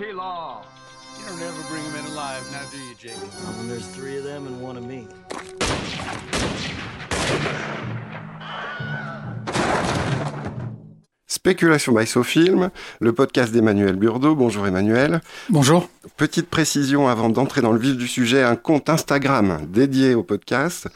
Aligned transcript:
vigilante 0.00 0.12
law. 0.12 0.62
You 1.18 1.26
don't 1.26 1.42
ever 1.42 1.62
bring 1.68 1.84
them 1.84 2.04
in 2.04 2.12
alive, 2.12 2.42
now 2.52 2.62
do 2.70 2.78
you, 2.78 2.94
Jake? 2.94 3.16
When 3.58 3.68
there's 3.68 3.86
three 3.88 4.16
of 4.16 4.24
them 4.24 4.46
and 4.46 4.60
one 4.62 4.76
of 4.76 4.84
me. 4.84 5.06
Spéculation 11.26 11.94
by 11.94 12.04
Sofilm, 12.04 12.70
le 13.00 13.12
podcast 13.12 13.52
d'Emmanuel 13.52 13.96
Burdeau. 13.96 14.34
Bonjour 14.34 14.66
Emmanuel. 14.66 15.20
Bonjour. 15.48 15.88
Petite 16.16 16.48
précision 16.48 17.08
avant 17.08 17.28
d'entrer 17.28 17.60
dans 17.60 17.72
le 17.72 17.78
vif 17.78 17.94
du 17.94 18.08
sujet, 18.08 18.42
un 18.42 18.56
compte 18.56 18.88
Instagram 18.88 19.66
dédié 19.68 20.14
au 20.14 20.22
podcast 20.22 20.88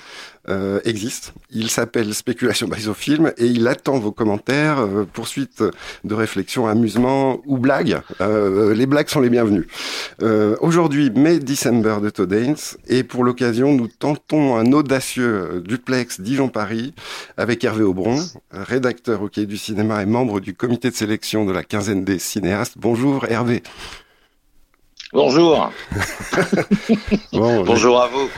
euh, 0.49 0.81
existe. 0.87 1.35
Il 1.51 1.69
s'appelle 1.69 2.15
Spéculation 2.15 2.69
by 2.69 2.81
Film 2.95 3.31
et 3.37 3.45
il 3.45 3.69
attend 3.69 3.99
vos 3.99 4.13
commentaires, 4.13 4.79
euh, 4.79 5.05
poursuite 5.05 5.63
de 6.05 6.15
réflexion, 6.15 6.67
amusement 6.67 7.43
ou 7.45 7.59
blagues. 7.59 8.01
Euh, 8.23 8.73
les 8.73 8.87
blagues 8.87 9.11
sont 9.11 9.21
les 9.21 9.29
bienvenues. 9.29 9.67
Euh, 10.23 10.57
Aujourd'hui, 10.63 11.11
mai 11.11 11.39
December 11.39 11.97
de 12.03 12.09
Todd 12.09 12.33
Haynes 12.33 12.57
et 12.89 13.05
pour 13.05 13.25
l'occasion, 13.25 13.75
nous 13.75 13.89
tentons 13.89 14.57
un 14.57 14.73
audacieux 14.73 15.63
duplex 15.67 16.23
Dijon-Paris 16.23 16.95
avec 17.37 17.63
Hervé 17.63 17.83
Aubron, 17.83 18.25
rédacteur 18.53 19.21
au 19.21 19.29
Quai 19.29 19.45
du 19.45 19.59
Cinéma 19.59 20.03
et 20.03 20.07
membre 20.07 20.41
du 20.41 20.55
comité 20.55 20.89
de 20.89 20.97
sélection 20.97 21.45
de 21.45 21.53
la 21.53 21.63
quinzaine 21.63 22.05
des 22.05 22.19
cinéastes. 22.19 22.77
Bonjour 22.79 23.27
Hervé. 23.29 23.63
Bonjour. 25.15 25.71
bon, 27.33 27.63
Bonjour 27.63 28.03
à 28.03 28.09
vous. 28.09 28.29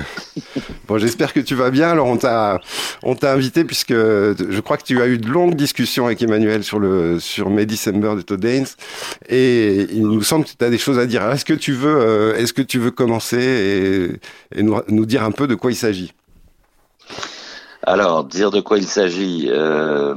Bon, 0.87 0.99
j'espère 0.99 1.33
que 1.33 1.41
tu 1.41 1.55
vas 1.55 1.71
bien. 1.71 1.89
Alors, 1.89 2.07
on 2.07 2.19
t'a, 2.19 2.61
on 3.03 3.15
t'a 3.15 3.33
invité 3.33 3.65
puisque 3.65 3.95
je 3.95 4.61
crois 4.61 4.77
que 4.77 4.83
tu 4.83 5.01
as 5.01 5.07
eu 5.07 5.17
de 5.17 5.27
longues 5.27 5.55
discussions 5.55 6.05
avec 6.05 6.21
Emmanuel 6.21 6.63
sur 6.63 6.79
le, 6.79 7.19
sur 7.19 7.49
May 7.49 7.65
December 7.65 8.13
de 8.17 8.21
Todd 8.21 8.45
Haynes. 8.45 8.67
Et 9.31 9.87
il 9.91 10.03
nous 10.03 10.23
semble 10.23 10.45
que 10.45 10.51
tu 10.51 10.63
as 10.63 10.69
des 10.69 10.77
choses 10.77 10.99
à 10.99 11.07
dire. 11.07 11.23
est-ce 11.31 11.47
que 11.47 11.55
tu 11.55 11.73
veux, 11.73 11.97
euh, 11.99 12.37
est-ce 12.37 12.53
que 12.53 12.61
tu 12.61 12.79
veux 12.79 12.91
commencer 12.91 14.21
et, 14.53 14.59
et 14.59 14.63
nous, 14.63 14.79
nous, 14.89 15.07
dire 15.07 15.25
un 15.25 15.33
peu 15.33 15.47
de 15.47 15.55
quoi 15.55 15.73
il 15.73 15.77
s'agit? 15.77 16.13
Alors, 17.85 18.23
dire 18.25 18.51
de 18.51 18.61
quoi 18.61 18.77
il 18.77 18.87
s'agit. 18.87 19.49
Euh... 19.49 20.15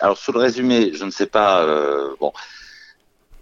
Alors, 0.00 0.16
sur 0.16 0.32
le 0.32 0.38
résumé, 0.38 0.92
je 0.94 1.04
ne 1.04 1.10
sais 1.10 1.26
pas. 1.26 1.64
Euh... 1.64 2.14
Bon. 2.18 2.32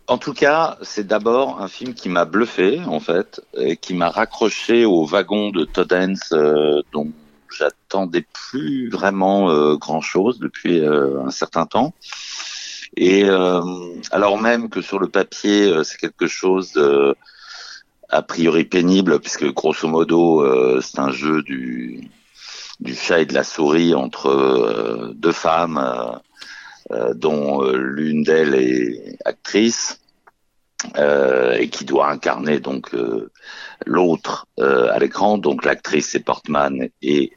En 0.06 0.18
tout 0.18 0.34
cas, 0.34 0.76
c'est 0.82 1.06
d'abord 1.06 1.62
un 1.62 1.68
film 1.68 1.94
qui 1.94 2.10
m'a 2.10 2.26
bluffé, 2.26 2.80
en 2.86 3.00
fait, 3.00 3.40
et 3.56 3.78
qui 3.78 3.94
m'a 3.94 4.10
raccroché 4.10 4.84
au 4.84 5.04
wagon 5.06 5.50
de 5.50 5.64
Todd 5.64 5.90
Haynes, 5.92 6.18
euh, 6.32 6.82
dont 6.92 7.10
j'attendais 7.56 8.26
plus 8.32 8.90
vraiment 8.90 9.50
euh, 9.50 9.76
grand-chose 9.76 10.38
depuis 10.38 10.80
euh, 10.80 11.24
un 11.24 11.30
certain 11.30 11.64
temps. 11.64 11.94
Et 12.96 13.24
euh, 13.24 13.62
alors 14.10 14.38
même 14.38 14.68
que 14.68 14.82
sur 14.82 14.98
le 14.98 15.08
papier, 15.08 15.68
euh, 15.68 15.84
c'est 15.84 15.96
quelque 15.96 16.26
chose 16.26 16.72
de, 16.72 17.16
a 18.10 18.20
priori 18.20 18.64
pénible, 18.64 19.20
puisque 19.20 19.50
grosso 19.54 19.88
modo, 19.88 20.44
c'est 20.82 20.98
un 20.98 21.12
jeu 21.12 21.42
du, 21.42 22.10
du 22.80 22.94
chat 22.94 23.20
et 23.20 23.26
de 23.26 23.34
la 23.34 23.44
souris 23.44 23.94
entre 23.94 25.12
deux 25.14 25.32
femmes 25.32 25.78
euh, 25.78 26.18
dont 26.90 27.62
euh, 27.62 27.76
l'une 27.76 28.22
d'elles 28.22 28.54
est 28.54 29.16
actrice 29.24 30.00
euh, 30.98 31.54
et 31.54 31.68
qui 31.68 31.86
doit 31.86 32.10
incarner 32.10 32.60
donc 32.60 32.94
l'autre 33.86 34.46
à 34.58 34.98
l'écran. 34.98 35.38
Donc 35.38 35.64
l'actrice 35.64 36.10
c'est 36.10 36.20
Portman 36.20 36.88
et 37.00 37.32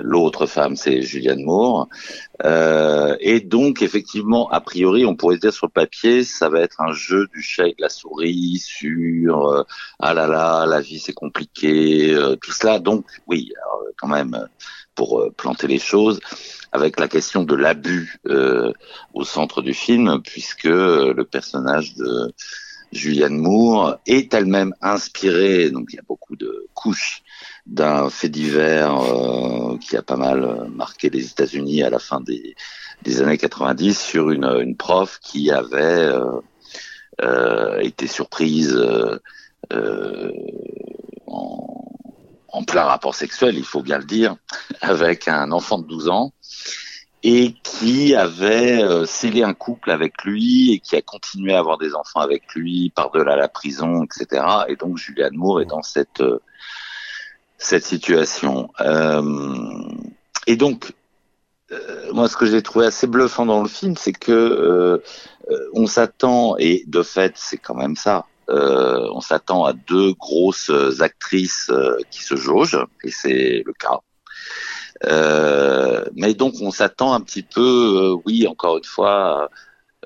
l'autre 0.00 0.46
femme 0.46 0.76
c'est 0.76 1.02
Julianne 1.02 1.42
Moore. 1.42 1.88
et 2.44 3.40
donc 3.40 3.82
effectivement, 3.82 4.48
a 4.50 4.60
priori, 4.60 5.04
on 5.04 5.16
pourrait 5.16 5.38
dire 5.38 5.52
sur 5.52 5.66
le 5.66 5.72
papier, 5.72 6.22
ça 6.22 6.48
va 6.48 6.60
être 6.60 6.80
un 6.80 6.92
jeu 6.92 7.26
du 7.34 7.42
chat 7.42 7.66
et 7.66 7.74
la 7.78 7.88
souris 7.88 8.58
sur 8.64 9.66
ah 9.98 10.14
là 10.14 10.28
là, 10.28 10.66
la 10.66 10.80
vie 10.80 11.00
c'est 11.00 11.12
compliqué, 11.12 12.16
tout 12.40 12.52
cela. 12.52 12.78
Donc 12.78 13.04
oui, 13.26 13.52
quand 13.96 14.08
même 14.08 14.46
pour 15.00 15.32
planter 15.34 15.66
les 15.66 15.78
choses 15.78 16.20
avec 16.72 17.00
la 17.00 17.08
question 17.08 17.42
de 17.42 17.54
l'abus 17.54 18.18
euh, 18.26 18.74
au 19.14 19.24
centre 19.24 19.62
du 19.62 19.72
film, 19.72 20.20
puisque 20.22 20.66
euh, 20.66 21.14
le 21.14 21.24
personnage 21.24 21.94
de 21.94 22.34
Julianne 22.92 23.38
Moore 23.38 23.96
est 24.06 24.34
elle-même 24.34 24.74
inspirée, 24.82 25.70
donc 25.70 25.86
il 25.90 25.96
y 25.96 25.98
a 25.98 26.04
beaucoup 26.06 26.36
de 26.36 26.66
couches 26.74 27.22
d'un 27.64 28.10
fait 28.10 28.28
divers 28.28 29.00
euh, 29.00 29.78
qui 29.78 29.96
a 29.96 30.02
pas 30.02 30.18
mal 30.18 30.68
marqué 30.74 31.08
les 31.08 31.24
États-Unis 31.28 31.82
à 31.82 31.88
la 31.88 31.98
fin 31.98 32.20
des, 32.20 33.22
années 33.22 33.38
90 33.38 33.98
sur 33.98 34.28
une, 34.28 34.76
prof 34.76 35.18
qui 35.22 35.50
avait 35.50 36.10
euh, 36.12 36.42
euh, 37.22 37.78
été 37.78 38.06
surprise 38.06 38.76
euh, 39.72 40.32
en, 41.26 41.69
en 42.52 42.64
plein 42.64 42.84
rapport 42.84 43.14
sexuel, 43.14 43.56
il 43.56 43.64
faut 43.64 43.82
bien 43.82 43.98
le 43.98 44.04
dire, 44.04 44.36
avec 44.80 45.28
un 45.28 45.52
enfant 45.52 45.78
de 45.78 45.86
12 45.86 46.08
ans 46.08 46.32
et 47.22 47.54
qui 47.62 48.14
avait 48.14 48.82
euh, 48.82 49.04
scellé 49.04 49.42
un 49.42 49.52
couple 49.52 49.90
avec 49.90 50.24
lui 50.24 50.72
et 50.72 50.78
qui 50.78 50.96
a 50.96 51.02
continué 51.02 51.54
à 51.54 51.58
avoir 51.58 51.76
des 51.76 51.94
enfants 51.94 52.20
avec 52.20 52.54
lui 52.54 52.90
par-delà 52.90 53.36
la 53.36 53.48
prison, 53.48 54.04
etc. 54.04 54.42
Et 54.68 54.76
donc 54.76 54.96
Julianne 54.96 55.36
Moore 55.36 55.60
est 55.60 55.66
dans 55.66 55.82
cette 55.82 56.20
euh, 56.20 56.40
cette 57.58 57.84
situation. 57.84 58.70
Euh, 58.80 59.82
et 60.46 60.56
donc 60.56 60.94
moi, 62.12 62.28
ce 62.28 62.36
que 62.36 62.46
j'ai 62.46 62.62
trouvé 62.62 62.86
assez 62.86 63.06
bluffant 63.06 63.46
dans 63.46 63.62
le 63.62 63.68
film, 63.68 63.96
c'est 63.96 64.12
que 64.12 65.00
on 65.72 65.86
s'attend 65.86 66.56
et 66.58 66.82
de 66.88 67.00
fait, 67.02 67.34
c'est 67.36 67.58
quand 67.58 67.76
même 67.76 67.94
ça. 67.94 68.26
On 68.50 69.20
s'attend 69.20 69.64
à 69.64 69.72
deux 69.72 70.12
grosses 70.14 70.70
actrices 71.00 71.70
qui 72.10 72.22
se 72.22 72.36
jaugent 72.36 72.84
et 73.04 73.10
c'est 73.10 73.62
le 73.64 73.72
cas. 73.72 74.00
Euh, 75.06 76.04
mais 76.14 76.34
donc 76.34 76.54
on 76.60 76.70
s'attend 76.70 77.14
un 77.14 77.20
petit 77.20 77.42
peu, 77.42 77.60
euh, 77.60 78.16
oui, 78.26 78.46
encore 78.46 78.78
une 78.78 78.84
fois, 78.84 79.48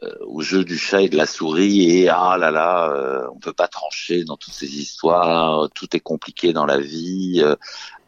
euh, 0.03 0.11
au 0.27 0.41
jeu 0.41 0.65
du 0.65 0.79
chat 0.79 1.03
et 1.03 1.09
de 1.09 1.17
la 1.17 1.27
souris 1.27 2.03
et 2.03 2.09
ah 2.09 2.37
là 2.39 2.51
là, 2.51 2.91
euh, 2.91 3.27
on 3.35 3.39
peut 3.39 3.53
pas 3.53 3.69
trancher 3.69 4.25
dans 4.25 4.37
toutes 4.37 4.53
ces 4.55 4.79
histoires, 4.79 5.69
tout 5.75 5.97
est 5.97 6.01
compliqué 6.01 6.53
dans 6.53 6.67
la 6.67 6.79
vie, 6.79 7.43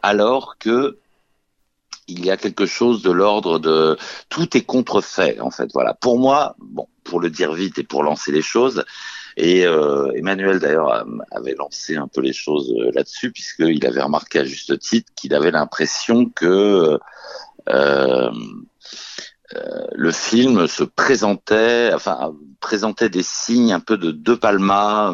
alors 0.03 0.59
que 0.59 0.99
il 2.09 2.25
y 2.25 2.31
a 2.31 2.37
quelque 2.37 2.67
chose 2.67 3.03
de 3.03 3.11
l'ordre 3.11 3.59
de 3.59 3.99
tout 4.29 4.57
est 4.57 4.63
contrefait 4.63 5.41
en 5.41 5.51
fait. 5.51 5.71
Voilà. 5.75 5.95
Pour 5.95 6.21
moi, 6.21 6.55
bon, 6.61 6.87
pour 7.03 7.21
le 7.21 7.31
dire 7.31 7.53
vite 7.53 7.79
et 7.79 7.83
pour 7.83 8.05
lancer 8.05 8.31
les 8.31 8.43
choses, 8.43 8.85
et 9.37 9.67
euh, 9.67 10.11
Emmanuel 10.15 10.59
d'ailleurs 10.59 11.05
avait 11.31 11.55
lancé 11.55 11.97
un 11.97 12.09
peu 12.09 12.23
les 12.23 12.33
choses 12.33 12.73
euh, 12.79 12.91
là-dessus 12.95 13.33
puisqu'il 13.33 13.85
avait 13.87 14.03
remarqué 14.03 14.39
à 14.39 14.45
juste 14.45 14.79
titre 14.79 15.13
qu'il 15.15 15.35
avait 15.35 15.51
l'impression 15.51 16.27
que 16.27 16.99
euh, 17.69 18.31
le 19.93 20.11
film 20.11 20.67
se 20.67 20.85
présentait, 20.85 21.91
enfin 21.95 22.35
présentait 22.61 23.11
des 23.11 23.23
signes 23.23 23.73
un 23.73 23.81
peu 23.81 23.97
de 23.97 24.11
De 24.11 24.35
Palma 24.35 25.13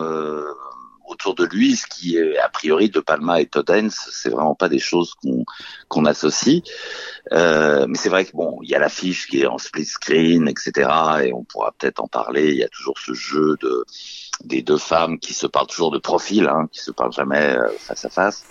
autour 1.06 1.34
de 1.34 1.44
lui, 1.44 1.76
ce 1.76 1.86
qui 1.86 2.16
est 2.16 2.38
a 2.38 2.48
priori 2.48 2.90
De 2.90 3.00
Palma 3.00 3.40
et 3.40 3.46
Todd 3.46 3.68
Haynes, 3.70 3.90
c'est 3.90 4.30
vraiment 4.30 4.54
pas 4.54 4.68
des 4.68 4.78
choses 4.78 5.14
qu'on 5.14 5.44
qu'on 5.88 6.04
associe. 6.04 6.62
Euh, 7.32 7.86
mais 7.88 7.96
c'est 7.96 8.08
vrai 8.08 8.24
que 8.24 8.32
bon, 8.32 8.58
il 8.62 8.70
y 8.70 8.74
a 8.74 8.78
l'affiche 8.78 9.26
qui 9.26 9.42
est 9.42 9.46
en 9.46 9.58
split 9.58 9.84
screen, 9.84 10.48
etc. 10.48 10.88
Et 11.24 11.32
on 11.32 11.44
pourra 11.44 11.72
peut-être 11.72 12.00
en 12.00 12.08
parler. 12.08 12.50
Il 12.50 12.58
y 12.58 12.64
a 12.64 12.68
toujours 12.68 12.98
ce 12.98 13.14
jeu 13.14 13.56
de 13.60 13.84
des 14.44 14.62
deux 14.62 14.78
femmes 14.78 15.18
qui 15.18 15.34
se 15.34 15.46
parlent 15.46 15.66
toujours 15.66 15.90
de 15.90 15.98
profil, 15.98 16.48
hein, 16.48 16.68
qui 16.72 16.80
se 16.80 16.90
parlent 16.90 17.12
jamais 17.12 17.56
euh, 17.56 17.68
face 17.78 18.04
à 18.04 18.10
face. 18.10 18.44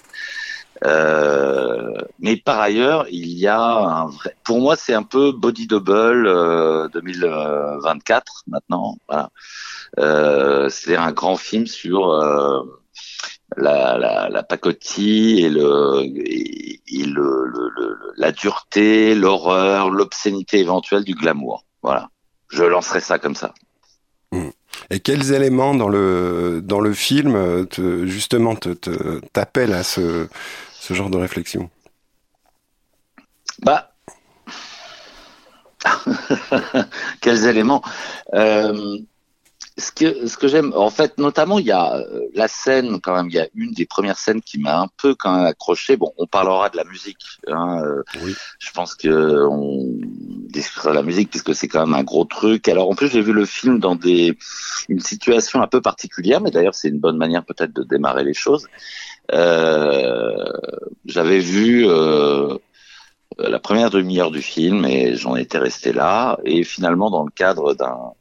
Euh, 0.84 1.94
mais 2.20 2.38
par 2.38 2.60
ailleurs, 2.60 3.06
il 3.12 3.38
y 3.38 3.48
a 3.48 3.62
un 3.62 4.08
vrai. 4.08 4.36
Pour 4.44 4.62
moi, 4.62 4.75
c'est 4.75 4.94
un 4.94 5.04
peu 5.04 5.31
body 5.31 5.68
double 5.68 6.28
euh, 6.28 6.88
2024 6.90 8.44
maintenant. 8.48 8.98
Voilà. 9.08 9.30
Euh, 10.00 10.70
c'est 10.70 10.96
un 10.96 11.12
grand 11.12 11.36
film 11.36 11.68
sur 11.68 12.10
euh, 12.10 12.62
la, 13.58 13.98
la, 13.98 14.30
la, 14.30 14.44
pacotille 14.44 15.44
et 15.44 15.50
le 15.50 16.02
et, 16.04 16.82
et 16.88 17.04
le, 17.04 17.46
le, 17.46 17.70
le, 17.76 17.98
la 18.16 18.32
dureté, 18.32 19.16
l'horreur, 19.16 19.90
l'obscénité 19.90 20.60
éventuelle 20.60 21.04
du 21.04 21.14
glamour. 21.14 21.66
Voilà. 21.82 22.10
Je 22.50 22.64
lancerai 22.64 23.02
ça 23.02 23.20
comme 23.20 23.36
ça. 23.36 23.54
Mmh. 24.32 24.50
Et 24.90 25.00
quels 25.02 25.34
éléments 25.34 25.76
dans 25.76 25.90
le 25.90 26.62
dans 26.64 26.80
le 26.80 26.94
film 26.94 27.68
te, 27.68 28.06
justement 28.06 28.56
te 28.56 28.70
t'appellent 29.34 29.74
à 29.74 29.84
ce 29.84 30.28
ce 30.72 30.94
genre 30.94 31.10
de 31.10 31.18
réflexion? 31.18 31.70
Bah 33.62 33.92
quels 37.22 37.46
éléments? 37.48 37.82
Euh, 38.34 38.98
ce 39.78 39.92
que 39.92 40.28
ce 40.28 40.36
que 40.38 40.48
j'aime, 40.48 40.74
en 40.76 40.90
fait, 40.90 41.18
notamment, 41.18 41.58
il 41.58 41.66
y 41.66 41.72
a 41.72 41.96
euh, 41.96 42.28
la 42.34 42.48
scène 42.48 43.00
quand 43.00 43.16
même. 43.16 43.28
Il 43.30 43.36
y 43.36 43.40
a 43.40 43.48
une 43.56 43.72
des 43.72 43.86
premières 43.86 44.18
scènes 44.18 44.42
qui 44.42 44.60
m'a 44.60 44.80
un 44.80 44.90
peu 44.98 45.16
quand 45.16 45.36
même 45.36 45.46
accroché. 45.46 45.96
Bon, 45.96 46.14
on 46.18 46.28
parlera 46.28 46.70
de 46.70 46.78
la 46.78 46.84
musique. 46.84 47.24
Hein, 47.48 47.82
euh, 47.84 48.04
Oui. 48.22 48.36
Je 48.60 48.72
pense 48.72 48.96
que 48.96 49.46
on 49.48 49.86
discutera 50.50 50.92
de 50.92 50.96
la 50.96 51.04
musique 51.04 51.30
puisque 51.30 51.56
c'est 51.56 51.68
quand 51.68 51.86
même 51.86 51.96
un 51.96 52.04
gros 52.04 52.26
truc. 52.26 52.68
Alors 52.68 52.90
en 52.90 52.96
plus, 52.96 53.10
j'ai 53.10 53.22
vu 53.22 53.32
le 53.32 53.46
film 53.46 53.80
dans 53.80 53.96
des 53.96 54.38
une 54.90 55.00
situation 55.00 55.62
un 55.62 55.68
peu 55.68 55.82
particulière, 55.82 56.42
mais 56.42 56.52
d'ailleurs, 56.52 56.76
c'est 56.76 56.90
une 56.90 57.00
bonne 57.00 57.18
manière 57.18 57.46
peut-être 57.46 57.74
de 57.74 57.84
démarrer 57.84 58.24
les 58.26 58.34
choses. 58.34 58.68
Euh, 59.34 60.52
J'avais 61.06 61.40
vu. 61.40 61.86
Euh, 61.88 62.58
la 63.40 63.60
première 63.60 63.90
demi-heure 63.90 64.30
du 64.30 64.42
film 64.42 64.86
et 64.86 65.16
j'en 65.16 65.36
étais 65.36 65.58
resté 65.58 65.94
là. 65.94 66.38
Et 66.44 66.64
finalement, 66.64 67.10
dans 67.10 67.24
le 67.24 67.32
cadre 67.32 67.74
d'un 67.74 68.12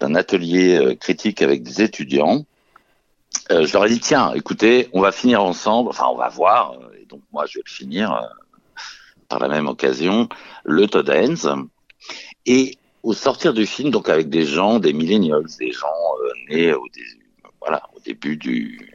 d'un 0.00 0.14
atelier 0.14 0.76
euh, 0.78 0.94
critique 0.94 1.42
avec 1.42 1.62
des 1.62 1.82
étudiants, 1.82 2.44
euh, 3.50 3.66
je 3.66 3.72
leur 3.72 3.84
ai 3.86 3.88
dit 3.90 4.00
tiens, 4.00 4.32
écoutez, 4.34 4.88
on 4.92 5.00
va 5.00 5.12
finir 5.12 5.42
ensemble. 5.42 5.90
Enfin, 5.90 6.06
on 6.10 6.16
va 6.16 6.28
voir. 6.28 6.74
Et 7.00 7.04
donc 7.06 7.22
moi, 7.32 7.46
je 7.46 7.58
vais 7.58 7.64
finir 7.66 8.12
euh, 8.12 8.20
par 9.28 9.38
la 9.38 9.48
même 9.48 9.66
occasion, 9.66 10.28
le 10.64 10.86
Todd 10.86 11.08
Haynes. 11.08 11.36
Et 12.46 12.76
au 13.02 13.12
sortir 13.12 13.52
du 13.54 13.66
film, 13.66 13.90
donc 13.90 14.08
avec 14.08 14.28
des 14.28 14.44
gens, 14.44 14.78
des 14.78 14.92
millennials, 14.92 15.44
des 15.58 15.72
gens 15.72 15.86
euh, 16.22 16.30
nés 16.50 16.72
au, 16.72 16.84
voilà, 17.60 17.82
au 17.96 18.00
début 18.00 18.36
du 18.36 18.94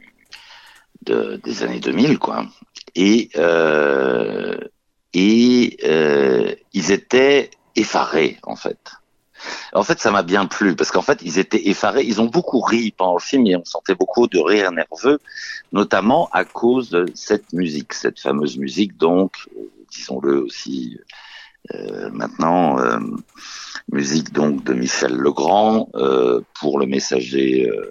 de- 1.02 1.36
des 1.44 1.62
années 1.62 1.80
2000, 1.80 2.18
quoi. 2.18 2.46
Et 2.94 3.30
euh, 3.36 4.58
et 5.12 5.76
euh, 5.84 6.54
ils 6.72 6.90
étaient 6.90 7.50
effarés 7.76 8.38
en 8.42 8.56
fait. 8.56 8.78
En 9.72 9.82
fait, 9.82 10.00
ça 10.00 10.10
m'a 10.10 10.22
bien 10.22 10.46
plu 10.46 10.76
parce 10.76 10.90
qu'en 10.90 11.02
fait, 11.02 11.20
ils 11.22 11.38
étaient 11.38 11.68
effarés. 11.68 12.04
Ils 12.04 12.20
ont 12.20 12.26
beaucoup 12.26 12.60
ri 12.60 12.92
pendant 12.96 13.14
le 13.14 13.20
film 13.20 13.46
et 13.46 13.56
on 13.56 13.64
sentait 13.64 13.94
beaucoup 13.94 14.26
de 14.28 14.38
rire 14.38 14.70
nerveux, 14.72 15.18
notamment 15.72 16.28
à 16.32 16.44
cause 16.44 16.90
de 16.90 17.06
cette 17.14 17.52
musique, 17.52 17.92
cette 17.94 18.20
fameuse 18.20 18.56
musique. 18.58 18.96
Donc, 18.96 19.32
euh, 19.56 19.70
disons-le 19.90 20.42
aussi 20.42 20.98
euh, 21.74 22.10
maintenant, 22.10 22.78
euh, 22.78 22.98
musique 23.90 24.32
donc 24.32 24.64
de 24.64 24.74
Michel 24.74 25.14
Legrand 25.14 25.88
euh, 25.94 26.40
pour 26.60 26.78
le 26.78 26.86
Messager 26.86 27.68
euh, 27.68 27.90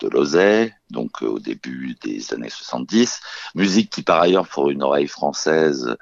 de 0.00 0.08
Lozay, 0.08 0.72
donc 0.90 1.22
euh, 1.22 1.26
au 1.26 1.38
début 1.38 1.96
des 2.02 2.32
années 2.32 2.50
70. 2.50 3.20
Musique 3.54 3.90
qui 3.90 4.02
par 4.02 4.20
ailleurs 4.20 4.48
pour 4.48 4.70
une 4.70 4.82
oreille 4.82 5.06
française 5.06 5.96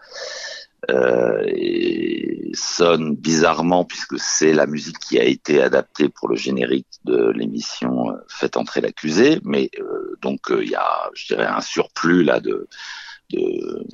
euh, 0.90 1.42
et 1.46 2.50
sonne 2.54 3.14
bizarrement 3.14 3.84
puisque 3.84 4.18
c'est 4.18 4.52
la 4.52 4.66
musique 4.66 4.98
qui 4.98 5.18
a 5.18 5.24
été 5.24 5.62
adaptée 5.62 6.08
pour 6.08 6.28
le 6.28 6.36
générique 6.36 6.88
de 7.04 7.30
l'émission 7.30 8.10
euh, 8.10 8.14
Faites 8.28 8.56
entrer 8.56 8.80
l'accusé, 8.80 9.40
mais 9.44 9.70
euh, 9.78 10.16
donc 10.22 10.50
euh, 10.50 10.62
il 10.62 10.70
y 10.70 10.74
a, 10.74 11.10
je 11.14 11.26
dirais, 11.26 11.46
un 11.46 11.60
surplus 11.60 12.24
là 12.24 12.40
de, 12.40 12.68
de 13.30 13.86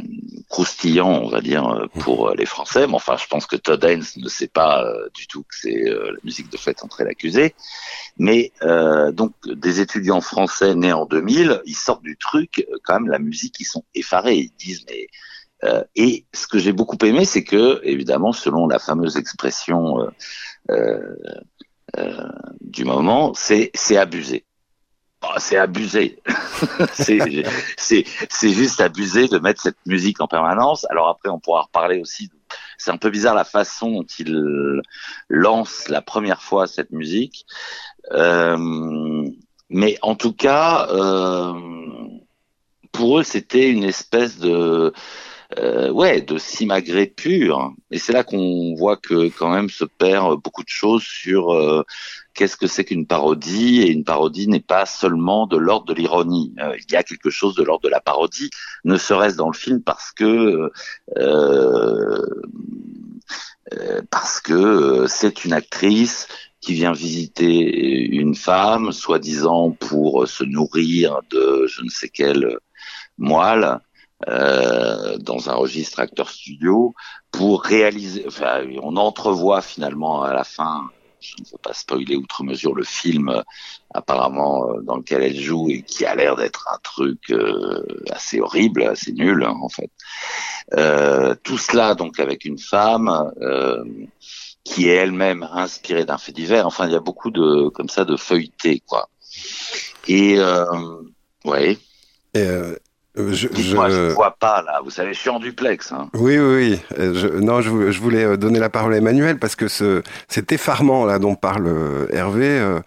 croustillant, 0.48 1.10
on 1.22 1.28
va 1.28 1.40
dire, 1.40 1.66
euh, 1.68 1.86
pour 2.00 2.28
euh, 2.28 2.34
les 2.34 2.46
Français. 2.46 2.86
Mais 2.86 2.94
enfin, 2.94 3.16
je 3.16 3.26
pense 3.26 3.46
que 3.46 3.56
Todd 3.56 3.82
Haynes 3.84 4.04
ne 4.16 4.28
sait 4.28 4.48
pas 4.48 4.84
euh, 4.84 5.08
du 5.14 5.26
tout 5.26 5.42
que 5.42 5.54
c'est 5.54 5.88
euh, 5.88 6.12
la 6.12 6.18
musique 6.24 6.50
de 6.50 6.56
Faites 6.56 6.82
entrer 6.82 7.04
l'accusé. 7.04 7.54
Mais 8.18 8.52
euh, 8.62 9.12
donc 9.12 9.34
des 9.46 9.80
étudiants 9.80 10.20
français 10.20 10.74
nés 10.74 10.92
en 10.92 11.06
2000, 11.06 11.62
ils 11.66 11.76
sortent 11.76 12.02
du 12.02 12.16
truc, 12.16 12.66
quand 12.84 12.94
même 12.94 13.10
la 13.10 13.18
musique, 13.18 13.60
ils 13.60 13.64
sont 13.64 13.84
effarés, 13.94 14.36
ils 14.36 14.52
disent 14.58 14.84
mais 14.88 15.08
euh, 15.64 15.82
et 15.96 16.26
ce 16.32 16.46
que 16.46 16.58
j'ai 16.58 16.72
beaucoup 16.72 16.98
aimé, 17.04 17.24
c'est 17.24 17.44
que 17.44 17.80
évidemment, 17.82 18.32
selon 18.32 18.68
la 18.68 18.78
fameuse 18.78 19.16
expression 19.16 20.00
euh, 20.00 20.10
euh, 20.70 21.16
euh, 21.98 22.28
du 22.60 22.84
moment, 22.84 23.32
c'est 23.34 23.70
c'est 23.74 23.96
abusé. 23.96 24.44
Oh, 25.24 25.34
c'est 25.38 25.56
abusé. 25.56 26.20
c'est 26.92 27.44
c'est 27.76 28.04
c'est 28.28 28.50
juste 28.50 28.80
abusé 28.80 29.26
de 29.26 29.38
mettre 29.38 29.60
cette 29.60 29.78
musique 29.86 30.20
en 30.20 30.28
permanence. 30.28 30.86
Alors 30.90 31.08
après, 31.08 31.28
on 31.28 31.40
pourra 31.40 31.62
reparler 31.62 32.00
aussi. 32.00 32.30
C'est 32.76 32.92
un 32.92 32.96
peu 32.98 33.10
bizarre 33.10 33.34
la 33.34 33.44
façon 33.44 33.90
dont 33.90 34.06
il 34.18 34.80
lance 35.28 35.88
la 35.88 36.02
première 36.02 36.42
fois 36.42 36.66
cette 36.68 36.92
musique. 36.92 37.46
Euh, 38.12 39.28
mais 39.70 39.98
en 40.02 40.14
tout 40.14 40.32
cas, 40.32 40.86
pour 42.92 43.18
eux, 43.18 43.22
c'était 43.22 43.70
une 43.70 43.84
espèce 43.84 44.38
de 44.38 44.92
euh, 45.56 45.90
ouais, 45.90 46.20
de 46.20 46.36
simagrée 46.36 47.06
pur. 47.06 47.72
Et 47.90 47.98
c'est 47.98 48.12
là 48.12 48.22
qu'on 48.22 48.74
voit 48.74 48.96
que 48.96 49.28
quand 49.28 49.50
même 49.50 49.70
se 49.70 49.84
perd 49.84 50.42
beaucoup 50.42 50.62
de 50.62 50.68
choses 50.68 51.02
sur 51.02 51.54
euh, 51.54 51.84
qu'est-ce 52.34 52.56
que 52.56 52.66
c'est 52.66 52.84
qu'une 52.84 53.06
parodie. 53.06 53.80
Et 53.80 53.90
une 53.90 54.04
parodie 54.04 54.46
n'est 54.48 54.60
pas 54.60 54.84
seulement 54.84 55.46
de 55.46 55.56
l'ordre 55.56 55.86
de 55.86 55.94
l'ironie. 55.94 56.54
Euh, 56.60 56.76
il 56.76 56.92
y 56.92 56.96
a 56.96 57.02
quelque 57.02 57.30
chose 57.30 57.54
de 57.54 57.62
l'ordre 57.62 57.84
de 57.84 57.88
la 57.88 58.00
parodie, 58.00 58.50
ne 58.84 58.96
serait-ce 58.96 59.36
dans 59.36 59.48
le 59.48 59.56
film 59.56 59.82
parce 59.82 60.12
que 60.12 60.70
euh, 61.16 62.26
euh, 63.74 64.02
parce 64.10 64.40
que 64.40 65.06
c'est 65.08 65.44
une 65.44 65.52
actrice 65.52 66.28
qui 66.60 66.74
vient 66.74 66.92
visiter 66.92 67.50
une 67.50 68.34
femme, 68.34 68.92
soi-disant 68.92 69.70
pour 69.70 70.26
se 70.26 70.44
nourrir 70.44 71.20
de 71.30 71.66
je 71.68 71.82
ne 71.82 71.88
sais 71.88 72.08
quelle 72.08 72.58
moelle 73.18 73.78
euh, 74.26 75.16
dans 75.18 75.48
un 75.48 75.54
registre 75.54 76.00
acteur 76.00 76.28
studio 76.28 76.92
pour 77.30 77.62
réaliser. 77.62 78.24
Enfin, 78.26 78.64
on 78.82 78.96
entrevoit 78.96 79.62
finalement 79.62 80.22
à 80.22 80.32
la 80.32 80.42
fin. 80.42 80.90
Je 81.20 81.34
ne 81.38 81.44
veux 81.44 81.58
pas 81.62 81.72
spoiler 81.72 82.16
outre 82.16 82.42
mesure 82.42 82.74
le 82.74 82.82
film 82.82 83.42
apparemment 83.94 84.70
euh, 84.70 84.80
dans 84.82 84.96
lequel 84.96 85.22
elle 85.22 85.38
joue 85.38 85.68
et 85.70 85.82
qui 85.82 86.04
a 86.04 86.16
l'air 86.16 86.34
d'être 86.34 86.68
un 86.72 86.78
truc 86.82 87.30
euh, 87.30 87.84
assez 88.10 88.40
horrible, 88.40 88.82
assez 88.82 89.12
nul 89.12 89.44
hein, 89.44 89.56
en 89.60 89.68
fait. 89.68 89.90
Euh, 90.74 91.34
tout 91.42 91.58
cela 91.58 91.94
donc 91.94 92.18
avec 92.18 92.44
une 92.44 92.58
femme 92.58 93.32
euh, 93.40 93.84
qui 94.64 94.88
est 94.88 94.94
elle-même 94.94 95.48
inspirée 95.52 96.04
d'un 96.04 96.18
fait 96.18 96.32
divers. 96.32 96.66
Enfin, 96.66 96.86
il 96.86 96.92
y 96.92 96.96
a 96.96 97.00
beaucoup 97.00 97.30
de 97.30 97.68
comme 97.68 97.88
ça 97.88 98.04
de 98.04 98.16
feuilleté 98.16 98.82
quoi. 98.86 99.08
Et 100.08 100.38
ouais. 101.44 101.78
Je, 103.32 103.48
Dites-moi, 103.48 103.88
je 103.90 103.96
ne 103.96 104.08
vois 104.10 104.36
pas 104.38 104.62
là. 104.62 104.80
Vous 104.84 104.90
savez, 104.90 105.12
je 105.14 105.18
suis 105.18 105.30
en 105.30 105.38
duplex. 105.38 105.92
Hein. 105.92 106.08
Oui, 106.14 106.38
oui, 106.38 106.54
oui. 106.56 106.80
Euh, 106.98 107.14
Je, 107.14 107.26
non, 107.28 107.60
je, 107.60 107.90
je 107.90 108.00
voulais 108.00 108.24
euh, 108.24 108.36
donner 108.36 108.58
la 108.58 108.70
parole 108.70 108.94
à 108.94 108.96
Emmanuel 108.98 109.38
parce 109.38 109.56
que 109.56 109.68
ce, 109.68 110.02
cet 110.28 110.52
effarement 110.52 111.04
là 111.06 111.18
dont 111.18 111.34
parle 111.34 111.66
euh, 111.66 112.06
Hervé, 112.12 112.46
euh, 112.48 112.78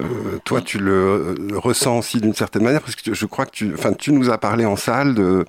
euh, 0.00 0.04
toi 0.44 0.60
tu 0.60 0.78
le, 0.78 0.92
euh, 0.92 1.34
le 1.50 1.58
ressens 1.58 1.98
aussi 1.98 2.20
d'une 2.20 2.34
certaine 2.34 2.62
manière 2.62 2.80
parce 2.82 2.94
que 2.96 3.12
je 3.14 3.26
crois 3.26 3.46
que 3.46 3.50
tu, 3.52 3.72
enfin, 3.74 3.92
tu 3.92 4.12
nous 4.12 4.30
as 4.30 4.38
parlé 4.38 4.64
en 4.64 4.76
salle 4.76 5.14
de 5.14 5.44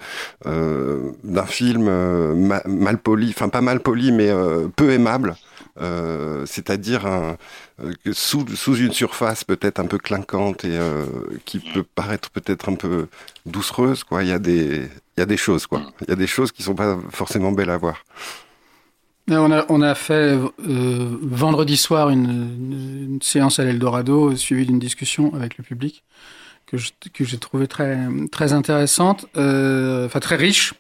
euh, 0.46 1.00
d'un 1.24 1.46
film 1.46 1.88
euh, 1.88 2.34
ma- 2.36 2.64
mal 2.66 2.98
poli, 2.98 3.30
enfin 3.36 3.50
pas 3.50 3.62
mal 3.62 3.80
poli 3.80 4.12
mais 4.12 4.30
euh, 4.30 4.68
peu 4.76 4.92
aimable. 4.92 5.36
Euh, 5.80 6.46
c'est-à-dire 6.46 7.06
euh, 7.06 7.34
que 8.04 8.12
sous, 8.12 8.46
une 8.76 8.92
surface 8.92 9.46
peut-être 9.46 9.80
un 9.80 9.86
peu 9.86 9.98
clinquante 9.98 10.66
et 10.66 10.78
euh, 10.78 11.06
qui 11.46 11.60
peut 11.60 11.84
paraître 11.84 12.30
peut-être 12.30 12.70
un 12.70 12.76
peu 12.76 13.08
doucereuse, 13.46 14.04
quoi. 14.04 14.24
Il 14.24 14.30
y 14.30 14.34
a 14.34 14.40
des, 14.40 14.90
choses, 15.38 15.68
quoi. 15.68 15.82
Il 16.02 16.10
y 16.10 16.12
a 16.12 16.16
des 16.16 16.28
choses 16.28 16.52
qui 16.52 16.64
sont 16.64 16.76
pas 16.76 17.00
forcément 17.10 17.52
belles 17.52 17.70
à 17.70 17.78
voir. 17.78 18.04
On 19.30 19.52
a, 19.52 19.66
on 19.70 19.82
a 19.82 19.96
fait 19.96 20.38
vendredi 20.58 21.78
soir 21.78 22.10
une, 22.10 23.20
séance 23.22 23.60
à 23.60 23.64
l'Eldorado 23.64 24.36
suivie 24.36 24.66
d'une 24.66 24.80
discussion 24.80 25.34
avec 25.34 25.58
le 25.58 25.64
public 25.64 26.04
que 26.66 26.78
j'ai 27.26 27.38
trouvé 27.38 27.68
très, 27.68 28.54
intéressante, 28.54 29.26
enfin 29.36 30.20
très 30.20 30.36
riche. 30.36 30.74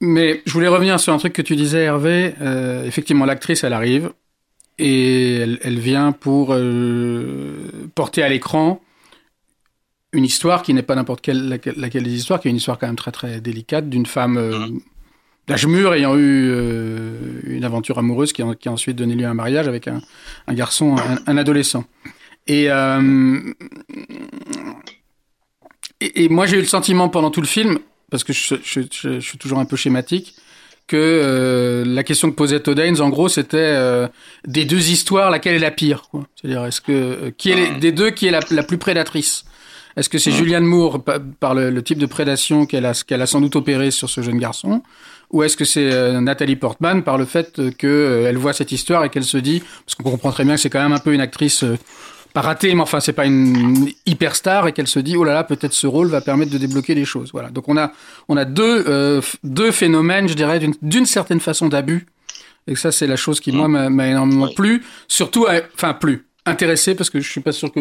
Mais 0.00 0.42
je 0.46 0.52
voulais 0.52 0.68
revenir 0.68 1.00
sur 1.00 1.12
un 1.12 1.18
truc 1.18 1.32
que 1.32 1.42
tu 1.42 1.56
disais, 1.56 1.82
Hervé. 1.82 2.34
Euh, 2.40 2.84
effectivement, 2.84 3.24
l'actrice, 3.24 3.64
elle 3.64 3.72
arrive 3.72 4.12
et 4.78 5.34
elle, 5.36 5.58
elle 5.62 5.78
vient 5.78 6.12
pour 6.12 6.50
euh, 6.52 7.88
porter 7.94 8.22
à 8.22 8.28
l'écran 8.28 8.80
une 10.12 10.24
histoire 10.24 10.62
qui 10.62 10.72
n'est 10.72 10.82
pas 10.82 10.94
n'importe 10.94 11.20
quelle 11.20 11.48
laquelle, 11.48 11.74
laquelle 11.76 12.04
des 12.04 12.14
histoires, 12.14 12.40
qui 12.40 12.48
est 12.48 12.50
une 12.50 12.56
histoire 12.56 12.78
quand 12.78 12.86
même 12.86 12.96
très 12.96 13.12
très 13.12 13.40
délicate 13.40 13.88
d'une 13.88 14.06
femme 14.06 14.36
euh, 14.38 14.68
d'âge 15.46 15.66
mûr 15.66 15.92
ayant 15.94 16.16
eu 16.16 16.48
euh, 16.50 17.40
une 17.44 17.64
aventure 17.64 17.98
amoureuse 17.98 18.32
qui 18.32 18.42
a, 18.42 18.54
qui 18.54 18.68
a 18.68 18.72
ensuite 18.72 18.96
donné 18.96 19.14
lieu 19.14 19.26
à 19.26 19.30
un 19.30 19.34
mariage 19.34 19.68
avec 19.68 19.88
un, 19.88 20.00
un 20.46 20.54
garçon, 20.54 20.96
un, 20.96 21.18
un 21.26 21.36
adolescent. 21.36 21.84
Euh, 22.50 23.40
et, 26.00 26.24
et 26.24 26.28
moi 26.28 26.46
j'ai 26.46 26.56
eu 26.56 26.60
le 26.60 26.66
sentiment 26.66 27.08
pendant 27.08 27.30
tout 27.30 27.42
le 27.42 27.46
film, 27.46 27.78
parce 28.10 28.24
que 28.24 28.32
je, 28.32 28.54
je, 28.64 28.80
je, 28.92 29.20
je 29.20 29.20
suis 29.20 29.38
toujours 29.38 29.58
un 29.58 29.64
peu 29.64 29.76
schématique, 29.76 30.34
que 30.86 30.96
euh, 30.96 31.84
la 31.86 32.02
question 32.02 32.30
que 32.30 32.34
posait 32.36 32.60
Todd 32.60 32.78
Haynes, 32.78 33.00
en 33.02 33.10
gros, 33.10 33.28
c'était 33.28 33.56
euh, 33.58 34.08
des 34.46 34.64
deux 34.64 34.88
histoires, 34.90 35.30
laquelle 35.30 35.54
est 35.54 35.58
la 35.58 35.70
pire 35.70 36.04
C'est-à-dire, 36.40 36.64
est-ce 36.64 36.80
que 36.80 36.92
euh, 36.92 37.30
qui 37.36 37.50
est 37.50 37.56
les- 37.56 37.78
des 37.78 37.92
deux 37.92 38.10
qui 38.10 38.26
est 38.26 38.30
la, 38.30 38.40
la 38.50 38.62
plus 38.62 38.78
prédatrice? 38.78 39.44
Est-ce 39.96 40.08
que 40.08 40.16
c'est 40.18 40.30
Julianne 40.30 40.64
Moore 40.64 41.02
par 41.40 41.54
le, 41.54 41.82
type 41.82 41.98
de 41.98 42.06
prédation 42.06 42.66
qu'elle 42.66 42.86
a, 42.86 42.92
qu'elle 43.06 43.20
a 43.20 43.26
sans 43.26 43.40
doute 43.40 43.56
opéré 43.56 43.90
sur 43.90 44.08
ce 44.08 44.22
jeune 44.22 44.38
garçon? 44.38 44.82
Ou 45.30 45.42
est-ce 45.42 45.56
que 45.58 45.64
c'est 45.66 45.92
euh, 45.92 46.20
Nathalie 46.20 46.56
Portman 46.56 47.02
par 47.02 47.18
le 47.18 47.24
fait 47.26 47.60
qu'elle 47.76 47.90
euh, 47.90 48.32
voit 48.38 48.52
cette 48.54 48.72
histoire 48.72 49.04
et 49.04 49.10
qu'elle 49.10 49.24
se 49.24 49.36
dit, 49.36 49.62
parce 49.84 49.94
qu'on 49.96 50.04
comprend 50.10 50.30
très 50.30 50.44
bien 50.44 50.54
que 50.54 50.60
c'est 50.60 50.70
quand 50.70 50.82
même 50.82 50.92
un 50.92 51.00
peu 51.00 51.12
une 51.12 51.20
actrice 51.20 51.64
euh, 51.64 51.76
pas 52.32 52.40
ratée, 52.40 52.74
mais 52.74 52.82
enfin 52.82 53.00
c'est 53.00 53.12
pas 53.12 53.26
une 53.26 53.88
hyper 54.06 54.36
star 54.36 54.68
et 54.68 54.72
qu'elle 54.72 54.86
se 54.86 54.98
dit, 54.98 55.16
oh 55.16 55.24
là 55.24 55.34
là, 55.34 55.44
peut-être 55.44 55.72
ce 55.72 55.86
rôle 55.86 56.08
va 56.08 56.20
permettre 56.20 56.52
de 56.52 56.58
débloquer 56.58 56.94
les 56.94 57.04
choses. 57.04 57.30
Voilà. 57.32 57.50
Donc 57.50 57.68
on 57.68 57.76
a 57.76 57.92
on 58.28 58.36
a 58.36 58.44
deux 58.44 59.20
deux 59.44 59.70
phénomènes, 59.70 60.28
je 60.28 60.34
dirais, 60.34 60.60
d'une 60.82 61.06
certaine 61.06 61.40
façon 61.40 61.68
d'abus. 61.68 62.06
Et 62.66 62.76
ça 62.76 62.92
c'est 62.92 63.06
la 63.06 63.16
chose 63.16 63.40
qui 63.40 63.50
moi 63.50 63.66
m'a 63.68 64.08
énormément 64.08 64.48
plu, 64.54 64.84
surtout, 65.08 65.46
enfin 65.74 65.94
plu, 65.94 66.26
intéressé 66.44 66.94
parce 66.94 67.10
que 67.10 67.18
je 67.20 67.28
suis 67.30 67.40
pas 67.40 67.52
sûr 67.52 67.72
que 67.72 67.80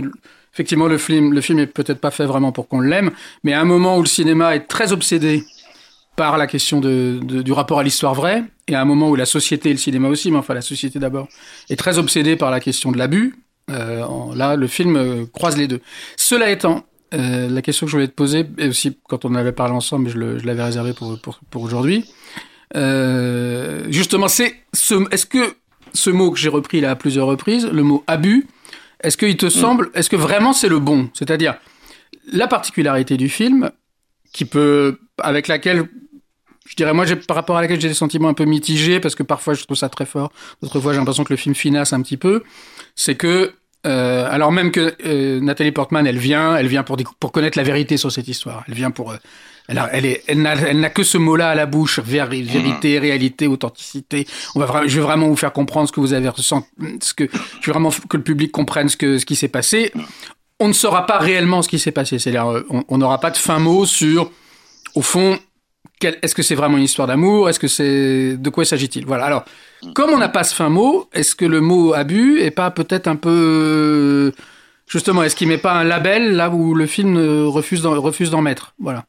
effectivement 0.53 0.87
le 0.87 0.97
film 0.97 1.33
le 1.33 1.41
film 1.41 1.59
est 1.59 1.67
peut-être 1.67 1.99
pas 1.99 2.11
fait 2.11 2.25
vraiment 2.25 2.51
pour 2.51 2.67
qu'on 2.67 2.79
l'aime, 2.79 3.11
mais 3.43 3.53
à 3.53 3.61
un 3.61 3.65
moment 3.65 3.97
où 3.97 4.01
le 4.01 4.07
cinéma 4.07 4.55
est 4.55 4.67
très 4.67 4.93
obsédé 4.93 5.43
par 6.15 6.37
la 6.37 6.47
question 6.47 6.79
de, 6.81 7.19
du 7.21 7.51
rapport 7.51 7.79
à 7.79 7.83
l'histoire 7.83 8.15
vraie, 8.15 8.43
et 8.67 8.73
à 8.73 8.81
un 8.81 8.85
moment 8.85 9.09
où 9.09 9.15
la 9.15 9.27
société 9.27 9.69
et 9.69 9.73
le 9.73 9.77
cinéma 9.77 10.07
aussi, 10.07 10.31
mais 10.31 10.37
enfin 10.37 10.55
la 10.55 10.61
société 10.61 10.97
d'abord, 10.97 11.27
est 11.69 11.75
très 11.75 11.99
obsédée 11.99 12.35
par 12.35 12.49
la 12.49 12.59
question 12.59 12.91
de 12.91 12.97
l'abus, 12.97 13.35
euh, 13.69 14.05
là 14.35 14.55
le 14.55 14.67
film 14.67 14.95
euh, 14.95 15.25
croise 15.31 15.57
les 15.57 15.67
deux. 15.67 15.81
Cela 16.15 16.49
étant, 16.49 16.85
euh, 17.13 17.49
la 17.49 17.61
question 17.61 17.85
que 17.85 17.91
je 17.91 17.95
voulais 17.97 18.07
te 18.07 18.13
poser, 18.13 18.45
et 18.57 18.67
aussi 18.67 18.97
quand 19.07 19.25
on 19.25 19.35
avait 19.35 19.51
parlé 19.51 19.73
ensemble, 19.73 20.09
je 20.09 20.45
l'avais 20.45 20.63
réservé 20.63 20.93
pour, 20.93 21.19
pour, 21.19 21.39
pour 21.49 21.63
aujourd'hui, 21.63 22.05
euh, 22.75 23.85
justement, 23.89 24.27
c'est 24.27 24.55
ce, 24.73 24.95
est-ce 25.13 25.25
que 25.25 25.55
ce 25.93 26.09
mot 26.09 26.31
que 26.31 26.37
j'ai 26.37 26.49
repris 26.49 26.81
là 26.81 26.91
à 26.91 26.95
plusieurs 26.95 27.27
reprises, 27.27 27.65
le 27.65 27.83
mot 27.83 28.03
abus, 28.07 28.47
est-ce 29.01 29.17
qu'il 29.17 29.37
te 29.37 29.45
mm. 29.45 29.51
semble, 29.51 29.89
est-ce 29.93 30.09
que 30.09 30.15
vraiment 30.15 30.53
c'est 30.53 30.69
le 30.69 30.79
bon? 30.79 31.09
C'est-à-dire, 31.13 31.55
la 32.31 32.47
particularité 32.47 33.15
du 33.15 33.29
film, 33.29 33.71
qui 34.33 34.45
peut, 34.45 34.99
avec 35.19 35.47
laquelle 35.47 35.87
je 36.67 36.75
dirais, 36.75 36.93
moi, 36.93 37.05
par 37.27 37.37
rapport 37.37 37.55
à 37.55 37.61
laquelle 37.61 37.79
j'ai 37.79 37.87
des 37.87 37.93
sentiments 37.93 38.27
un 38.27 38.33
peu 38.33 38.43
mitigés, 38.43 38.99
parce 38.99 39.15
que 39.15 39.23
parfois 39.23 39.53
je 39.53 39.63
trouve 39.63 39.77
ça 39.77 39.87
très 39.87 40.05
fort, 40.05 40.33
d'autres 40.61 40.81
fois 40.81 40.91
j'ai 40.91 40.99
l'impression 40.99 41.23
que 41.23 41.31
le 41.31 41.37
film 41.37 41.55
finasse 41.55 41.93
un 41.93 42.01
petit 42.01 42.17
peu, 42.17 42.43
c'est 42.97 43.15
que, 43.15 43.53
euh, 43.85 44.27
alors 44.29 44.51
même 44.51 44.71
que 44.71 44.95
euh, 45.05 45.39
Nathalie 45.39 45.71
Portman, 45.71 46.05
elle 46.05 46.17
vient, 46.17 46.57
elle 46.57 46.67
vient 46.67 46.83
pour, 46.83 46.97
pour 47.19 47.31
connaître 47.31 47.57
la 47.57 47.63
vérité 47.63 47.95
sur 47.95 48.11
cette 48.11 48.27
histoire. 48.27 48.65
Elle 48.67 48.73
vient 48.73 48.91
pour, 48.91 49.11
euh, 49.11 49.17
elle, 49.69 49.81
elle, 49.93 50.05
est, 50.05 50.23
elle 50.27 50.41
n'a 50.41 50.89
que 50.89 51.03
ce 51.03 51.17
mot-là 51.17 51.51
à 51.51 51.55
la 51.55 51.67
bouche, 51.67 51.99
vérité, 51.99 52.99
réalité, 52.99 53.47
authenticité. 53.47 54.27
On 54.55 54.59
va, 54.59 54.87
je 54.87 54.99
vais 54.99 55.05
vraiment 55.05 55.27
vous 55.27 55.35
faire 55.35 55.53
comprendre 55.53 55.87
ce 55.87 55.93
que 55.93 55.99
vous 55.99 56.13
avez 56.13 56.27
ressenti, 56.27 56.67
ce 57.01 57.13
que, 57.13 57.29
je 57.61 57.67
veux 57.67 57.73
vraiment 57.73 57.91
que 57.91 58.17
le 58.17 58.23
public 58.23 58.51
comprenne 58.51 58.89
ce 58.89 58.97
que, 58.97 59.19
ce 59.19 59.25
qui 59.25 59.35
s'est 59.35 59.47
passé. 59.47 59.93
On 60.59 60.67
ne 60.67 60.73
saura 60.73 61.05
pas 61.05 61.19
réellement 61.19 61.61
ce 61.61 61.69
qui 61.69 61.77
s'est 61.77 61.91
passé. 61.91 62.17
C'est-à-dire, 62.17 62.51
euh, 62.51 62.65
on 62.89 62.97
n'aura 62.97 63.19
pas 63.19 63.29
de 63.29 63.37
fin 63.37 63.59
mot 63.59 63.85
sur, 63.85 64.31
au 64.95 65.03
fond, 65.03 65.37
est-ce 66.01 66.35
que 66.35 66.43
c'est 66.43 66.55
vraiment 66.55 66.77
une 66.77 66.83
histoire 66.83 67.07
d'amour? 67.07 67.49
Est-ce 67.49 67.59
que 67.59 67.67
c'est 67.67 68.37
de 68.37 68.49
quoi 68.49 68.65
s'agit-il? 68.65 69.05
Voilà. 69.05 69.25
Alors, 69.25 69.45
comme 69.93 70.11
on 70.11 70.17
n'a 70.17 70.29
pas 70.29 70.43
ce 70.43 70.53
fin 70.53 70.69
mot, 70.69 71.09
est-ce 71.13 71.35
que 71.35 71.45
le 71.45 71.61
mot 71.61 71.93
abus 71.93 72.39
est 72.39 72.51
pas 72.51 72.71
peut-être 72.71 73.07
un 73.07 73.15
peu 73.15 74.31
justement 74.87 75.23
Est-ce 75.23 75.35
qu'il 75.35 75.47
met 75.47 75.57
pas 75.57 75.73
un 75.73 75.83
label 75.83 76.35
là 76.35 76.49
où 76.49 76.73
le 76.75 76.85
film 76.85 77.17
refuse 77.47 77.81
d'en, 77.81 77.99
refuse 77.99 78.29
d'en 78.29 78.41
mettre? 78.41 78.73
Voilà. 78.79 79.05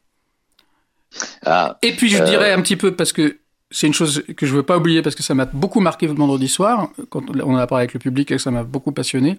Ah, 1.45 1.77
Et 1.81 1.93
puis 1.93 2.09
je 2.09 2.21
euh, 2.21 2.25
dirais 2.25 2.51
un 2.51 2.61
petit 2.61 2.75
peu 2.75 2.95
parce 2.95 3.13
que 3.13 3.37
c'est 3.71 3.87
une 3.87 3.93
chose 3.93 4.23
que 4.35 4.45
je 4.45 4.53
veux 4.53 4.63
pas 4.63 4.77
oublier 4.77 5.01
parce 5.01 5.15
que 5.15 5.23
ça 5.23 5.35
m'a 5.35 5.45
beaucoup 5.45 5.79
marqué 5.79 6.07
vendredi 6.07 6.47
soir 6.47 6.89
quand 7.09 7.23
on 7.29 7.53
en 7.53 7.57
a 7.57 7.67
parlé 7.67 7.83
avec 7.83 7.93
le 7.93 7.99
public 7.99 8.31
et 8.31 8.35
que 8.35 8.41
ça 8.41 8.51
m'a 8.51 8.63
beaucoup 8.63 8.91
passionné. 8.91 9.37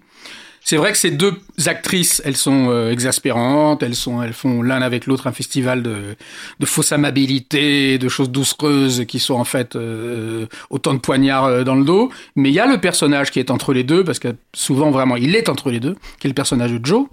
C'est 0.63 0.77
vrai 0.77 0.91
que 0.91 0.97
ces 0.97 1.09
deux 1.09 1.33
actrices, 1.65 2.21
elles 2.23 2.37
sont 2.37 2.69
euh, 2.69 2.91
exaspérantes, 2.91 3.81
elles 3.81 3.95
sont, 3.95 4.21
elles 4.21 4.33
font 4.33 4.61
l'un 4.61 4.83
avec 4.83 5.07
l'autre 5.07 5.25
un 5.25 5.31
festival 5.31 5.81
de, 5.81 6.15
de 6.59 6.65
fausse 6.67 6.91
amabilité, 6.91 7.97
de 7.97 8.07
choses 8.07 8.29
doucereuses 8.29 9.05
qui 9.07 9.17
sont 9.17 9.33
en 9.33 9.43
fait 9.43 9.75
euh, 9.75 10.45
autant 10.69 10.93
de 10.93 10.99
poignards 10.99 11.45
euh, 11.45 11.63
dans 11.63 11.75
le 11.75 11.83
dos. 11.83 12.11
Mais 12.35 12.49
il 12.49 12.53
y 12.53 12.59
a 12.59 12.67
le 12.67 12.79
personnage 12.79 13.31
qui 13.31 13.39
est 13.39 13.49
entre 13.49 13.73
les 13.73 13.83
deux, 13.83 14.03
parce 14.03 14.19
que 14.19 14.35
souvent 14.53 14.91
vraiment 14.91 15.15
il 15.15 15.35
est 15.35 15.49
entre 15.49 15.71
les 15.71 15.79
deux, 15.79 15.95
qui 16.19 16.27
est 16.27 16.29
le 16.29 16.35
personnage 16.35 16.71
de 16.71 16.85
Joe, 16.85 17.07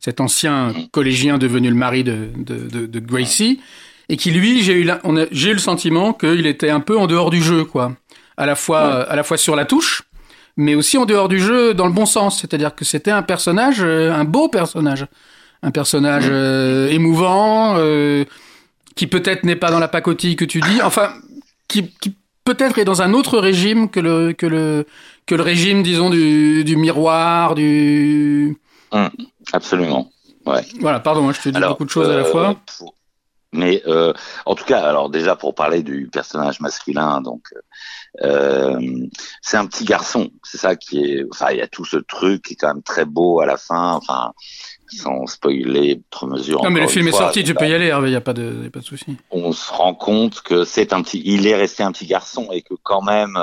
cet 0.00 0.20
ancien 0.20 0.72
collégien 0.90 1.36
devenu 1.36 1.68
le 1.68 1.76
mari 1.76 2.04
de, 2.04 2.30
de, 2.36 2.86
de, 2.86 3.00
Gracie, 3.00 3.60
et 4.08 4.16
qui 4.16 4.30
lui, 4.30 4.62
j'ai 4.62 4.80
eu, 4.80 4.90
j'ai 5.30 5.50
eu 5.50 5.54
le 5.54 5.58
sentiment 5.58 6.14
qu'il 6.14 6.46
était 6.46 6.70
un 6.70 6.80
peu 6.80 6.98
en 6.98 7.06
dehors 7.06 7.30
du 7.30 7.42
jeu, 7.42 7.64
quoi. 7.64 7.92
À 8.36 8.46
la 8.46 8.56
fois, 8.56 9.02
à 9.02 9.14
la 9.14 9.22
fois 9.22 9.36
sur 9.36 9.56
la 9.56 9.64
touche, 9.64 10.02
mais 10.56 10.74
aussi 10.74 10.98
en 10.98 11.04
dehors 11.04 11.28
du 11.28 11.40
jeu 11.40 11.74
dans 11.74 11.86
le 11.86 11.92
bon 11.92 12.06
sens. 12.06 12.40
C'est-à-dire 12.40 12.74
que 12.74 12.84
c'était 12.84 13.10
un 13.10 13.22
personnage, 13.22 13.82
euh, 13.82 14.12
un 14.12 14.24
beau 14.24 14.48
personnage, 14.48 15.06
un 15.62 15.70
personnage 15.70 16.26
euh, 16.28 16.88
émouvant, 16.88 17.74
euh, 17.76 18.24
qui 18.94 19.06
peut-être 19.06 19.44
n'est 19.44 19.56
pas 19.56 19.70
dans 19.70 19.80
la 19.80 19.88
pacotille 19.88 20.36
que 20.36 20.44
tu 20.44 20.60
dis, 20.60 20.82
enfin, 20.82 21.12
qui, 21.68 21.90
qui 22.00 22.16
peut-être 22.44 22.78
est 22.78 22.84
dans 22.84 23.02
un 23.02 23.12
autre 23.12 23.38
régime 23.38 23.90
que 23.90 24.00
le 24.00 24.32
que 24.32 24.46
le 24.46 24.86
que 25.26 25.34
le 25.34 25.42
régime, 25.42 25.82
disons, 25.82 26.10
du, 26.10 26.64
du 26.64 26.76
miroir, 26.76 27.54
du. 27.54 28.58
Hum, 28.92 29.10
absolument. 29.52 30.10
Ouais. 30.46 30.60
Voilà, 30.80 31.00
pardon, 31.00 31.28
hein, 31.28 31.32
je 31.32 31.40
te 31.40 31.48
dis 31.48 31.60
beaucoup 31.60 31.86
de 31.86 31.90
choses 31.90 32.10
à 32.10 32.16
la 32.16 32.24
fois. 32.24 32.56
Mais 33.52 33.82
en 34.44 34.54
tout 34.54 34.64
cas, 34.64 34.82
alors 34.82 35.08
déjà 35.08 35.34
pour 35.36 35.54
parler 35.54 35.82
du 35.82 36.08
personnage 36.12 36.60
masculin, 36.60 37.20
donc 37.22 37.48
c'est 38.20 39.56
un 39.56 39.66
petit 39.66 39.84
garçon. 39.84 40.30
C'est 40.42 40.58
ça 40.58 40.76
qui 40.76 41.04
est. 41.04 41.24
Enfin, 41.32 41.50
il 41.50 41.58
y 41.58 41.62
a 41.62 41.68
tout 41.68 41.84
ce 41.84 41.96
truc 41.96 42.42
qui 42.42 42.52
est 42.54 42.56
quand 42.56 42.68
même 42.68 42.82
très 42.82 43.04
beau 43.04 43.40
à 43.40 43.46
la 43.46 43.56
fin. 43.56 43.94
Enfin, 43.94 44.32
sans 44.88 45.26
spoiler 45.26 46.02
trop 46.10 46.26
mesure. 46.26 46.62
Non, 46.62 46.70
mais 46.70 46.80
le 46.80 46.88
film 46.88 47.08
est 47.08 47.12
sorti, 47.12 47.44
tu 47.44 47.54
peux 47.54 47.68
y 47.68 47.74
aller, 47.74 47.92
il 47.92 48.08
n'y 48.08 48.16
a 48.16 48.20
pas 48.20 48.32
de, 48.32 48.68
pas 48.72 48.80
de 48.80 48.84
souci. 48.84 49.16
On 49.30 49.52
se 49.52 49.72
rend 49.72 49.94
compte 49.94 50.40
que 50.42 50.64
c'est 50.64 50.92
un 50.92 51.02
petit, 51.02 51.22
il 51.24 51.46
est 51.46 51.56
resté 51.56 51.82
un 51.82 51.92
petit 51.92 52.06
garçon 52.06 52.48
et 52.52 52.62
que 52.62 52.74
quand 52.82 53.02
même 53.02 53.38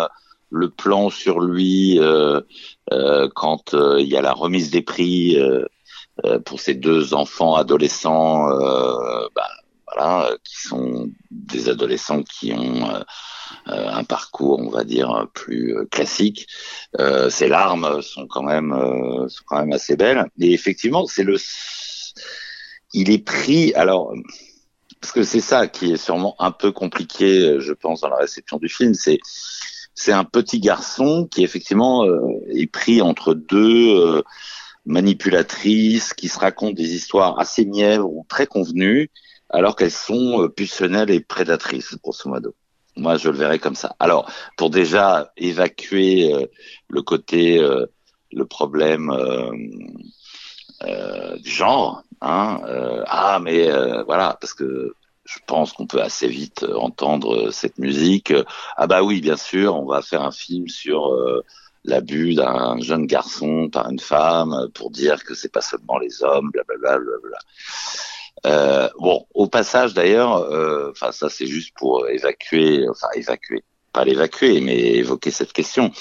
le 0.49 0.69
plan 0.69 1.09
sur 1.09 1.39
lui 1.39 1.97
euh, 1.99 2.41
euh 2.91 3.29
quand 3.33 3.73
euh, 3.73 4.01
il 4.01 4.07
y 4.07 4.17
a 4.17 4.21
la 4.21 4.33
remise 4.33 4.69
des 4.69 4.81
prix 4.81 5.37
euh, 5.37 5.65
pour 6.45 6.59
ces 6.59 6.75
deux 6.75 7.13
enfants 7.13 7.55
adolescents, 7.55 8.47
bah, 9.35 9.47
voilà, 9.87 10.29
qui 10.43 10.55
sont 10.67 11.09
des 11.31 11.69
adolescents 11.69 12.23
qui 12.23 12.53
ont 12.53 12.89
euh, 12.89 12.99
euh, 12.99 13.03
un 13.65 14.03
parcours, 14.03 14.59
on 14.59 14.69
va 14.69 14.83
dire, 14.83 15.27
plus 15.33 15.75
euh, 15.75 15.85
classique. 15.85 16.47
Euh, 16.99 17.29
ces 17.29 17.47
larmes 17.47 18.01
sont 18.01 18.27
quand 18.27 18.43
même 18.43 18.75
sont 19.29 19.43
quand 19.45 19.59
même 19.59 19.73
assez 19.73 19.95
belles. 19.95 20.25
Et 20.39 20.53
effectivement, 20.53 21.05
c'est 21.07 21.23
le, 21.23 21.37
il 22.93 23.11
est 23.11 23.23
pris. 23.23 23.73
Alors, 23.73 24.13
parce 24.99 25.13
que 25.13 25.23
c'est 25.23 25.41
ça 25.41 25.67
qui 25.67 25.93
est 25.93 25.97
sûrement 25.97 26.35
un 26.39 26.51
peu 26.51 26.71
compliqué, 26.71 27.57
je 27.59 27.73
pense, 27.73 28.01
dans 28.01 28.09
la 28.09 28.17
réception 28.17 28.57
du 28.57 28.69
film, 28.69 28.93
c'est 28.93 29.19
c'est 29.93 30.13
un 30.13 30.23
petit 30.23 30.59
garçon 30.59 31.27
qui 31.29 31.43
effectivement 31.43 32.05
est 32.49 32.71
pris 32.71 33.01
entre 33.01 33.33
deux 33.33 34.23
manipulatrices 34.85 36.13
qui 36.13 36.27
se 36.27 36.39
racontent 36.39 36.73
des 36.73 36.95
histoires 36.95 37.39
assez 37.39 37.65
mièvres 37.65 38.09
ou 38.09 38.25
très 38.27 38.47
convenues 38.47 39.11
alors 39.51 39.75
qu'elles 39.75 39.91
sont 39.91 40.43
euh, 40.43 41.05
et 41.07 41.19
prédatrices, 41.19 41.95
grosso 42.01 42.29
modo. 42.29 42.55
Moi, 42.97 43.17
je 43.17 43.29
le 43.29 43.37
verrais 43.37 43.59
comme 43.59 43.75
ça. 43.75 43.95
Alors, 43.99 44.29
pour 44.57 44.69
déjà 44.69 45.31
évacuer 45.37 46.33
euh, 46.33 46.45
le 46.89 47.01
côté, 47.01 47.59
euh, 47.59 47.85
le 48.31 48.45
problème 48.45 49.11
du 51.43 51.49
genre, 51.49 52.01
hein, 52.21 52.59
ah, 53.05 53.39
mais 53.41 53.69
voilà, 54.05 54.37
parce 54.39 54.53
que 54.53 54.95
je 55.25 55.39
pense 55.45 55.73
qu'on 55.73 55.85
peut 55.85 56.01
assez 56.01 56.27
vite 56.27 56.65
entendre 56.75 57.51
cette 57.51 57.77
musique. 57.77 58.33
Ah 58.77 58.87
bah 58.87 59.03
oui, 59.03 59.21
bien 59.21 59.35
sûr, 59.35 59.75
on 59.75 59.85
va 59.85 60.01
faire 60.01 60.23
un 60.23 60.31
film 60.31 60.67
sur 60.69 61.13
l'abus 61.83 62.35
d'un 62.35 62.79
jeune 62.79 63.05
garçon 63.05 63.69
par 63.69 63.89
une 63.89 63.99
femme 63.99 64.69
pour 64.73 64.91
dire 64.91 65.23
que 65.23 65.35
c'est 65.35 65.51
pas 65.51 65.61
seulement 65.61 65.99
les 65.99 66.23
hommes, 66.23 66.49
blablabla. 66.51 66.97
Bla, 66.97 66.99
bla, 66.99 67.29
bla. 67.29 67.39
Euh, 68.45 68.89
bon, 68.99 69.25
au 69.33 69.47
passage 69.47 69.93
d'ailleurs, 69.93 70.37
euh, 70.37 70.91
enfin 70.91 71.11
ça 71.11 71.29
c'est 71.29 71.45
juste 71.45 71.73
pour 71.75 72.07
évacuer, 72.09 72.87
enfin 72.89 73.07
évacuer, 73.15 73.63
pas 73.93 74.05
l'évacuer, 74.05 74.61
mais 74.61 74.77
évoquer 74.77 75.31
cette 75.31 75.53
question. 75.53 75.91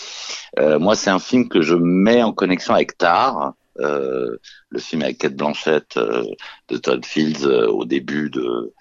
Euh, 0.59 0.79
moi, 0.79 0.95
c'est 0.95 1.11
un 1.11 1.19
film 1.19 1.49
que 1.49 1.61
je 1.61 1.75
mets 1.75 2.23
en 2.23 2.33
connexion 2.33 2.75
avec 2.75 2.97
Tar, 2.97 3.55
euh, 3.81 4.37
le 4.69 4.79
film 4.79 5.03
avec 5.03 5.19
Kate 5.19 5.35
Blanchett 5.35 5.97
euh, 5.97 6.25
de 6.69 6.77
Todd 6.77 7.05
Fields 7.05 7.45
euh, 7.47 7.67
au 7.69 7.85
début 7.85 8.31
de 8.31 8.73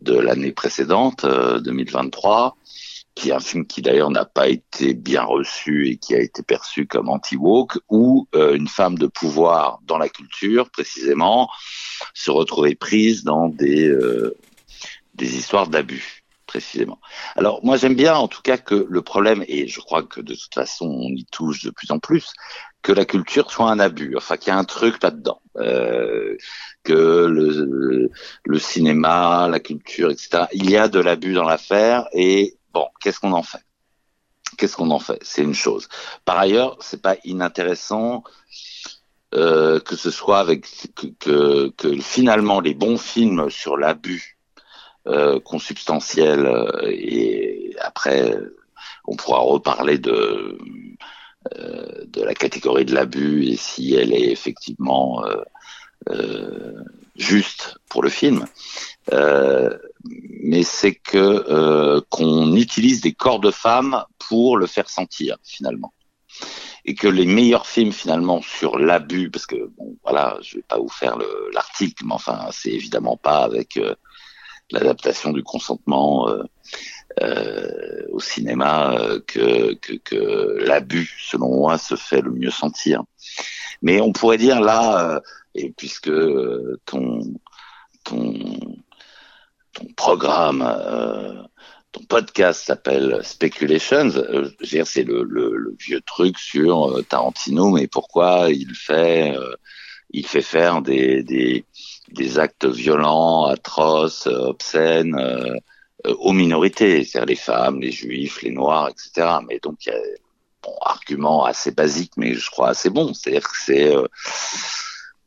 de 0.00 0.18
l'année 0.18 0.52
précédente, 0.52 1.26
2023 1.26 2.56
qui 3.18 3.30
est 3.30 3.32
un 3.32 3.40
film 3.40 3.66
qui 3.66 3.82
d'ailleurs 3.82 4.12
n'a 4.12 4.24
pas 4.24 4.48
été 4.48 4.94
bien 4.94 5.24
reçu 5.24 5.88
et 5.88 5.96
qui 5.96 6.14
a 6.14 6.20
été 6.20 6.44
perçu 6.44 6.86
comme 6.86 7.08
anti-woke, 7.08 7.78
ou 7.88 8.28
euh, 8.36 8.54
une 8.54 8.68
femme 8.68 8.96
de 8.96 9.08
pouvoir 9.08 9.80
dans 9.82 9.98
la 9.98 10.08
culture, 10.08 10.70
précisément, 10.70 11.50
se 12.14 12.30
retrouver 12.30 12.76
prise 12.76 13.24
dans 13.24 13.48
des, 13.48 13.88
euh, 13.88 14.36
des 15.14 15.36
histoires 15.36 15.66
d'abus, 15.66 16.22
précisément. 16.46 17.00
Alors 17.34 17.58
moi 17.64 17.76
j'aime 17.76 17.96
bien 17.96 18.14
en 18.14 18.28
tout 18.28 18.40
cas 18.40 18.56
que 18.56 18.86
le 18.88 19.02
problème, 19.02 19.44
et 19.48 19.66
je 19.66 19.80
crois 19.80 20.04
que 20.04 20.20
de 20.20 20.34
toute 20.34 20.54
façon 20.54 20.86
on 20.86 21.08
y 21.08 21.24
touche 21.24 21.64
de 21.64 21.70
plus 21.70 21.90
en 21.90 21.98
plus, 21.98 22.32
que 22.82 22.92
la 22.92 23.04
culture 23.04 23.50
soit 23.50 23.68
un 23.68 23.80
abus, 23.80 24.14
enfin 24.16 24.36
qu'il 24.36 24.52
y 24.52 24.54
a 24.54 24.58
un 24.58 24.64
truc 24.64 25.02
là-dedans, 25.02 25.42
euh, 25.56 26.36
que 26.84 28.08
le 28.44 28.58
cinéma, 28.60 29.48
la 29.50 29.58
culture, 29.58 30.12
etc. 30.12 30.44
Il 30.52 30.70
y 30.70 30.76
a 30.76 30.86
de 30.86 31.00
l'abus 31.00 31.34
dans 31.34 31.42
l'affaire 31.48 32.06
et 32.12 32.57
bon, 32.78 32.88
qu'est-ce 33.00 33.18
qu'on 33.20 33.32
en 33.32 33.42
fait? 33.42 33.64
Qu'est-ce 34.56 34.76
qu'on 34.76 34.90
en 34.90 34.98
fait? 34.98 35.18
C'est 35.22 35.42
une 35.42 35.54
chose. 35.54 35.88
Par 36.24 36.38
ailleurs, 36.38 36.76
c'est 36.80 37.02
pas 37.02 37.16
inintéressant 37.24 38.22
euh, 39.34 39.80
que 39.80 39.96
ce 39.96 40.10
soit 40.10 40.38
avec 40.38 40.64
que, 41.18 41.72
finalement 42.00 42.60
les 42.60 42.74
bons 42.74 42.96
films 42.96 43.50
sur 43.50 43.76
l'abus 43.76 44.38
euh, 45.06 45.38
consubstantiel 45.40 46.46
euh, 46.46 46.90
et 46.90 47.76
après 47.80 48.34
on 49.06 49.16
pourra 49.16 49.40
reparler 49.40 49.98
de 49.98 50.58
euh, 51.56 52.04
de 52.06 52.22
la 52.22 52.34
catégorie 52.34 52.86
de 52.86 52.94
l'abus 52.94 53.44
et 53.44 53.56
si 53.56 53.94
elle 53.94 54.12
est 54.12 54.30
effectivement 54.30 55.24
juste 57.16 57.76
pour 57.90 58.02
le 58.02 58.08
film. 58.08 58.46
Mais 60.42 60.62
c'est 60.62 60.94
que 60.94 62.00
qu'on 62.10 62.54
utilise 62.54 63.00
des 63.00 63.12
corps 63.12 63.40
de 63.40 63.50
femmes 63.50 64.04
pour 64.18 64.56
le 64.56 64.66
faire 64.66 64.88
sentir 64.88 65.36
finalement 65.42 65.92
et 66.88 66.94
que 66.94 67.06
les 67.06 67.26
meilleurs 67.26 67.66
films 67.66 67.92
finalement 67.92 68.40
sur 68.40 68.78
l'abus, 68.78 69.30
parce 69.30 69.46
que 69.46 69.70
bon 69.76 69.96
voilà, 70.02 70.38
je 70.40 70.56
vais 70.56 70.62
pas 70.62 70.78
vous 70.78 70.88
faire 70.88 71.18
l'article, 71.52 72.04
mais 72.06 72.14
enfin 72.14 72.48
c'est 72.50 72.70
évidemment 72.70 73.18
pas 73.18 73.44
avec 73.44 73.76
euh, 73.76 73.94
l'adaptation 74.70 75.32
du 75.32 75.42
consentement 75.42 76.28
euh, 76.30 76.44
euh, 77.20 78.06
au 78.10 78.20
cinéma 78.20 78.96
que, 79.26 79.74
que, 79.74 79.94
que 80.02 80.64
l'abus, 80.64 81.14
selon 81.20 81.54
moi, 81.56 81.76
se 81.76 81.94
fait 81.94 82.22
le 82.22 82.30
mieux 82.30 82.50
sentir. 82.50 83.02
Mais 83.82 84.00
on 84.00 84.12
pourrait 84.12 84.38
dire 84.38 84.60
là, 84.60 85.20
et 85.54 85.70
puisque 85.76 86.10
ton 86.86 87.20
ton 88.04 88.77
ton 89.78 89.86
programme 89.96 90.62
ton 91.92 92.02
podcast 92.04 92.66
s'appelle 92.66 93.20
Speculations. 93.22 94.10
Euh, 94.16 94.50
c'est 94.84 95.04
le, 95.04 95.22
le, 95.22 95.56
le, 95.56 95.76
vieux 95.78 96.00
truc 96.02 96.38
sur 96.38 96.90
euh, 96.90 97.02
Tarantino, 97.02 97.70
mais 97.70 97.86
pourquoi 97.86 98.48
il 98.50 98.74
fait, 98.74 99.34
euh, 99.36 99.54
il 100.10 100.26
fait 100.26 100.42
faire 100.42 100.82
des, 100.82 101.22
des, 101.22 101.64
des, 102.12 102.38
actes 102.38 102.66
violents, 102.66 103.46
atroces, 103.46 104.26
obscènes 104.26 105.18
aux 106.04 106.32
minorités, 106.32 107.04
c'est-à-dire 107.04 107.26
les 107.26 107.36
femmes, 107.36 107.80
les 107.80 107.90
juifs, 107.90 108.42
les 108.42 108.50
noirs, 108.50 108.88
etc. 108.88 109.38
Mais 109.48 109.58
donc 109.60 109.84
il 109.86 109.90
y 109.90 109.92
a 109.92 109.98
bon 110.62 110.74
argument 110.82 111.44
assez 111.44 111.72
basique, 111.72 112.12
mais 112.16 112.34
je 112.34 112.50
crois 112.50 112.68
assez 112.70 112.90
bon, 112.90 113.14
c'est-à-dire 113.14 113.48
que 113.48 113.56
c'est 113.64 113.94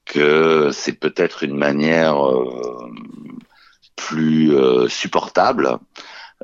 que 0.05 0.71
c'est 0.71 0.93
peut-être 0.93 1.43
une 1.43 1.55
manière 1.55 2.17
plus 4.07 4.51
supportable 4.89 5.79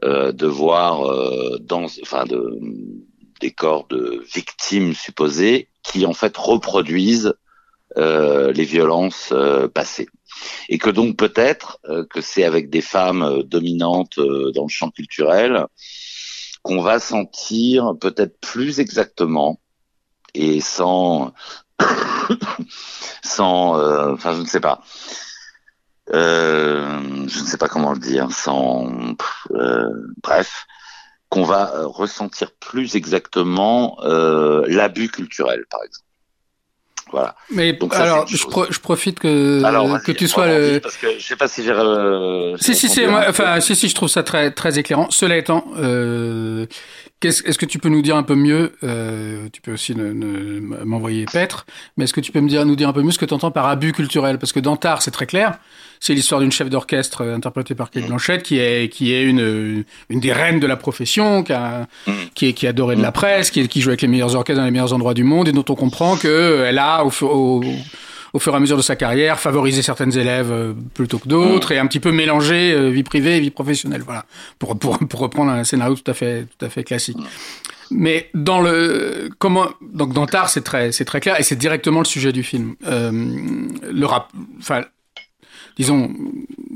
euh, 0.04 0.32
de 0.32 0.46
voir 0.46 1.08
euh, 1.08 1.58
dans, 1.60 1.86
enfin, 2.04 2.26
de, 2.26 2.60
des 3.40 3.50
corps 3.50 3.88
de 3.88 4.24
victimes 4.32 4.94
supposées 4.94 5.70
qui 5.82 6.06
en 6.06 6.14
fait 6.14 6.38
reproduisent 6.38 7.34
euh, 7.98 8.52
les 8.52 8.64
violences 8.64 9.34
passées. 9.74 10.08
Et 10.70 10.78
que 10.78 10.92
donc 10.92 11.18
peut-être 11.18 11.80
que 12.12 12.22
c'est 12.22 12.44
avec 12.44 12.70
des 12.70 12.82
femmes 12.82 13.42
dominantes 13.44 14.20
dans 14.20 14.64
le 14.64 14.70
champ 14.70 14.92
culturel 14.92 15.66
qu'on 16.62 16.82
va 16.82 17.00
sentir 17.00 17.94
peut-être 18.00 18.40
plus 18.40 18.80
exactement 18.80 19.60
et 20.36 20.62
sans 20.62 21.34
sans 23.24 24.12
enfin 24.14 24.36
je 24.36 24.42
ne 24.42 24.46
sais 24.46 24.60
pas 24.60 24.84
euh, 26.14 27.28
je 27.28 27.40
ne 27.40 27.46
sais 27.46 27.58
pas 27.58 27.68
comment 27.68 27.94
le 27.94 28.00
dire, 28.00 28.32
sans 28.32 28.90
euh, 29.52 29.90
bref, 30.24 30.66
qu'on 31.30 31.44
va 31.44 31.74
euh, 31.76 31.88
ressentir 31.88 32.52
plus 32.54 32.96
exactement 32.96 33.98
l'abus 34.02 35.10
culturel, 35.10 35.66
par 35.70 35.84
exemple. 35.84 36.07
Voilà. 37.12 37.36
Mais 37.52 37.74
Donc 37.74 37.94
alors, 37.96 38.28
je, 38.28 38.44
pro 38.46 38.66
je, 38.70 38.80
profite 38.80 39.20
que 39.20 39.64
alors, 39.64 40.02
que 40.02 40.12
tu 40.12 40.28
sois 40.28 40.48
le. 40.48 40.80
Parce 40.80 40.98
que 40.98 41.08
je 41.18 41.24
sais 41.24 41.36
pas 41.36 41.48
si 41.48 41.64
j'ai. 41.64 41.72
Euh, 41.72 42.56
si 42.58 42.76
si 42.76 42.90
c'est 42.90 43.08
enfin 43.08 43.60
si 43.60 43.76
si 43.76 43.90
je 43.90 43.96
trouve 43.96 44.10
ça 44.10 44.24
très 44.24 44.52
très 44.52 44.80
éclairant. 44.80 45.08
Cela 45.10 45.38
étant, 45.38 45.66
euh, 45.78 46.66
est-ce 47.24 47.58
que 47.58 47.66
tu 47.66 47.80
peux 47.80 47.90
nous 47.90 48.04
dire 48.04 48.16
un 48.16 48.22
peu 48.22 48.36
mieux, 48.36 48.74
euh, 48.84 49.48
tu 49.52 49.60
peux 49.62 49.74
aussi 49.74 49.96
m'envoyer 49.96 51.26
Petre, 51.26 51.66
mais 51.98 52.04
est-ce 52.04 52.14
que 52.14 52.22
tu 52.22 52.32
peux 52.32 52.42
me 52.42 52.48
dire, 52.48 52.64
nous 52.64 52.76
dire 52.76 52.90
un 52.90 52.94
peu 52.94 53.02
mieux 53.02 53.12
ce 53.12 53.18
que 53.18 53.26
tu 53.26 53.34
entends 53.34 53.50
par 53.50 53.68
abus 53.68 53.92
culturel? 53.92 54.38
Parce 54.38 54.52
que 54.52 54.60
dans 54.60 54.78
Tar, 54.78 55.02
c'est 55.02 55.10
très 55.10 55.26
clair, 55.26 55.58
c'est 56.00 56.14
l'histoire 56.14 56.42
d'une 56.42 56.52
chef 56.52 56.70
d'orchestre 56.70 57.22
euh, 57.22 57.36
interprétée 57.36 57.74
par 57.74 57.90
Kate 57.90 58.04
mm. 58.04 58.08
Blanchett 58.08 58.44
qui 58.44 58.60
est, 58.60 58.94
qui 58.94 59.14
est 59.14 59.24
une, 59.24 59.84
une 60.10 60.20
des 60.20 60.32
reines 60.32 60.60
de 60.60 60.68
la 60.68 60.76
profession, 60.76 61.44
qui, 61.44 61.54
a, 61.54 61.88
mm. 62.06 62.12
qui, 62.36 62.50
est, 62.50 62.54
qui 62.54 62.68
adorée 62.68 62.96
de 62.96 63.02
la 63.02 63.10
mm. 63.10 63.14
presse, 63.14 63.50
qui, 63.50 63.68
qui 63.68 63.82
joue 63.82 63.90
avec 63.90 64.04
les 64.04 64.08
meilleurs 64.08 64.36
orchestres 64.36 64.60
dans 64.60 64.66
les 64.66 64.72
meilleurs 64.72 64.94
endroits 64.94 65.16
du 65.16 65.24
monde 65.24 65.48
et 65.48 65.52
dont 65.52 65.66
on 65.70 65.76
comprend 65.76 66.18
qu'elle 66.18 66.78
a, 66.78 66.97
au, 67.04 67.12
au 67.24 67.64
au 68.34 68.40
fur 68.40 68.54
et 68.54 68.58
à 68.58 68.60
mesure 68.60 68.78
de 68.78 68.82
sa 68.82 68.96
carrière, 68.96 69.40
favoriser 69.40 69.82
certaines 69.82 70.16
élèves 70.18 70.52
euh, 70.52 70.74
plutôt 70.94 71.18
que 71.18 71.28
d'autres, 71.28 71.72
et 71.72 71.80
un 71.80 71.88
petit 71.88 72.00
peu 72.00 72.12
mélanger 72.12 72.72
euh, 72.72 72.90
vie 72.90 73.04
privée 73.04 73.38
et 73.38 73.40
vie 73.40 73.52
professionnelle. 73.52 74.02
Voilà, 74.04 74.26
pour, 74.60 74.78
pour, 74.78 75.00
pour 75.00 75.20
reprendre 75.22 75.52
un 75.52 75.64
scénario 75.64 75.96
tout 75.96 76.12
à 76.12 76.14
fait, 76.14 76.46
tout 76.46 76.66
à 76.66 76.70
fait 76.70 76.84
classique. 76.84 77.18
Mais 77.90 78.30
dans 78.34 78.60
le 78.60 79.30
comment 79.40 79.70
donc 79.82 80.14
dans 80.14 80.26
Tar 80.26 80.50
c'est 80.50 80.62
très 80.62 80.92
c'est 80.92 81.06
très 81.06 81.22
clair 81.22 81.40
et 81.40 81.44
c'est 81.44 81.56
directement 81.56 82.00
le 82.00 82.06
sujet 82.06 82.34
du 82.34 82.44
film. 82.44 82.76
Euh, 82.86 83.12
le 83.90 84.06
rap, 84.06 84.30
enfin 84.60 84.84
disons 85.78 86.14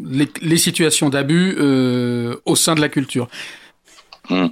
les, 0.05 0.29
les 0.41 0.57
situations 0.57 1.10
d'abus 1.10 1.55
euh, 1.60 2.38
au 2.45 2.55
sein 2.55 2.75
de 2.75 2.81
la 2.81 2.88
culture. 2.88 3.27
Mm. 4.29 4.47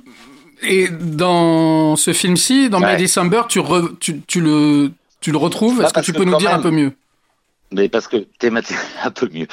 Et 0.63 0.89
dans 0.89 1.95
ce 1.95 2.11
film-ci, 2.11 2.69
dans 2.69 2.81
ouais. 2.81 2.97
May 2.97 3.01
December, 3.01 3.43
tu, 3.47 3.59
re, 3.59 3.91
tu, 4.01 4.19
tu, 4.27 4.41
le 4.41 4.91
tu 5.21 5.31
le 5.31 5.37
retrouves 5.37 5.81
Est-ce 5.81 5.93
que 5.93 6.01
tu 6.01 6.13
peux 6.13 6.23
nous 6.23 6.37
dire 6.37 6.53
un 6.53 6.61
peu 6.61 6.71
mieux 6.71 6.93
mais 7.71 7.87
parce 7.87 8.07
que 8.07 8.17
thématiquement, 8.39 8.81
un 9.03 9.11
peu 9.11 9.29
mieux. 9.31 9.47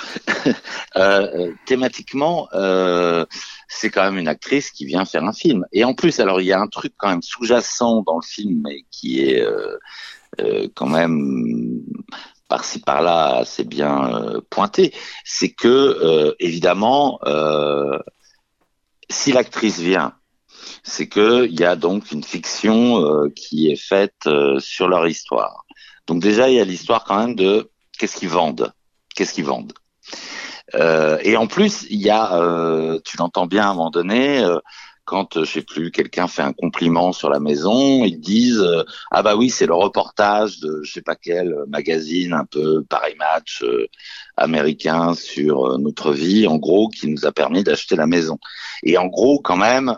euh, 0.96 1.52
thématiquement, 1.66 2.48
euh, 2.54 3.26
c'est 3.68 3.90
quand 3.90 4.04
même 4.04 4.18
une 4.18 4.28
actrice 4.28 4.70
qui 4.70 4.86
vient 4.86 5.04
faire 5.04 5.24
un 5.24 5.32
film. 5.32 5.66
Et 5.72 5.84
en 5.84 5.94
plus, 5.94 6.18
alors 6.20 6.40
il 6.40 6.46
y 6.46 6.52
a 6.52 6.60
un 6.60 6.68
truc 6.68 6.94
quand 6.96 7.10
même 7.10 7.22
sous-jacent 7.22 8.02
dans 8.06 8.16
le 8.16 8.26
film, 8.26 8.62
mais 8.64 8.84
qui 8.90 9.20
est 9.20 9.42
euh, 9.42 9.76
euh, 10.40 10.68
quand 10.74 10.88
même 10.88 11.82
par-ci 12.48 12.80
par-là 12.80 13.38
assez 13.38 13.64
bien 13.64 14.14
euh, 14.14 14.40
pointé, 14.50 14.94
c'est 15.24 15.50
que 15.50 15.68
euh, 15.68 16.34
évidemment, 16.38 17.18
si 19.10 19.32
l'actrice 19.32 19.78
vient, 19.78 20.14
c'est 20.86 21.08
que 21.08 21.46
il 21.46 21.58
y 21.58 21.64
a 21.64 21.76
donc 21.76 22.12
une 22.12 22.22
fiction 22.22 23.28
qui 23.34 23.70
est 23.70 23.76
faite 23.76 24.28
sur 24.58 24.88
leur 24.88 25.06
histoire. 25.06 25.64
Donc 26.06 26.22
déjà, 26.22 26.48
il 26.48 26.54
y 26.54 26.60
a 26.60 26.64
l'histoire 26.64 27.04
quand 27.04 27.18
même 27.18 27.34
de 27.34 27.70
qu'est-ce 27.98 28.16
qu'ils 28.16 28.28
vendent, 28.28 28.72
qu'est-ce 29.14 29.34
qu'ils 29.34 29.44
vendent. 29.44 29.72
Euh, 30.74 31.18
et 31.22 31.36
en 31.36 31.46
plus, 31.46 31.86
il 31.90 32.00
y 32.00 32.10
a, 32.10 32.40
euh, 32.40 32.98
tu 33.04 33.16
l'entends 33.16 33.46
bien 33.46 33.64
à 33.64 33.70
un 33.70 33.74
moment 33.74 33.90
donné, 33.90 34.42
euh, 34.42 34.58
quand 35.04 35.44
je 35.44 35.44
sais 35.44 35.62
plus, 35.62 35.92
quelqu'un 35.92 36.26
fait 36.26 36.42
un 36.42 36.52
compliment 36.52 37.12
sur 37.12 37.30
la 37.30 37.38
maison, 37.38 38.04
ils 38.04 38.18
disent 38.18 38.66
ah 39.12 39.22
bah 39.22 39.36
oui 39.36 39.50
c'est 39.50 39.66
le 39.66 39.74
reportage 39.74 40.58
de 40.58 40.80
je 40.82 40.92
sais 40.94 41.02
pas 41.02 41.14
quel 41.14 41.54
magazine 41.68 42.32
un 42.32 42.44
peu 42.44 42.82
Paris 42.82 43.14
Match 43.16 43.64
américain 44.36 45.14
sur 45.14 45.78
notre 45.78 46.10
vie 46.10 46.48
en 46.48 46.56
gros 46.56 46.88
qui 46.88 47.06
nous 47.06 47.24
a 47.24 47.30
permis 47.30 47.62
d'acheter 47.62 47.94
la 47.94 48.08
maison. 48.08 48.36
Et 48.82 48.98
en 48.98 49.06
gros 49.06 49.38
quand 49.38 49.56
même 49.56 49.96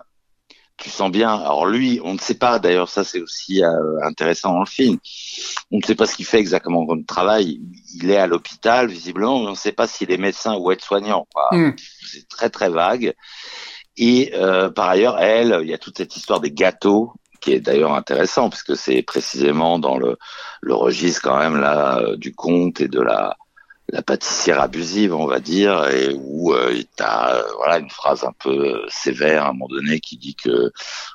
tu 0.79 0.91
sens 0.91 1.11
bien. 1.11 1.35
Alors 1.35 1.67
lui, 1.67 2.01
on 2.05 2.15
ne 2.15 2.19
sait 2.19 2.35
pas. 2.35 2.59
D'ailleurs, 2.59 2.89
ça 2.89 3.05
c'est 3.05 3.21
aussi 3.21 3.63
euh, 3.63 4.03
intéressant 4.03 4.53
dans 4.53 4.61
le 4.61 4.67
film. 4.67 4.99
On 5.71 5.79
ne 5.79 5.83
sait 5.83 5.95
pas 5.95 6.07
ce 6.07 6.17
qu'il 6.17 6.25
fait 6.25 6.39
exactement 6.39 6.87
comme 6.87 7.05
travail. 7.05 7.61
Il 7.95 8.11
est 8.11 8.17
à 8.17 8.27
l'hôpital 8.27 8.89
visiblement, 8.89 9.41
mais 9.41 9.47
on 9.47 9.51
ne 9.51 9.57
sait 9.57 9.73
pas 9.73 9.87
s'il 9.87 10.11
est 10.11 10.19
médecin 10.19 10.57
ou 10.57 10.71
aide-soignant. 10.71 11.27
Mm. 11.53 11.71
C'est 12.07 12.29
très 12.29 12.51
très 12.51 12.71
vague. 12.71 13.15
Et 13.97 14.33
euh, 14.35 14.71
par 14.71 14.89
ailleurs, 14.89 15.19
elle, 15.19 15.59
il 15.63 15.69
y 15.69 15.75
a 15.75 15.79
toute 15.79 15.99
cette 15.99 16.17
histoire 16.17 16.41
des 16.41 16.53
gâteaux 16.53 17.13
qui 17.41 17.53
est 17.53 17.61
d'ailleurs 17.61 17.95
intéressant 17.95 18.49
puisque 18.51 18.77
c'est 18.77 19.03
précisément 19.03 19.79
dans 19.79 19.97
le, 19.97 20.17
le 20.61 20.75
registre 20.75 21.23
quand 21.23 21.39
même 21.39 21.61
là 21.61 21.99
euh, 21.99 22.17
du 22.17 22.35
conte 22.35 22.81
et 22.81 22.89
de 22.89 23.01
la 23.01 23.37
la 23.91 24.03
pâtissière 24.03 24.61
abusive, 24.61 25.15
on 25.15 25.27
va 25.27 25.41
dire, 25.41 25.89
et 25.89 26.15
où 26.15 26.53
euh, 26.53 26.75
tu 26.75 27.03
as 27.03 27.37
euh, 27.37 27.43
voilà 27.57 27.79
une 27.79 27.89
phrase 27.89 28.23
un 28.23 28.35
peu 28.39 28.51
euh, 28.51 28.87
sévère 28.89 29.45
à 29.45 29.49
un 29.49 29.53
moment 29.53 29.69
donné 29.69 29.99
qui 30.01 30.19
dit 30.19 30.35
que 30.35 30.73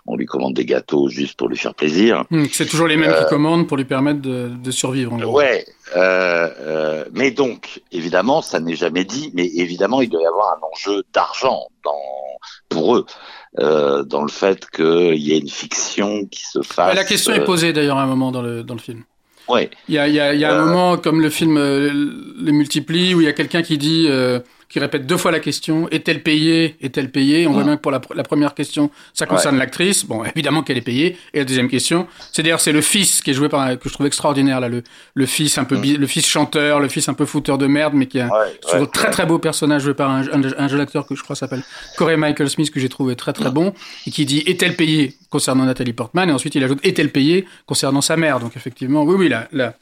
on 0.08 0.16
lui 0.16 0.26
commande 0.26 0.56
des 0.56 0.66
gâteaux 0.66 1.08
juste 1.08 1.38
pour 1.38 1.50
lui 1.50 1.58
faire 1.58 1.76
plaisir. 1.76 2.26
Hum, 2.32 2.48
c'est 2.52 2.66
toujours 2.66 2.88
les 2.88 2.98
mêmes 2.98 3.12
qui 3.12 3.24
euh, 3.24 3.30
commandent 3.30 3.68
pour 3.68 3.78
lui 3.78 3.86
permettre 3.86 4.22
de, 4.22 4.50
de 4.50 4.72
survivre. 4.72 5.14
En 5.14 5.24
ouais, 5.24 5.66
mais 7.14 7.30
donc 7.30 7.82
évidemment 7.92 8.42
ça 8.42 8.60
n'est 8.60 8.76
jamais 8.76 9.06
dit, 9.06 9.32
mais 9.36 9.46
évidemment 9.46 10.02
il 10.02 10.10
doit 10.10 10.22
y 10.22 10.26
avoir 10.26 10.58
un 10.58 10.62
enjeu 10.74 11.04
d'argent 11.14 11.68
dans 11.84 11.92
pour 12.70 12.96
eux. 12.96 13.06
dans 13.60 14.24
le 14.24 14.32
fait 14.32 14.68
qu'il 14.72 15.22
y 15.22 15.34
ait 15.34 15.38
une 15.38 15.50
fiction 15.50 16.26
qui 16.26 16.44
se 16.44 16.64
fasse. 16.64 16.96
la 16.96 17.04
question 17.04 17.34
est 17.34 17.44
posée 17.44 17.72
d'ailleurs 17.72 17.98
à 17.98 18.04
un 18.04 18.08
moment 18.08 18.32
dans 18.32 18.42
le 18.42 18.64
dans 18.64 18.74
le 18.74 18.80
film. 18.80 19.04
Ouais. 19.50 19.70
Il 19.90 19.96
y 19.96 19.98
a, 19.98 20.08
il 20.08 20.14
y 20.14 20.20
a, 20.20 20.34
il 20.34 20.40
y 20.40 20.46
a 20.46 20.54
un 20.54 20.60
Euh. 20.62 20.66
moment 20.66 20.98
comme 20.98 21.22
le 21.22 21.30
film 21.30 21.58
euh, 21.58 21.90
Le 21.92 22.52
Multiplie 22.52 23.14
où 23.14 23.22
il 23.22 23.26
y 23.26 23.28
a 23.28 23.34
quelqu'un 23.34 23.62
qui 23.62 23.78
dit, 23.78 24.08
euh, 24.10 24.40
qui 24.70 24.80
répète 24.80 25.06
deux 25.06 25.18
fois 25.18 25.32
la 25.32 25.40
question 25.40 25.88
est-elle 25.90 26.24
payée 26.24 26.76
Est-elle 26.82 27.12
payée? 27.12 27.48
On 27.48 27.52
voit 27.52 27.60
Ouais. 27.62 27.66
bien 27.68 27.76
que 27.78 27.82
pour 27.82 27.92
la, 27.92 28.00
pr- 28.00 28.16
la 28.16 28.24
première 28.24 28.54
question, 28.54 28.90
ça 29.14 29.26
concerne 29.26 29.58
l'actrice. 29.58 30.06
Bon, 30.06 30.24
évidemment 30.24 30.64
qu'elle 30.64 30.78
est 30.78 30.82
payée. 30.82 31.18
Et 31.34 31.40
la 31.40 31.46
deuxième 31.46 31.70
question, 31.70 32.08
c'est 32.32 32.44
d'ailleurs 32.44 32.60
c'est 32.62 32.72
le 32.72 32.82
fils 32.82 33.22
qui 33.22 33.32
est 33.32 33.34
joué 33.34 33.50
par 33.50 33.62
un- 33.62 33.76
que 33.76 33.88
je 33.90 33.94
trouve 33.94 34.08
extraordinaire 34.08 34.60
là, 34.60 34.70
le, 34.70 34.84
le 35.14 35.26
fils 35.26 35.58
un 35.58 35.64
peu 35.66 35.78
bi- 35.78 35.98
le 35.98 36.08
fils 36.08 36.26
chanteur, 36.28 36.80
le 36.80 36.88
fils 36.90 37.08
un 37.10 37.14
peu 37.14 37.26
fouteur 37.26 37.58
de 37.58 37.68
merde, 37.68 37.94
mais 37.96 38.08
qui 38.08 38.20
a 38.20 38.28
Ouais, 38.28 38.82
un 38.82 38.86
très 38.86 39.12
très 39.12 39.26
beau 39.26 39.40
personnage 39.40 39.84
joué 39.84 39.94
par 39.94 40.10
un, 40.10 40.22
un, 40.32 40.42
un 40.58 40.68
jeune 40.68 40.80
acteur 40.82 41.06
que 41.06 41.16
je 41.16 41.24
crois 41.24 41.36
s'appelle 41.36 41.64
Corey 41.98 42.18
Michael 42.18 42.50
Smith 42.50 42.72
que 42.72 42.80
j'ai 42.80 42.90
trouvé 42.90 43.16
très 43.16 43.34
très 43.34 43.52
bon 43.52 43.74
et 44.08 44.12
qui 44.12 44.26
dit 44.26 44.40
est-elle 44.46 44.76
payée? 44.76 45.16
Concernant 45.30 45.66
Nathalie 45.66 45.94
Portman 45.94 46.30
et 46.30 46.32
ensuite 46.32 46.54
il 46.56 46.64
ajoute 46.64 46.80
est-elle 46.84 47.10
payée? 47.10 47.46
Concernant 47.66 48.02
sa 48.02 48.18
mère. 48.18 48.40
Donc 48.40 48.56
effectivement 48.56 49.04
oui 49.04 49.16
oui 49.18 49.30
là 49.30 49.48
là 49.52 49.74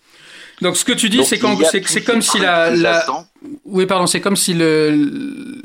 donc 0.62 0.78
ce 0.78 0.86
que 0.86 0.92
tu 0.94 1.10
dis 1.10 1.24
c'est 1.26 1.40
comme 1.40 2.22
si 2.22 2.40
la, 2.40 3.06
oui 3.66 3.86
pardon 3.86 4.08
c'est 4.08 4.22
comme 4.22 4.36
si 4.36 4.54
le, 4.54 5.62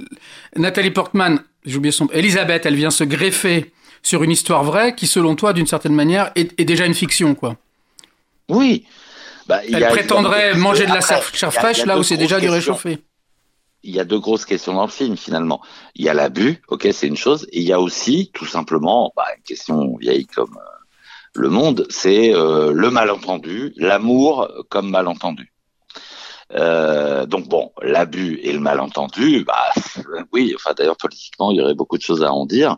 Nathalie 0.56 0.90
Portman 0.90 1.40
j'ai 1.64 1.76
oublié 1.76 1.92
son 1.92 2.08
Elisabeth 2.08 2.66
elle 2.66 2.76
vient 2.76 2.90
se 2.90 3.04
greffer 3.04 3.72
sur 4.02 4.22
une 4.22 4.30
histoire 4.30 4.64
vraie 4.64 4.94
qui 4.94 5.06
selon 5.06 5.34
toi 5.34 5.52
d'une 5.52 5.66
certaine 5.66 5.94
manière 5.94 6.30
est, 6.36 6.58
est 6.60 6.64
déjà 6.64 6.86
une 6.86 6.94
fiction 6.94 7.34
quoi. 7.34 7.56
Oui. 8.48 8.84
Bah, 9.46 9.64
y 9.64 9.74
elle 9.74 9.84
a 9.84 9.88
prétendrait 9.88 10.54
manger 10.54 10.84
de 10.84 10.90
la 10.90 10.98
Après, 10.98 11.22
chair 11.32 11.52
fraîche 11.52 11.84
là 11.84 11.98
où 11.98 12.02
c'est 12.02 12.16
déjà 12.16 12.40
du 12.40 12.48
réchauffé. 12.48 12.98
Il 13.82 13.94
y 13.94 14.00
a 14.00 14.04
deux 14.04 14.18
grosses 14.18 14.44
questions 14.44 14.74
dans 14.74 14.86
le 14.86 14.90
film 14.90 15.16
finalement. 15.16 15.60
Il 15.94 16.04
y 16.04 16.08
a 16.08 16.14
l'abus, 16.14 16.60
ok, 16.68 16.88
c'est 16.92 17.06
une 17.06 17.16
chose, 17.16 17.46
et 17.52 17.60
il 17.60 17.66
y 17.66 17.72
a 17.72 17.80
aussi 17.80 18.30
tout 18.34 18.46
simplement 18.46 19.12
bah, 19.16 19.26
une 19.36 19.42
question 19.44 19.96
vieille 19.96 20.26
comme 20.26 20.56
euh, 20.56 20.75
le 21.36 21.48
monde, 21.48 21.86
c'est 21.90 22.34
euh, 22.34 22.72
le 22.72 22.90
malentendu, 22.90 23.72
l'amour 23.76 24.48
comme 24.68 24.90
malentendu. 24.90 25.52
Euh, 26.52 27.26
donc 27.26 27.48
bon, 27.48 27.72
l'abus 27.82 28.38
et 28.42 28.52
le 28.52 28.60
malentendu, 28.60 29.44
bah 29.44 29.72
oui, 30.32 30.52
enfin 30.54 30.74
d'ailleurs 30.76 30.96
politiquement 30.96 31.50
il 31.50 31.56
y 31.56 31.60
aurait 31.60 31.74
beaucoup 31.74 31.98
de 31.98 32.02
choses 32.02 32.22
à 32.22 32.32
en 32.32 32.46
dire, 32.46 32.76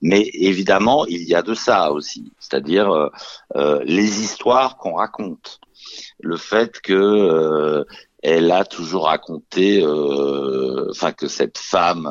mais 0.00 0.30
évidemment 0.32 1.04
il 1.06 1.22
y 1.24 1.34
a 1.34 1.42
de 1.42 1.52
ça 1.52 1.92
aussi, 1.92 2.32
c'est-à-dire 2.38 2.90
euh, 2.90 3.08
euh, 3.56 3.82
les 3.84 4.22
histoires 4.22 4.78
qu'on 4.78 4.94
raconte, 4.94 5.60
le 6.20 6.38
fait 6.38 6.80
que 6.80 6.94
euh, 6.94 7.84
elle 8.22 8.50
a 8.52 8.64
toujours 8.64 9.04
raconté, 9.04 9.82
euh, 9.82 10.88
enfin 10.90 11.12
que 11.12 11.28
cette 11.28 11.58
femme 11.58 12.08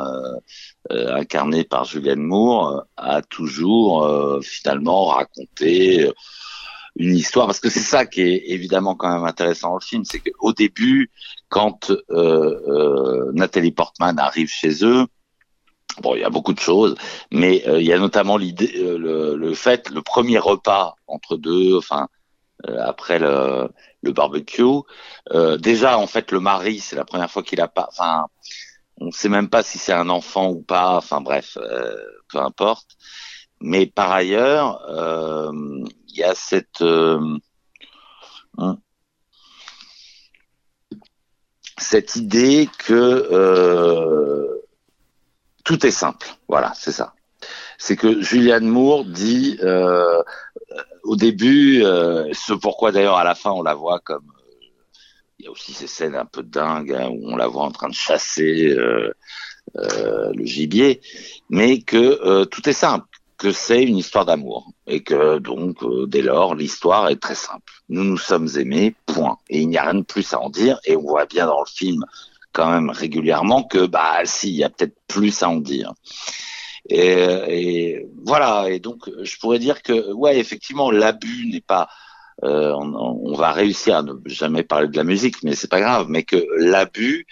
euh, 0.91 1.15
incarnée 1.15 1.63
par 1.63 1.85
Julianne 1.85 2.21
Moore 2.21 2.69
euh, 2.69 2.81
a 2.97 3.21
toujours 3.21 4.03
euh, 4.03 4.41
finalement 4.41 5.05
raconté 5.05 6.05
euh, 6.05 6.13
une 6.95 7.15
histoire, 7.15 7.45
parce 7.45 7.59
que 7.59 7.69
c'est 7.69 7.79
ça 7.79 8.05
qui 8.05 8.21
est 8.21 8.43
évidemment 8.47 8.95
quand 8.95 9.11
même 9.11 9.25
intéressant 9.25 9.69
dans 9.69 9.75
le 9.75 9.81
film, 9.81 10.03
c'est 10.05 10.19
qu'au 10.19 10.53
début, 10.53 11.11
quand 11.47 11.91
euh, 12.09 13.31
Nathalie 13.33 13.71
Portman 13.71 14.17
arrive 14.19 14.49
chez 14.49 14.83
eux, 14.83 15.05
bon, 16.01 16.15
il 16.15 16.21
y 16.21 16.25
a 16.25 16.29
beaucoup 16.29 16.53
de 16.53 16.59
choses, 16.59 16.95
mais 17.31 17.63
il 17.67 17.85
y 17.85 17.93
a 17.93 17.99
notamment 17.99 18.37
l'idée, 18.37 18.71
le, 18.75 19.35
le 19.35 19.53
fait, 19.53 19.89
le 19.89 20.01
premier 20.01 20.39
repas 20.39 20.95
entre 21.07 21.37
deux, 21.37 21.77
enfin 21.77 22.07
après 22.67 23.19
le, 23.19 23.69
le 24.01 24.11
barbecue, 24.11 24.63
euh, 25.31 25.57
déjà 25.57 25.97
en 25.97 26.07
fait 26.07 26.31
le 26.31 26.39
mari, 26.39 26.79
c'est 26.79 26.95
la 26.95 27.05
première 27.05 27.31
fois 27.31 27.43
qu'il 27.43 27.61
a 27.61 27.67
pas, 27.67 27.87
enfin, 27.89 28.25
on 28.99 29.11
sait 29.11 29.29
même 29.29 29.49
pas 29.49 29.63
si 29.63 29.77
c'est 29.77 29.93
un 29.93 30.09
enfant 30.09 30.49
ou 30.49 30.61
pas, 30.61 30.97
enfin 30.97 31.21
bref, 31.21 31.57
euh, 31.61 31.95
peu 32.29 32.39
importe. 32.39 32.97
Mais 33.61 33.85
par 33.87 34.11
ailleurs, 34.11 34.81
euh, 34.89 35.51
il 36.07 36.17
y 36.17 36.23
a 36.23 36.35
cette 36.35 36.81
euh, 36.81 37.37
hein, 38.57 38.77
cette 41.77 42.15
idée 42.15 42.69
que 42.79 42.93
euh, 42.93 44.61
tout 45.63 45.85
est 45.85 45.91
simple. 45.91 46.27
Voilà, 46.47 46.73
c'est 46.75 46.91
ça. 46.91 47.13
C'est 47.77 47.95
que 47.95 48.21
Julianne 48.21 48.67
Moore 48.67 49.05
dit 49.05 49.57
euh, 49.63 50.21
au 51.03 51.15
début, 51.15 51.83
euh, 51.83 52.29
ce 52.33 52.53
pourquoi 52.53 52.91
d'ailleurs 52.91 53.17
à 53.17 53.23
la 53.23 53.35
fin 53.35 53.51
on 53.51 53.63
la 53.63 53.73
voit 53.73 53.99
comme 53.99 54.31
euh, 54.37 54.38
il 55.39 55.45
y 55.45 55.47
a 55.47 55.51
aussi 55.51 55.73
ces 55.73 55.87
scènes 55.87 56.15
un 56.15 56.25
peu 56.25 56.43
dingues 56.43 56.93
hein, 56.93 57.09
où 57.09 57.31
on 57.31 57.37
la 57.37 57.47
voit 57.47 57.63
en 57.63 57.71
train 57.71 57.87
de 57.87 57.93
chasser 57.93 58.69
euh, 58.71 59.11
euh, 59.77 60.31
le 60.33 60.45
gibier, 60.45 60.99
mais 61.49 61.81
que 61.81 61.97
euh, 61.97 62.45
tout 62.45 62.67
est 62.67 62.73
simple, 62.73 63.05
que 63.37 63.51
c'est 63.51 63.83
une 63.83 63.97
histoire 63.97 64.25
d'amour 64.25 64.71
et 64.85 65.01
que 65.01 65.37
donc 65.37 65.81
euh, 65.83 66.07
dès 66.07 66.21
lors 66.21 66.55
l'histoire 66.55 67.07
est 67.09 67.21
très 67.21 67.35
simple. 67.35 67.71
Nous 67.87 68.03
nous 68.03 68.17
sommes 68.17 68.49
aimés, 68.57 68.95
point. 69.05 69.37
Et 69.49 69.61
il 69.61 69.69
n'y 69.69 69.77
a 69.77 69.83
rien 69.83 69.93
de 69.93 70.03
plus 70.03 70.33
à 70.33 70.41
en 70.41 70.49
dire 70.49 70.79
et 70.85 70.97
on 70.97 71.01
voit 71.01 71.25
bien 71.25 71.45
dans 71.45 71.59
le 71.59 71.69
film 71.69 72.03
quand 72.51 72.69
même 72.69 72.89
régulièrement 72.89 73.63
que 73.63 73.85
bah 73.85 74.21
si 74.25 74.49
il 74.49 74.55
y 74.55 74.63
a 74.63 74.69
peut-être 74.69 74.97
plus 75.07 75.41
à 75.43 75.49
en 75.49 75.57
dire. 75.57 75.93
Et, 76.89 77.13
et 77.47 78.07
voilà. 78.25 78.69
Et 78.69 78.79
donc 78.79 79.09
je 79.21 79.37
pourrais 79.37 79.59
dire 79.59 79.83
que 79.83 80.11
ouais 80.13 80.37
effectivement 80.37 80.91
l'abus 80.91 81.47
n'est 81.49 81.61
pas 81.61 81.87
euh, 82.43 82.73
on, 82.73 83.21
on 83.23 83.35
va 83.35 83.51
réussir 83.51 83.97
à 83.97 84.03
ne 84.03 84.13
jamais 84.25 84.63
parler 84.63 84.87
de 84.87 84.97
la 84.97 85.03
musique, 85.03 85.43
mais 85.43 85.55
c'est 85.55 85.69
pas 85.69 85.81
grave. 85.81 86.07
Mais 86.09 86.23
que 86.23 86.37
l'abus 86.57 87.27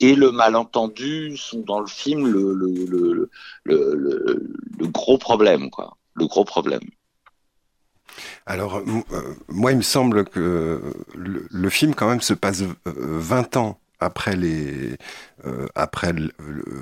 et 0.00 0.14
le 0.14 0.30
malentendu 0.30 1.36
sont 1.36 1.60
dans 1.60 1.80
le 1.80 1.86
film 1.86 2.26
le, 2.26 2.52
le, 2.52 2.86
le, 2.86 3.30
le, 3.64 3.94
le, 3.94 4.52
le 4.78 4.86
gros 4.88 5.18
problème, 5.18 5.70
quoi. 5.70 5.96
Le 6.14 6.26
gros 6.26 6.44
problème. 6.44 6.82
Alors, 8.44 8.76
euh, 8.76 8.82
moi, 9.48 9.72
il 9.72 9.78
me 9.78 9.82
semble 9.82 10.24
que 10.24 10.80
le, 11.14 11.46
le, 11.50 11.70
film, 11.70 11.94
quand 11.94 12.08
même, 12.08 12.20
se 12.20 12.34
passe 12.34 12.64
20 12.84 13.56
ans 13.56 13.78
après 14.02 14.36
les 14.36 14.96
euh, 15.46 15.66
après 15.74 16.12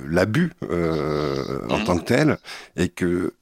l'abus 0.06 0.52
euh, 0.62 1.60
en 1.68 1.78
mmh. 1.78 1.84
tant 1.84 1.98
que 1.98 2.04
tel 2.04 2.38
et 2.76 2.88
que 2.88 3.34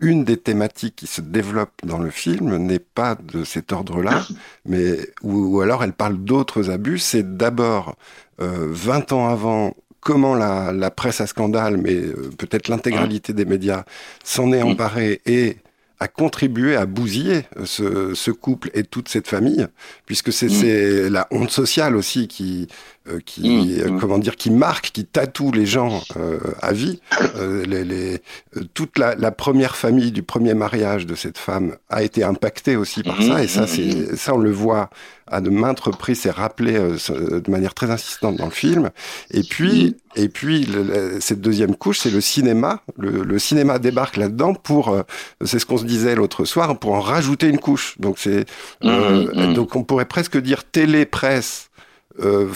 une 0.00 0.24
des 0.24 0.36
thématiques 0.36 0.96
qui 0.96 1.06
se 1.06 1.20
développe 1.20 1.72
dans 1.84 1.98
le 1.98 2.10
film 2.10 2.56
n'est 2.56 2.78
pas 2.78 3.16
de 3.16 3.44
cet 3.44 3.72
ordre-là, 3.72 4.26
mais 4.64 4.98
ou, 5.22 5.56
ou, 5.56 5.60
alors 5.60 5.84
elle 5.84 5.92
parle 5.92 6.18
d'autres 6.18 6.70
abus. 6.70 6.98
C'est 6.98 7.36
d'abord 7.36 7.96
euh, 8.40 8.68
20 8.70 9.12
ans 9.12 9.28
avant 9.28 9.74
comment 10.00 10.34
la, 10.34 10.72
la 10.72 10.90
presse 10.90 11.20
à 11.20 11.26
scandale, 11.26 11.76
mais 11.76 11.96
euh, 11.96 12.30
peut-être 12.38 12.68
l'intégralité 12.68 13.32
des 13.32 13.44
médias 13.44 13.84
s'en 14.24 14.52
est 14.52 14.62
emparée 14.62 15.20
et 15.26 15.58
a 16.00 16.06
contribué 16.06 16.76
à 16.76 16.86
bousiller 16.86 17.42
ce, 17.64 18.14
ce, 18.14 18.30
couple 18.30 18.70
et 18.72 18.84
toute 18.84 19.08
cette 19.08 19.26
famille, 19.26 19.66
puisque 20.06 20.32
c'est 20.32 20.46
mmh. 20.46 21.08
la 21.08 21.26
honte 21.32 21.50
sociale 21.50 21.96
aussi 21.96 22.28
qui, 22.28 22.68
euh, 23.10 23.20
qui 23.24 23.80
mmh. 23.80 23.98
comment 24.00 24.18
dire, 24.18 24.36
qui 24.36 24.50
marque, 24.50 24.90
qui 24.92 25.04
tatoue 25.04 25.52
les 25.52 25.66
gens 25.66 26.02
euh, 26.16 26.38
à 26.60 26.72
vie. 26.72 27.00
Euh, 27.36 27.64
les, 27.66 27.84
les, 27.84 28.22
toute 28.74 28.98
la, 28.98 29.14
la, 29.14 29.30
première 29.30 29.76
famille 29.76 30.12
du 30.12 30.22
premier 30.22 30.54
mariage 30.54 31.06
de 31.06 31.14
cette 31.14 31.38
femme 31.38 31.76
a 31.88 32.02
été 32.02 32.24
impactée 32.24 32.76
aussi 32.76 33.02
par 33.02 33.20
mmh. 33.20 33.28
ça, 33.28 33.42
et 33.42 33.48
ça, 33.48 33.66
c'est 33.66 34.16
ça 34.16 34.34
on 34.34 34.38
le 34.38 34.50
voit 34.50 34.90
à 35.30 35.40
de 35.40 35.50
maintes 35.50 35.80
reprises, 35.80 36.20
c'est 36.20 36.30
rappelé 36.30 36.76
euh, 36.76 37.40
de 37.40 37.50
manière 37.50 37.74
très 37.74 37.90
insistante 37.90 38.36
dans 38.36 38.46
le 38.46 38.50
film. 38.50 38.90
Et 39.30 39.42
puis, 39.42 39.96
et 40.16 40.28
puis 40.28 40.64
le, 40.64 40.82
le, 40.82 41.20
cette 41.20 41.40
deuxième 41.40 41.76
couche, 41.76 42.00
c'est 42.00 42.10
le 42.10 42.20
cinéma. 42.20 42.82
Le, 42.96 43.22
le 43.22 43.38
cinéma 43.38 43.78
débarque 43.78 44.16
là-dedans 44.16 44.54
pour, 44.54 44.88
euh, 44.88 45.02
c'est 45.44 45.58
ce 45.58 45.66
qu'on 45.66 45.78
se 45.78 45.84
disait 45.84 46.14
l'autre 46.14 46.44
soir, 46.44 46.78
pour 46.78 46.94
en 46.94 47.00
rajouter 47.00 47.48
une 47.48 47.58
couche. 47.58 47.96
Donc 47.98 48.18
c'est, 48.18 48.46
euh, 48.84 49.54
donc 49.54 49.76
on 49.76 49.84
pourrait 49.84 50.06
presque 50.06 50.38
dire 50.38 50.64
télé, 50.64 51.04
presse. 51.04 51.67
Euh, 52.20 52.48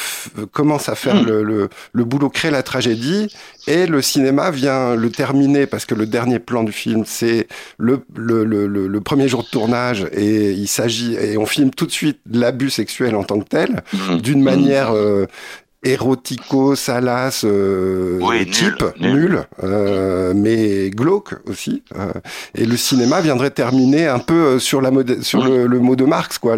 commence 0.51 0.89
à 0.89 0.95
faire 0.95 1.23
le, 1.23 1.43
le, 1.43 1.69
le, 1.93 2.05
boulot, 2.05 2.29
crée 2.29 2.51
la 2.51 2.63
tragédie, 2.63 3.29
et 3.67 3.87
le 3.87 4.03
cinéma 4.03 4.51
vient 4.51 4.97
le 4.97 5.11
terminer, 5.11 5.67
parce 5.67 5.85
que 5.85 5.95
le 5.95 6.07
dernier 6.07 6.39
plan 6.39 6.65
du 6.65 6.73
film, 6.73 7.05
c'est 7.07 7.47
le, 7.79 8.03
le, 8.15 9.01
premier 9.01 9.29
jour 9.29 9.45
de 9.45 9.49
tournage, 9.49 10.07
et 10.13 10.51
il 10.51 10.67
s'agit, 10.67 11.15
et 11.15 11.37
on 11.39 11.47
filme 11.47 11.71
tout 11.71 11.87
de 11.87 11.93
suite 11.93 12.19
l'abus 12.31 12.71
sexuel 12.71 13.15
en 13.15 13.25
tant 13.25 13.39
que 13.39 13.49
tel, 13.49 13.83
d'une 14.21 14.43
manière 14.43 14.93
euh, 14.93 15.27
érotico, 15.85 16.77
salace, 16.77 17.45
euh, 17.45 18.19
oui, 18.21 18.49
type, 18.49 18.85
nul, 19.01 19.13
nul, 19.13 19.21
nul 19.21 19.47
euh, 19.65 20.33
mais 20.35 20.91
glauque 20.91 21.35
aussi. 21.49 21.83
Euh, 21.99 22.13
et 22.55 22.65
le 22.65 22.77
cinéma 22.77 23.21
viendrait 23.21 23.51
terminer 23.51 24.07
un 24.07 24.21
peu 24.21 24.59
sur, 24.59 24.81
la 24.81 24.91
mode, 24.91 25.23
sur 25.23 25.45
le, 25.45 25.67
le, 25.67 25.79
mot 25.81 25.97
de 25.97 26.05
Marx, 26.05 26.39
quoi. 26.39 26.57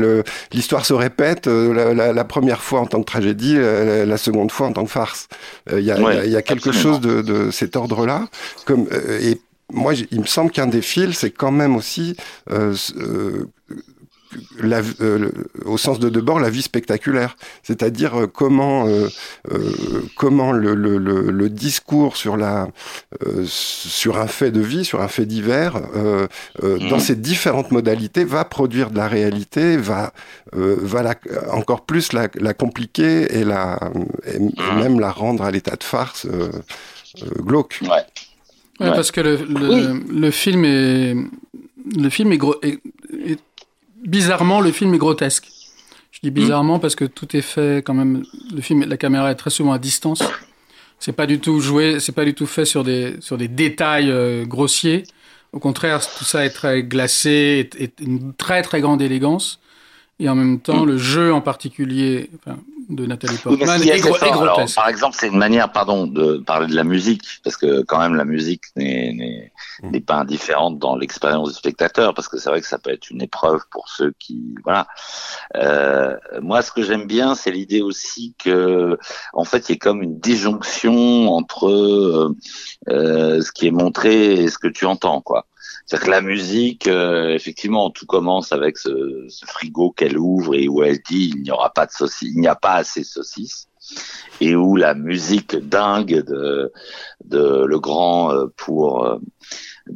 L'histoire 0.52 0.84
se 0.84 0.92
répète, 0.92 1.46
euh, 1.46 1.72
la, 1.72 1.94
la, 1.94 2.12
la, 2.12 2.24
première 2.24 2.62
fois 2.62 2.80
en 2.80 2.86
tant 2.86 3.00
que 3.00 3.06
tragédie, 3.06 3.56
la, 3.56 4.04
la 4.04 4.16
seconde 4.18 4.52
fois 4.52 4.66
en 4.66 4.72
tant 4.72 4.84
que 4.84 4.90
farce. 4.90 5.28
Il 5.72 5.78
y, 5.80 5.92
ouais, 5.92 6.28
y, 6.28 6.32
y, 6.32 6.36
a 6.36 6.42
quelque 6.42 6.68
absolument. 6.68 6.82
chose 6.82 7.00
de, 7.00 7.22
de 7.22 7.50
cet 7.50 7.76
ordre-là. 7.76 8.28
Comme 8.66 8.86
et 9.22 9.40
moi, 9.72 9.94
il 9.94 10.20
me 10.20 10.26
semble 10.26 10.50
qu'un 10.50 10.66
des 10.66 10.82
fils, 10.82 11.18
c'est 11.20 11.30
quand 11.30 11.50
même 11.50 11.76
aussi 11.76 12.16
la, 14.60 14.80
euh, 15.00 15.30
au 15.64 15.78
sens 15.78 15.98
de 15.98 16.08
Debord, 16.08 16.40
la 16.40 16.50
vie 16.50 16.62
spectaculaire, 16.62 17.36
c'est-à-dire 17.62 18.20
euh, 18.20 18.26
comment 18.26 18.86
euh, 18.86 19.08
comment 20.16 20.52
le, 20.52 20.74
le, 20.74 20.98
le, 20.98 21.48
discours 21.48 22.16
sur 22.16 22.36
la 22.36 22.68
sur 23.46 24.18
un 24.18 24.26
fait 24.26 24.50
de 24.50 24.60
vie, 24.60 24.84
sur 24.84 25.00
un 25.00 25.08
fait 25.08 25.26
divers, 25.26 25.80
dans 26.62 26.98
ses 26.98 27.16
différentes 27.16 27.70
modalités, 27.70 28.24
va 28.24 28.44
produire 28.44 28.90
de 28.90 28.96
la 28.96 29.08
réalité, 29.08 29.76
va 29.76 30.12
va 30.52 31.02
la, 31.02 31.14
encore 31.52 31.82
plus 31.82 32.12
la, 32.12 32.28
la 32.34 32.54
compliquer 32.54 33.38
et 33.38 33.44
la 33.44 33.78
et 34.26 34.38
même 34.74 35.00
la 35.00 35.10
rendre 35.10 35.44
à 35.44 35.50
l'état 35.50 35.76
de 35.76 35.84
farce 35.84 36.26
glauque. 37.40 37.78
Ouais. 37.82 37.88
Ouais, 38.80 38.90
parce 38.90 39.12
que 39.12 39.20
le, 39.20 39.36
le, 39.36 40.02
le, 40.12 40.30
film 40.32 40.64
est 40.64 41.14
le 41.96 42.08
film 42.08 42.32
est, 42.32 42.38
gros, 42.38 42.56
est, 42.62 42.80
bizarrement 44.02 44.60
le 44.60 44.72
film 44.72 44.94
est 44.94 44.98
grotesque. 44.98 45.48
Je 46.10 46.20
dis 46.22 46.30
bizarrement 46.30 46.78
parce 46.78 46.94
que 46.94 47.04
tout 47.04 47.36
est 47.36 47.42
fait 47.42 47.82
quand 47.84 47.94
même. 47.94 48.22
Le 48.54 48.60
film, 48.60 48.84
la 48.84 48.96
caméra 48.96 49.30
est 49.30 49.34
très 49.34 49.50
souvent 49.50 49.72
à 49.72 49.78
distance. 49.78 50.22
C'est 51.00 51.12
pas 51.12 51.26
du 51.26 51.40
tout 51.40 51.60
joué, 51.60 51.98
c'est 51.98 52.12
pas 52.12 52.24
du 52.24 52.34
tout 52.34 52.46
fait 52.46 52.64
sur 52.64 52.84
des 52.84 53.16
sur 53.20 53.36
des 53.36 53.48
détails 53.48 54.10
euh, 54.10 54.44
grossiers. 54.44 55.02
Au 55.52 55.58
contraire, 55.58 56.00
tout 56.16 56.24
ça 56.24 56.44
est 56.44 56.50
très 56.50 56.82
glacé, 56.82 57.68
est, 57.70 57.80
est 57.80 58.00
une 58.00 58.32
très 58.34 58.62
très 58.62 58.80
grande 58.80 59.02
élégance. 59.02 59.60
Et 60.20 60.28
en 60.28 60.34
même 60.34 60.60
temps, 60.60 60.84
le 60.84 60.96
jeu 60.96 61.32
en 61.32 61.40
particulier, 61.40 62.30
enfin, 62.36 62.58
de 62.88 63.06
Nathalie 63.06 63.38
Portman 63.38 63.82
est, 63.82 64.00
grotesque. 64.00 64.74
par 64.74 64.88
exemple, 64.88 65.16
c'est 65.18 65.28
une 65.28 65.38
manière, 65.38 65.70
pardon, 65.72 66.06
de 66.06 66.38
parler 66.38 66.66
de 66.66 66.74
la 66.74 66.84
musique, 66.84 67.22
parce 67.42 67.56
que 67.56 67.82
quand 67.82 67.98
même 67.98 68.14
la 68.14 68.24
musique 68.24 68.62
n'est 68.76 69.52
mm. 69.82 70.00
pas 70.00 70.16
indifférente 70.16 70.78
dans 70.78 70.96
l'expérience 70.96 71.48
du 71.50 71.54
spectateur, 71.54 72.14
parce 72.14 72.28
que 72.28 72.38
c'est 72.38 72.50
vrai 72.50 72.60
que 72.60 72.66
ça 72.66 72.78
peut 72.78 72.90
être 72.90 73.10
une 73.10 73.22
épreuve 73.22 73.60
pour 73.70 73.88
ceux 73.88 74.12
qui, 74.18 74.54
voilà. 74.64 74.86
Euh, 75.56 76.16
moi, 76.40 76.62
ce 76.62 76.72
que 76.72 76.82
j'aime 76.82 77.06
bien, 77.06 77.34
c'est 77.34 77.50
l'idée 77.50 77.82
aussi 77.82 78.34
que, 78.38 78.98
en 79.32 79.44
fait, 79.44 79.68
il 79.68 79.72
y 79.72 79.74
a 79.76 79.78
comme 79.78 80.02
une 80.02 80.18
déjonction 80.18 81.28
entre 81.28 81.68
euh, 81.68 82.36
euh, 82.88 83.40
ce 83.40 83.52
qui 83.52 83.66
est 83.66 83.72
montré 83.72 84.34
et 84.34 84.48
ce 84.48 84.58
que 84.58 84.68
tu 84.68 84.86
entends, 84.86 85.20
quoi. 85.20 85.46
C'est-à-dire 85.86 86.06
que 86.06 86.10
la 86.10 86.20
musique, 86.20 86.86
euh, 86.86 87.34
effectivement, 87.34 87.90
tout 87.90 88.06
commence 88.06 88.52
avec 88.52 88.78
ce, 88.78 89.26
ce 89.28 89.46
frigo 89.46 89.90
qu'elle 89.90 90.18
ouvre 90.18 90.54
et 90.54 90.68
où 90.68 90.82
elle 90.82 91.00
dit 91.02 91.32
il 91.34 91.42
n'y 91.42 91.50
aura 91.50 91.72
pas 91.72 91.86
de 91.86 91.92
saucisses, 91.92 92.32
il 92.34 92.40
n'y 92.40 92.48
a 92.48 92.54
pas 92.54 92.74
assez 92.74 93.00
de 93.00 93.06
saucisses, 93.06 93.68
et 94.40 94.56
où 94.56 94.76
la 94.76 94.94
musique 94.94 95.56
dingue 95.56 96.24
de, 96.24 96.72
de 97.24 97.64
le 97.66 97.78
grand 97.78 98.32
euh, 98.32 98.46
pour 98.56 99.04
euh, 99.04 99.18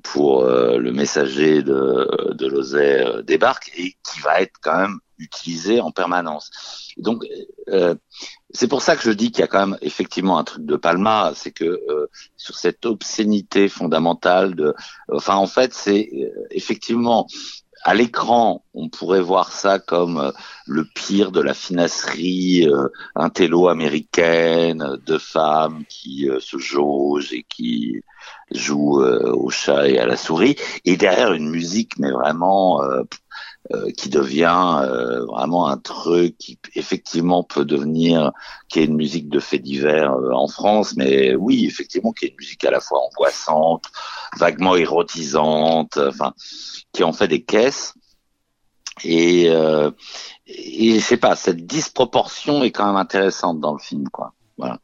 pour 0.02 0.44
le 0.44 0.92
messager 0.92 1.62
de, 1.62 2.34
de 2.34 2.46
Lozère 2.46 3.24
débarque 3.24 3.70
et 3.74 3.96
qui 4.04 4.20
va 4.20 4.42
être 4.42 4.52
quand 4.60 4.76
même 4.76 4.98
utilisé 5.18 5.80
en 5.80 5.90
permanence. 5.90 6.50
donc, 6.98 7.24
euh, 7.68 7.94
c'est 8.52 8.68
pour 8.68 8.82
ça 8.82 8.96
que 8.96 9.02
je 9.02 9.10
dis 9.10 9.30
qu'il 9.30 9.40
y 9.40 9.44
a 9.44 9.46
quand 9.46 9.66
même 9.66 9.78
effectivement 9.82 10.38
un 10.38 10.44
truc 10.44 10.64
de 10.64 10.76
Palma, 10.76 11.32
c'est 11.34 11.52
que 11.52 11.64
euh, 11.64 12.06
sur 12.36 12.56
cette 12.56 12.86
obscénité 12.86 13.68
fondamentale 13.68 14.54
de, 14.54 14.74
enfin 15.12 15.36
en 15.36 15.46
fait 15.46 15.74
c'est 15.74 16.08
euh, 16.14 16.46
effectivement 16.50 17.26
à 17.84 17.94
l'écran, 17.94 18.64
on 18.74 18.88
pourrait 18.88 19.20
voir 19.20 19.52
ça 19.52 19.78
comme 19.78 20.18
euh, 20.18 20.32
le 20.66 20.84
pire 20.84 21.30
de 21.30 21.40
la 21.40 21.54
finasserie 21.54 22.66
euh, 22.66 22.88
intello-américaine 23.14 24.98
de 25.06 25.18
femmes 25.18 25.84
qui 25.88 26.28
se 26.40 26.58
jaugent 26.58 27.32
et 27.32 27.44
qui 27.48 28.02
jouent 28.50 29.02
au 29.02 29.48
chat 29.50 29.88
et 29.88 29.98
à 29.98 30.06
la 30.06 30.16
souris. 30.16 30.56
Et 30.84 30.96
derrière 30.96 31.32
une 31.34 31.50
musique, 31.50 31.98
mais 31.98 32.10
vraiment 32.10 32.80
euh, 33.72 33.90
qui 33.90 34.08
devient 34.08 34.80
euh, 34.82 35.24
vraiment 35.26 35.68
un 35.68 35.76
truc 35.76 36.36
qui 36.38 36.58
effectivement 36.74 37.42
peut 37.42 37.64
devenir 37.64 38.32
qui 38.68 38.80
est 38.80 38.84
une 38.84 38.96
musique 38.96 39.28
de 39.28 39.40
fait 39.40 39.58
divers 39.58 40.12
euh, 40.12 40.32
en 40.32 40.48
France, 40.48 40.94
mais 40.96 41.34
oui 41.34 41.66
effectivement 41.66 42.12
qui 42.12 42.26
est 42.26 42.28
une 42.28 42.36
musique 42.38 42.64
à 42.64 42.70
la 42.70 42.80
fois 42.80 43.00
angoissante, 43.06 43.84
vaguement 44.38 44.74
érotisante, 44.76 45.98
enfin 45.98 46.32
qui 46.92 47.04
en 47.04 47.12
fait 47.12 47.28
des 47.28 47.42
caisses 47.42 47.94
et 49.04 49.44
et 50.46 50.94
je 50.94 51.00
sais 51.00 51.18
pas 51.18 51.36
cette 51.36 51.66
disproportion 51.66 52.64
est 52.64 52.70
quand 52.70 52.86
même 52.86 52.96
intéressante 52.96 53.60
dans 53.60 53.72
le 53.72 53.78
film 53.78 54.08
quoi. 54.08 54.32
Voilà. 54.58 54.80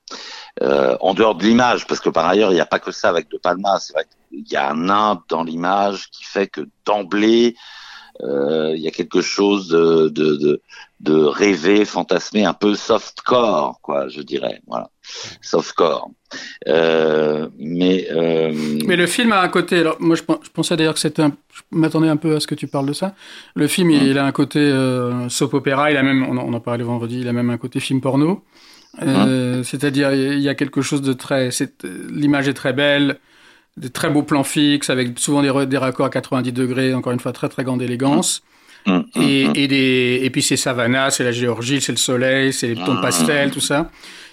Euh, 0.62 0.97
en 1.01 1.14
dehors 1.14 1.35
de 1.35 1.44
l'image, 1.44 1.87
parce 1.87 2.01
que 2.01 2.09
par 2.09 2.27
ailleurs, 2.27 2.53
il 2.53 2.55
n'y 2.55 2.61
a 2.61 2.66
pas 2.66 2.79
que 2.79 2.92
ça 2.92 3.09
avec 3.09 3.29
De 3.29 3.38
Palma. 3.38 3.81
C'est 3.81 3.92
vrai 3.92 4.07
qu'il 4.31 4.49
y 4.49 4.57
a 4.57 4.70
un 4.70 4.77
nimbe 4.77 5.23
dans 5.29 5.42
l'image 5.42 6.11
qui 6.11 6.25
fait 6.25 6.47
que 6.47 6.68
d'emblée, 6.85 7.57
euh, 7.57 7.59
il 8.20 8.81
y 8.81 8.88
a 8.88 8.90
quelque 8.90 9.20
chose 9.20 9.68
de, 9.68 10.09
de, 10.09 10.37
de, 10.37 10.62
de 11.05 11.14
rêvé, 11.14 11.85
fantasmé, 11.85 12.44
un 12.44 12.55
peu 12.55 12.74
softcore, 12.74 13.79
quoi, 13.83 14.09
je 14.09 14.22
dirais. 14.22 14.62
Voilà, 14.66 14.90
softcore. 15.42 16.11
Euh, 16.66 17.48
mais 17.59 18.09
euh... 18.11 18.53
mais 18.87 18.96
le 18.96 19.07
film 19.07 19.33
a 19.33 19.42
un 19.42 19.48
côté. 19.48 19.81
Alors 19.81 19.96
moi, 20.00 20.16
je, 20.16 20.22
pensais 20.22 20.77
d'ailleurs 20.77 20.94
que 20.94 21.00
c'était. 21.00 21.22
Un... 21.22 21.33
Je 21.53 21.62
m'attendais 21.70 22.09
un 22.09 22.16
peu 22.16 22.37
à 22.37 22.40
ce 22.40 22.46
que 22.46 22.55
tu 22.55 22.66
parles 22.66 22.87
de 22.87 22.92
ça. 22.92 23.14
Le 23.55 23.68
film, 23.68 23.90
il, 23.90 24.03
il 24.03 24.18
a 24.18 24.24
un 24.24 24.33
côté 24.33 24.61
euh, 24.61 25.29
soap 25.29 25.55
opéra. 25.55 25.90
Il 25.90 25.96
a 25.96 26.03
même, 26.03 26.27
on, 26.27 26.53
en 26.53 26.61
parlait 26.61 26.85
vendredi. 26.85 27.20
Il 27.20 27.29
a 27.29 27.33
même 27.33 27.50
un 27.50 27.59
côté 27.59 27.81
film 27.81 28.00
porno. 28.00 28.42
Euh, 29.03 29.62
C'est-à-dire, 29.62 30.12
il 30.12 30.40
y 30.40 30.48
a 30.48 30.55
quelque 30.55 30.81
chose 30.81 31.03
de 31.03 31.12
très. 31.12 31.50
L'image 32.11 32.48
est 32.48 32.55
très 32.55 32.72
belle 32.72 33.18
des 33.77 33.91
très 33.91 34.11
beaux 34.11 34.23
plans 34.23 34.45
fixes 34.45 34.91
avec 34.91 35.19
souvent 35.19 35.43
des, 35.43 35.67
des 35.67 35.79
raccords 35.79 36.07
à 36.07 36.11
90 36.11 36.53
degrés, 36.53 36.95
encore 36.95 37.13
une 37.13 37.21
fois 37.21 37.33
très 37.33 37.49
très 37.49 37.65
grande 37.65 37.83
élégance. 37.83 38.43
Mmh. 38.87 38.93
Mmh. 38.93 39.03
Et, 39.17 39.49
mmh. 39.49 39.53
et, 39.55 39.69
des, 39.69 40.21
et 40.23 40.31
puis 40.31 40.43
c'est 40.43 40.57
Savannah, 40.57 41.11
c'est 41.11 41.25
la 41.25 41.33
Géorgie, 41.33 41.81
c'est 41.81 41.93
le 41.93 41.99
soleil, 41.99 42.53
c'est 42.53 42.69
les 42.69 42.75
tons 42.75 43.01
pastel, 43.01 43.51
tout 43.51 43.61
ça. 43.61 43.91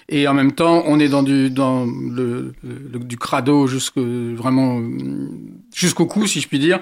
Et 0.08 0.28
en 0.28 0.34
même 0.34 0.52
temps, 0.52 0.82
on 0.86 0.98
est 0.98 1.08
dans 1.08 1.22
du 1.22 1.48
dans 1.48 1.86
le, 1.86 2.52
le 2.62 2.98
du 2.98 3.16
crado 3.16 3.66
jusqu'au 3.66 4.04
vraiment 4.34 4.80
jusqu'au 5.74 6.06
cou, 6.06 6.26
si 6.26 6.40
je 6.40 6.48
puis 6.48 6.58
dire, 6.58 6.80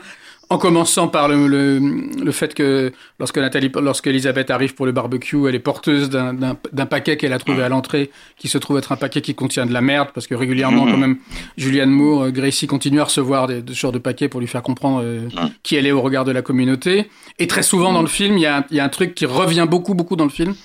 en 0.50 0.58
commençant 0.58 1.06
par 1.06 1.28
le, 1.28 1.46
le, 1.46 1.78
le, 1.78 2.32
fait 2.32 2.54
que 2.54 2.92
lorsque 3.20 3.38
Nathalie, 3.38 3.70
lorsque 3.80 4.08
Elisabeth 4.08 4.50
arrive 4.50 4.74
pour 4.74 4.84
le 4.84 4.90
barbecue, 4.90 5.48
elle 5.48 5.54
est 5.54 5.60
porteuse 5.60 6.10
d'un 6.10 6.86
paquet 6.86 7.16
qu'elle 7.16 7.32
a 7.32 7.38
trouvé 7.38 7.62
à 7.62 7.68
l'entrée, 7.68 8.10
qui 8.36 8.48
se 8.48 8.58
trouve 8.58 8.76
être 8.76 8.90
un 8.90 8.96
paquet 8.96 9.20
qui 9.20 9.36
contient 9.36 9.64
de 9.64 9.72
la 9.72 9.80
merde, 9.80 10.08
parce 10.12 10.26
que 10.26 10.34
régulièrement, 10.34 10.86
quand 10.86 10.96
même, 10.96 11.18
Julianne 11.56 11.90
Moore, 11.90 12.24
euh, 12.24 12.30
Gracie 12.30 12.66
continue 12.66 13.00
à 13.00 13.04
recevoir 13.04 13.46
des, 13.46 13.62
des 13.62 13.74
genres 13.74 13.92
de 13.92 14.00
paquets 14.00 14.28
pour 14.28 14.40
lui 14.40 14.48
faire 14.48 14.62
comprendre 14.62 15.02
euh, 15.04 15.28
qui 15.62 15.76
elle 15.76 15.86
est 15.86 15.92
au 15.92 16.02
regard 16.02 16.24
de 16.24 16.32
la 16.32 16.42
communauté. 16.42 17.08
Et 17.38 17.46
très 17.46 17.62
souvent 17.62 17.92
dans 17.92 18.02
le 18.02 18.08
film, 18.08 18.36
il 18.36 18.42
y 18.42 18.46
a, 18.46 18.66
y 18.72 18.80
a 18.80 18.84
un 18.84 18.88
truc 18.88 19.14
qui 19.14 19.26
revient 19.26 19.66
beaucoup, 19.70 19.94
beaucoup 19.94 20.16
dans 20.16 20.24
le 20.24 20.30
film, 20.30 20.56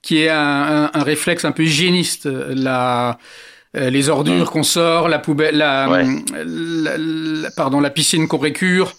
qui 0.00 0.22
est 0.22 0.30
un, 0.30 0.36
un, 0.38 0.90
un 0.94 1.02
réflexe 1.02 1.44
un 1.44 1.52
peu 1.52 1.64
hygiéniste. 1.64 2.26
La, 2.26 3.18
euh, 3.76 3.90
les 3.90 4.08
ordures 4.08 4.50
qu'on 4.52 4.62
sort, 4.62 5.08
la 5.08 5.18
poubelle, 5.18 5.56
la, 5.56 6.04
la, 6.46 6.96
la, 6.96 7.50
pardon, 7.50 7.80
la 7.80 7.90
piscine 7.90 8.28
qu'on 8.28 8.38
récure, 8.38 8.94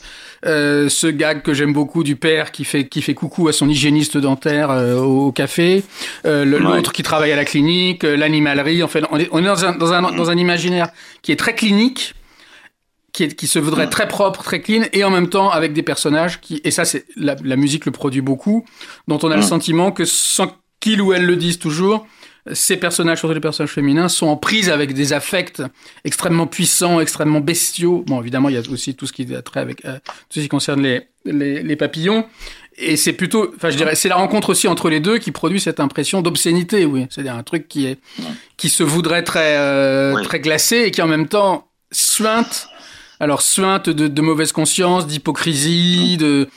euh, 0.45 0.89
ce 0.89 1.07
gag 1.07 1.41
que 1.41 1.53
j'aime 1.53 1.73
beaucoup 1.73 2.03
du 2.03 2.15
père 2.15 2.51
qui 2.51 2.65
fait 2.65 2.87
qui 2.87 3.01
fait 3.01 3.13
coucou 3.13 3.47
à 3.47 3.53
son 3.53 3.67
hygiéniste 3.67 4.17
dentaire 4.17 4.69
euh, 4.69 4.99
au 4.99 5.31
café, 5.31 5.83
euh, 6.25 6.45
l'autre 6.45 6.93
qui 6.93 7.03
travaille 7.03 7.31
à 7.31 7.35
la 7.35 7.45
clinique, 7.45 8.03
l'animalerie. 8.03 8.83
En 8.83 8.87
fait, 8.87 9.03
on 9.11 9.17
est, 9.17 9.27
on 9.31 9.39
est 9.39 9.47
dans, 9.47 9.65
un, 9.65 9.75
dans, 9.75 9.93
un, 9.93 10.11
dans 10.11 10.29
un 10.29 10.37
imaginaire 10.37 10.89
qui 11.21 11.31
est 11.31 11.35
très 11.35 11.55
clinique, 11.55 12.13
qui, 13.11 13.23
est, 13.23 13.35
qui 13.35 13.47
se 13.47 13.59
voudrait 13.59 13.89
très 13.89 14.07
propre, 14.07 14.43
très 14.43 14.61
clean, 14.61 14.83
et 14.93 15.03
en 15.03 15.09
même 15.09 15.29
temps 15.29 15.49
avec 15.49 15.73
des 15.73 15.83
personnages 15.83 16.41
qui 16.41 16.61
et 16.63 16.71
ça 16.71 16.85
c'est 16.85 17.05
la, 17.15 17.35
la 17.43 17.55
musique 17.55 17.85
le 17.85 17.91
produit 17.91 18.21
beaucoup, 18.21 18.65
dont 19.07 19.19
on 19.23 19.31
a 19.31 19.35
le 19.35 19.41
mm. 19.41 19.45
sentiment 19.45 19.91
que 19.91 20.05
sans 20.05 20.51
qu'il 20.79 21.01
ou 21.01 21.13
elle 21.13 21.25
le 21.25 21.35
dise 21.35 21.57
toujours, 21.57 22.05
ces 22.53 22.77
personnages, 22.77 23.19
surtout 23.19 23.33
les 23.33 23.39
personnages 23.39 23.71
féminins, 23.71 24.07
sont 24.07 24.27
en 24.27 24.37
prise 24.37 24.69
avec 24.69 24.93
des 24.93 25.13
affects 25.13 25.61
extrêmement 26.03 26.47
puissants, 26.47 26.99
extrêmement 26.99 27.39
bestiaux. 27.39 28.03
Bon, 28.07 28.21
évidemment, 28.21 28.49
il 28.49 28.55
y 28.55 28.57
a 28.57 28.61
aussi 28.71 28.95
tout 28.95 29.07
ce 29.07 29.13
qui 29.13 29.33
a 29.33 29.41
trait 29.41 29.61
avec 29.61 29.83
euh, 29.85 29.97
tout 30.29 30.35
ce 30.35 30.39
qui 30.41 30.47
concerne 30.47 30.81
les, 30.81 31.07
les, 31.25 31.63
les 31.63 31.75
papillons. 31.75 32.25
Et 32.77 32.97
c'est 32.97 33.13
plutôt, 33.13 33.53
enfin, 33.55 33.69
je 33.69 33.77
dirais, 33.77 33.95
c'est 33.95 34.09
la 34.09 34.17
rencontre 34.17 34.49
aussi 34.49 34.67
entre 34.67 34.89
les 34.89 34.99
deux 34.99 35.17
qui 35.17 35.31
produit 35.31 35.61
cette 35.61 35.79
impression 35.79 36.21
d'obscénité, 36.21 36.85
oui. 36.85 37.07
C'est-à-dire 37.09 37.35
un 37.35 37.43
truc 37.43 37.67
qui 37.67 37.85
est, 37.85 37.99
qui 38.57 38.69
se 38.69 38.83
voudrait 38.83 39.23
très, 39.23 39.55
euh, 39.57 40.21
très 40.23 40.39
glacé 40.39 40.83
et 40.85 40.91
qui 40.91 41.01
en 41.01 41.07
même 41.07 41.27
temps 41.27 41.69
suinte. 41.91 42.67
Alors, 43.21 43.41
suinte 43.41 43.89
de, 43.89 44.09
de 44.09 44.21
mauvaise 44.21 44.51
conscience, 44.51 45.07
d'hypocrisie, 45.07 46.17
de, 46.17 46.49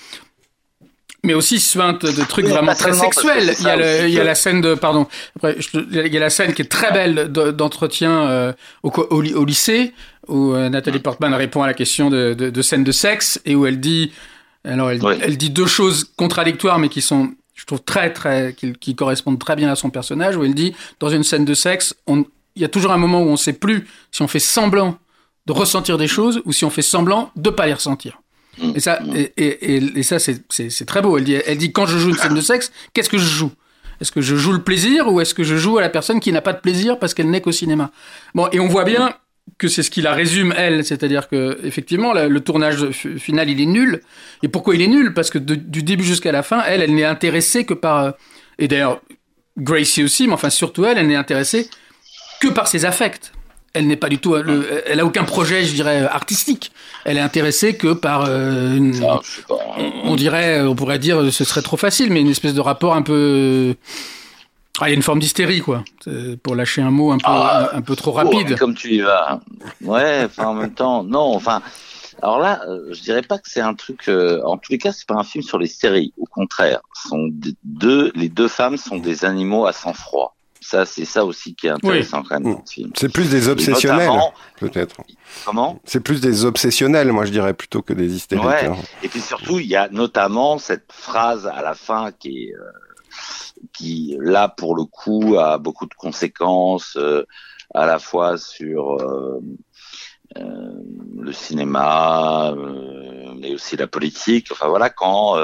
mais 1.24 1.34
aussi 1.34 1.58
suinte 1.58 2.04
de 2.04 2.24
trucs 2.24 2.46
vraiment 2.46 2.74
très 2.74 2.92
sexuels. 2.92 3.54
Il 3.58 3.64
y, 3.64 3.68
a 3.68 4.06
il 4.06 4.14
y 4.14 4.20
a 4.20 4.24
la 4.24 4.34
scène 4.34 4.60
de, 4.60 4.74
pardon, 4.74 5.06
après, 5.36 5.56
il 5.74 6.12
y 6.12 6.16
a 6.16 6.20
la 6.20 6.30
scène 6.30 6.54
qui 6.54 6.62
est 6.62 6.70
très 6.70 6.92
belle 6.92 7.28
d'entretien 7.32 8.28
euh, 8.28 8.52
au, 8.82 8.90
au, 8.90 9.22
au, 9.22 9.44
lycée 9.44 9.94
où 10.28 10.52
euh, 10.52 10.68
Nathalie 10.68 11.00
Portman 11.00 11.34
répond 11.34 11.62
à 11.62 11.66
la 11.66 11.74
question 11.74 12.10
de, 12.10 12.34
de, 12.34 12.50
de, 12.50 12.62
scène 12.62 12.84
de 12.84 12.92
sexe 12.92 13.40
et 13.44 13.56
où 13.56 13.66
elle 13.66 13.80
dit, 13.80 14.12
alors 14.64 14.90
elle, 14.90 15.00
elle 15.20 15.36
dit 15.36 15.50
deux 15.50 15.66
choses 15.66 16.04
contradictoires 16.16 16.78
mais 16.78 16.88
qui 16.88 17.00
sont, 17.00 17.32
je 17.54 17.64
trouve 17.64 17.82
très 17.82 18.12
très, 18.12 18.54
qui, 18.54 18.72
qui, 18.74 18.94
correspondent 18.94 19.38
très 19.40 19.56
bien 19.56 19.70
à 19.72 19.74
son 19.74 19.90
personnage 19.90 20.36
où 20.36 20.44
elle 20.44 20.54
dit 20.54 20.74
dans 21.00 21.08
une 21.08 21.24
scène 21.24 21.44
de 21.44 21.54
sexe, 21.54 21.96
on, 22.06 22.24
il 22.54 22.62
y 22.62 22.64
a 22.64 22.68
toujours 22.68 22.92
un 22.92 22.98
moment 22.98 23.22
où 23.22 23.28
on 23.28 23.36
sait 23.36 23.52
plus 23.52 23.88
si 24.12 24.22
on 24.22 24.28
fait 24.28 24.38
semblant 24.38 24.98
de 25.46 25.52
ressentir 25.52 25.98
des 25.98 26.08
choses 26.08 26.42
ou 26.44 26.52
si 26.52 26.64
on 26.64 26.70
fait 26.70 26.82
semblant 26.82 27.32
de 27.34 27.50
pas 27.50 27.66
les 27.66 27.72
ressentir. 27.72 28.20
Mm. 28.62 28.72
Et 28.76 28.80
ça, 28.80 29.00
Mm. 29.00 29.16
et, 29.16 29.32
et- 29.36 29.74
et- 29.76 29.98
et 29.98 30.02
ça 30.02 30.18
c'est- 30.18 30.84
très 30.86 31.02
beau. 31.02 31.16
Elle 31.18 31.24
dit, 31.24 31.34
elle 31.34 31.58
dit 31.58 31.72
quand 31.72 31.86
je 31.86 31.98
joue 31.98 32.10
une 32.10 32.16
scène 32.16 32.34
de 32.34 32.40
sexe, 32.40 32.72
qu'est-ce 32.94 33.08
que 33.10 33.18
je 33.18 33.24
joue? 33.28 33.52
Est-ce 34.00 34.12
que 34.12 34.20
je 34.20 34.36
joue 34.36 34.52
le 34.52 34.62
plaisir 34.62 35.12
ou 35.12 35.20
est-ce 35.20 35.34
que 35.34 35.42
je 35.44 35.56
joue 35.56 35.78
à 35.78 35.80
la 35.80 35.88
personne 35.88 36.20
qui 36.20 36.30
n'a 36.32 36.40
pas 36.40 36.52
de 36.52 36.60
plaisir 36.60 36.98
parce 36.98 37.14
qu'elle 37.14 37.30
n'est 37.30 37.40
qu'au 37.40 37.52
cinéma? 37.52 37.90
Bon, 38.34 38.48
et 38.52 38.60
on 38.60 38.68
voit 38.68 38.84
bien 38.84 39.12
que 39.58 39.66
c'est 39.66 39.82
ce 39.82 39.90
qui 39.90 40.02
la 40.02 40.12
résume 40.12 40.54
elle, 40.56 40.84
c'est-à-dire 40.84 41.28
que 41.28 41.58
effectivement 41.64 42.12
la- 42.12 42.28
le 42.28 42.40
tournage 42.40 42.90
final 42.90 43.48
il 43.50 43.60
est 43.60 43.66
nul. 43.66 44.00
Et 44.42 44.48
pourquoi 44.48 44.74
il 44.74 44.82
est 44.82 44.86
nul? 44.88 45.14
Parce 45.14 45.30
que 45.30 45.38
de- 45.38 45.54
du 45.56 45.82
début 45.82 46.04
jusqu'à 46.04 46.30
la 46.32 46.42
fin, 46.42 46.62
elle, 46.66 46.82
elle 46.82 46.94
n'est 46.94 47.04
intéressée 47.04 47.64
que 47.64 47.74
par 47.74 47.98
euh, 48.04 48.10
et 48.58 48.68
d'ailleurs 48.68 49.00
Gracie 49.56 50.04
aussi, 50.04 50.26
mais 50.28 50.34
enfin 50.34 50.50
surtout 50.50 50.84
elle, 50.84 50.98
elle 50.98 51.08
n'est 51.08 51.16
intéressée 51.16 51.68
que 52.40 52.48
par 52.48 52.68
ses 52.68 52.84
affects. 52.84 53.32
Elle 53.74 53.86
n'est 53.86 53.96
pas 53.96 54.08
du 54.08 54.18
tout, 54.18 54.34
le- 54.34 54.82
elle 54.86 54.98
a 55.00 55.04
aucun 55.04 55.24
projet, 55.24 55.64
je 55.64 55.74
dirais, 55.74 56.02
artistique. 56.04 56.72
Elle 57.04 57.16
est 57.18 57.20
intéressée 57.20 57.76
que 57.76 57.92
par 57.92 58.24
euh, 58.26 58.74
une, 58.76 58.94
Ah, 59.06 59.20
on 60.04 60.16
dirait, 60.16 60.62
on 60.62 60.74
pourrait 60.74 60.98
dire, 60.98 61.32
ce 61.32 61.44
serait 61.44 61.62
trop 61.62 61.76
facile, 61.76 62.10
mais 62.12 62.20
une 62.20 62.28
espèce 62.30 62.54
de 62.54 62.60
rapport 62.60 62.94
un 62.94 63.02
peu. 63.02 63.74
Ah, 64.80 64.86
il 64.88 64.90
y 64.90 64.92
a 64.92 64.96
une 64.96 65.02
forme 65.02 65.18
d'hystérie, 65.18 65.60
quoi. 65.60 65.84
C'est 66.04 66.40
Pour 66.40 66.54
lâcher 66.54 66.82
un 66.82 66.90
mot 66.90 67.10
un 67.12 67.18
peu, 67.18 67.24
Ah, 67.26 67.70
un, 67.72 67.78
un 67.78 67.82
peu 67.82 67.94
trop 67.96 68.10
Oh, 68.12 68.14
rapide. 68.14 68.56
comme 68.58 68.74
tu 68.74 68.94
y 68.94 69.00
vas. 69.00 69.40
Ouais, 69.82 70.22
enfin 70.24 70.46
en 70.46 70.54
même 70.54 70.72
temps, 70.74 71.02
non, 71.04 71.34
enfin. 71.34 71.62
Alors 72.22 72.38
là, 72.40 72.62
euh, 72.68 72.88
je 72.92 73.00
dirais 73.02 73.22
pas 73.22 73.38
que 73.38 73.48
c'est 73.48 73.60
un 73.60 73.74
truc. 73.74 74.08
euh, 74.08 74.40
en 74.44 74.56
tous 74.56 74.72
les 74.72 74.78
cas, 74.78 74.90
c'est 74.92 75.06
pas 75.06 75.14
un 75.14 75.24
film 75.24 75.44
sur 75.44 75.58
les 75.58 75.68
séries. 75.68 76.12
Au 76.18 76.24
contraire, 76.26 76.80
sont 77.08 77.28
deux, 77.62 78.10
les 78.16 78.28
deux 78.28 78.48
femmes 78.48 78.76
sont 78.76 78.96
des 78.98 79.24
animaux 79.24 79.66
à 79.66 79.72
sang 79.72 79.92
froid. 79.92 80.34
Ça, 80.60 80.84
c'est 80.84 81.04
ça 81.04 81.24
aussi 81.24 81.54
qui 81.54 81.66
est 81.66 81.70
intéressant 81.70 82.22
quand 82.22 82.40
même 82.40 82.54
dans 82.54 82.66
ce 82.66 82.72
film. 82.74 82.90
C'est 82.96 83.08
plus 83.12 83.30
des 83.30 83.48
obsessionnels, 83.48 84.10
peut-être. 84.58 84.96
comment? 85.44 85.80
C'est 85.84 86.00
plus 86.00 86.20
des 86.20 86.44
obsessionnels, 86.44 87.12
moi 87.12 87.24
je 87.24 87.30
dirais, 87.32 87.54
plutôt 87.54 87.82
que 87.82 87.92
des 87.92 88.14
hystériques. 88.14 88.44
Ouais. 88.44 88.66
hein. 88.66 88.76
Et 89.02 89.08
puis 89.08 89.20
surtout, 89.20 89.58
il 89.58 89.66
y 89.66 89.76
a 89.76 89.88
notamment 89.88 90.58
cette 90.58 90.92
phrase 90.92 91.46
à 91.46 91.62
la 91.62 91.74
fin 91.74 92.12
qui 92.12 92.44
est 92.48 92.54
euh, 92.54 92.62
qui 93.72 94.16
là 94.20 94.48
pour 94.48 94.76
le 94.76 94.84
coup 94.84 95.36
a 95.38 95.58
beaucoup 95.58 95.86
de 95.86 95.94
conséquences 95.94 96.96
euh, 96.96 97.24
à 97.74 97.86
la 97.86 97.98
fois 97.98 98.38
sur 98.38 98.96
euh, 99.00 99.40
euh, 100.36 100.72
le 101.18 101.32
cinéma, 101.32 102.52
euh, 102.56 103.34
mais 103.38 103.54
aussi 103.54 103.76
la 103.76 103.86
politique. 103.86 104.48
Enfin 104.52 104.68
voilà, 104.68 104.90
quand 104.90 105.36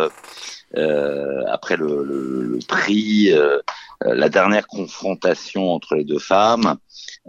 après 1.48 1.76
le, 1.76 2.04
le, 2.04 2.42
le 2.42 2.58
prix, 2.66 3.32
euh, 3.32 3.58
euh, 4.04 4.14
la 4.14 4.28
dernière 4.28 4.66
confrontation 4.66 5.72
entre 5.72 5.94
les 5.94 6.04
deux 6.04 6.18
femmes, 6.18 6.76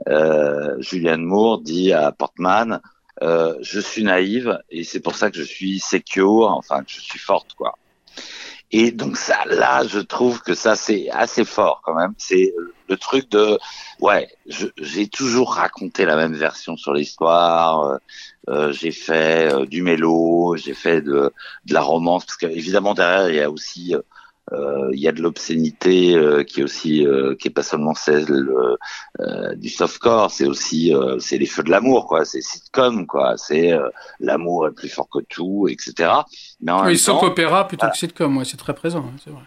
euh, 0.10 0.76
Julianne 0.80 1.24
Moore 1.24 1.62
dit 1.62 1.94
à 1.94 2.12
Portman 2.12 2.82
euh, 3.22 3.56
je 3.62 3.80
suis 3.80 4.04
naïve 4.04 4.60
et 4.70 4.84
c'est 4.84 5.00
pour 5.00 5.16
ça 5.16 5.32
que 5.32 5.38
je 5.38 5.44
suis 5.44 5.80
secure, 5.80 6.52
enfin 6.52 6.84
que 6.84 6.92
je 6.92 7.00
suis 7.00 7.20
forte 7.20 7.54
quoi. 7.54 7.78
Et 8.72 8.92
donc 8.92 9.16
ça, 9.18 9.46
là, 9.46 9.86
je 9.88 10.00
trouve 10.00 10.42
que 10.42 10.54
ça 10.56 10.76
c'est 10.76 11.10
assez 11.12 11.46
fort 11.46 11.82
quand 11.86 11.94
même. 11.96 12.14
C'est 12.18 12.54
le 12.90 12.98
truc 12.98 13.30
de, 13.32 13.58
ouais, 14.00 14.28
j'ai 14.78 15.08
toujours 15.08 15.54
raconté 15.56 16.06
la 16.06 16.16
même 16.16 16.34
version 16.36 16.76
sur 16.78 16.94
l'histoire. 16.94 17.82
euh, 17.84 17.98
euh, 18.50 18.72
j'ai 18.74 18.92
fait 18.92 19.52
euh, 19.54 19.66
du 19.66 19.82
mélo, 19.82 20.56
j'ai 20.58 20.74
fait 20.76 21.02
de, 21.02 21.32
de 21.66 21.74
la 21.74 21.82
romance 21.82 22.26
parce 22.26 22.38
qu'évidemment 22.38 22.94
derrière 22.94 23.30
il 23.30 23.36
y 23.36 23.42
a 23.42 23.50
aussi 23.50 23.96
euh, 23.96 24.02
il 24.52 25.00
y 25.00 25.08
a 25.08 25.12
de 25.12 25.22
l'obscénité 25.22 26.16
euh, 26.16 26.44
qui 26.44 26.62
est 26.62 26.64
aussi 26.64 27.06
euh, 27.06 27.36
qui 27.36 27.48
est 27.48 27.52
pas 27.52 27.64
seulement 27.64 27.94
celle 27.96 28.30
euh, 28.32 28.76
euh, 29.22 29.56
du 29.56 29.70
softcore, 29.70 30.32
c'est 30.32 30.46
aussi 30.48 30.94
euh, 30.94 31.18
c'est 31.20 31.38
les 31.38 31.46
feux 31.48 31.64
de 31.64 31.72
l'amour 31.72 32.08
quoi, 32.08 32.26
c'est 32.26 32.42
sitcom 32.42 33.08
quoi, 33.08 33.38
c'est 33.38 33.72
euh, 33.74 33.90
l'amour 34.20 34.68
est 34.68 34.72
plus 34.74 34.90
fort 34.90 35.10
que 35.10 35.20
tout, 35.30 35.68
etc. 35.70 36.26
Mais 36.62 36.72
en 36.72 36.86
Oui, 36.86 36.98
soap 36.98 37.24
opéra 37.24 37.68
plutôt 37.68 37.88
voilà. 37.88 37.92
que 37.92 37.98
sitcom, 37.98 38.38
ouais, 38.38 38.46
c'est 38.46 38.58
très 38.58 38.76
présent, 38.76 39.06
hein, 39.14 39.18
c'est 39.24 39.32
vrai. 39.32 39.44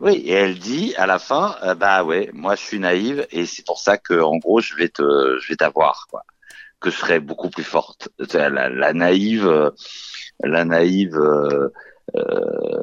oui, 0.00 0.14
et 0.24 0.32
elle 0.32 0.58
dit 0.58 0.94
à 0.96 1.06
la 1.06 1.18
fin, 1.18 1.56
euh, 1.62 1.74
bah 1.74 2.04
ouais, 2.04 2.30
moi 2.32 2.54
je 2.56 2.62
suis 2.62 2.78
naïve 2.78 3.26
et 3.30 3.46
c'est 3.46 3.64
pour 3.66 3.78
ça 3.78 3.98
que 3.98 4.20
en 4.20 4.36
gros 4.38 4.60
je 4.60 4.74
vais 4.74 4.88
te, 4.88 5.02
je 5.40 5.48
vais 5.48 5.56
t'avoir 5.56 6.06
quoi, 6.10 6.22
que 6.80 6.90
je 6.90 6.96
serai 6.96 7.20
beaucoup 7.20 7.50
plus 7.50 7.64
forte. 7.64 8.08
La, 8.34 8.68
la 8.70 8.92
naïve, 8.94 9.46
euh, 9.46 9.70
la 10.42 10.64
naïve 10.64 11.16
euh, 11.16 11.68
euh, 12.16 12.82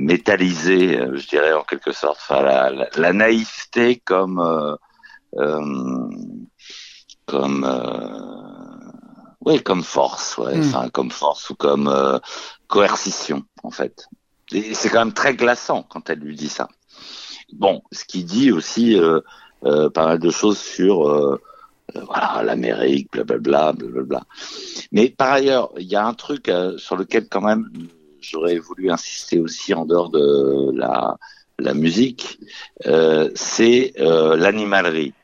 métallisée, 0.00 0.98
euh, 0.98 1.16
je 1.16 1.28
dirais 1.28 1.52
en 1.52 1.62
quelque 1.62 1.92
sorte. 1.92 2.18
Enfin, 2.22 2.42
la, 2.42 2.70
la, 2.70 2.88
la 2.96 3.12
naïveté 3.12 4.00
comme 4.04 4.40
euh, 4.40 4.74
euh, 5.36 6.10
comme 7.26 7.64
oui, 9.46 9.62
comme 9.62 9.82
force, 9.82 10.36
ouais, 10.38 10.56
Mm. 10.56 10.60
enfin 10.60 10.88
comme 10.90 11.10
force 11.10 11.50
ou 11.50 11.54
comme 11.54 11.88
euh, 11.88 12.18
coercition 12.66 13.44
en 13.62 13.70
fait. 13.70 14.06
Et 14.52 14.74
c'est 14.74 14.88
quand 14.88 14.98
même 15.04 15.14
très 15.14 15.34
glaçant 15.34 15.82
quand 15.82 16.10
elle 16.10 16.18
lui 16.18 16.34
dit 16.34 16.48
ça. 16.48 16.68
Bon, 17.52 17.82
ce 17.92 18.04
qui 18.04 18.24
dit 18.24 18.50
aussi 18.52 18.98
euh, 18.98 19.20
euh, 19.64 19.90
pas 19.90 20.06
mal 20.06 20.18
de 20.18 20.30
choses 20.30 20.58
sur 20.58 21.38
voilà 21.94 22.42
l'Amérique, 22.44 23.10
blablabla, 23.12 23.72
blablabla. 23.72 24.22
Mais 24.92 25.10
par 25.10 25.32
ailleurs, 25.32 25.70
il 25.76 25.86
y 25.88 25.96
a 25.96 26.06
un 26.06 26.14
truc 26.14 26.50
sur 26.78 26.96
lequel 26.96 27.28
quand 27.28 27.40
même 27.42 27.68
j'aurais 28.20 28.58
voulu 28.58 28.90
insister 28.90 29.40
aussi 29.40 29.74
en 29.74 29.84
dehors 29.84 30.10
de 30.10 30.72
la 31.60 31.74
musique, 31.74 32.40
euh, 32.86 33.30
c'est 33.34 33.92
euh, 33.98 34.36
l'animalerie. 34.36 35.14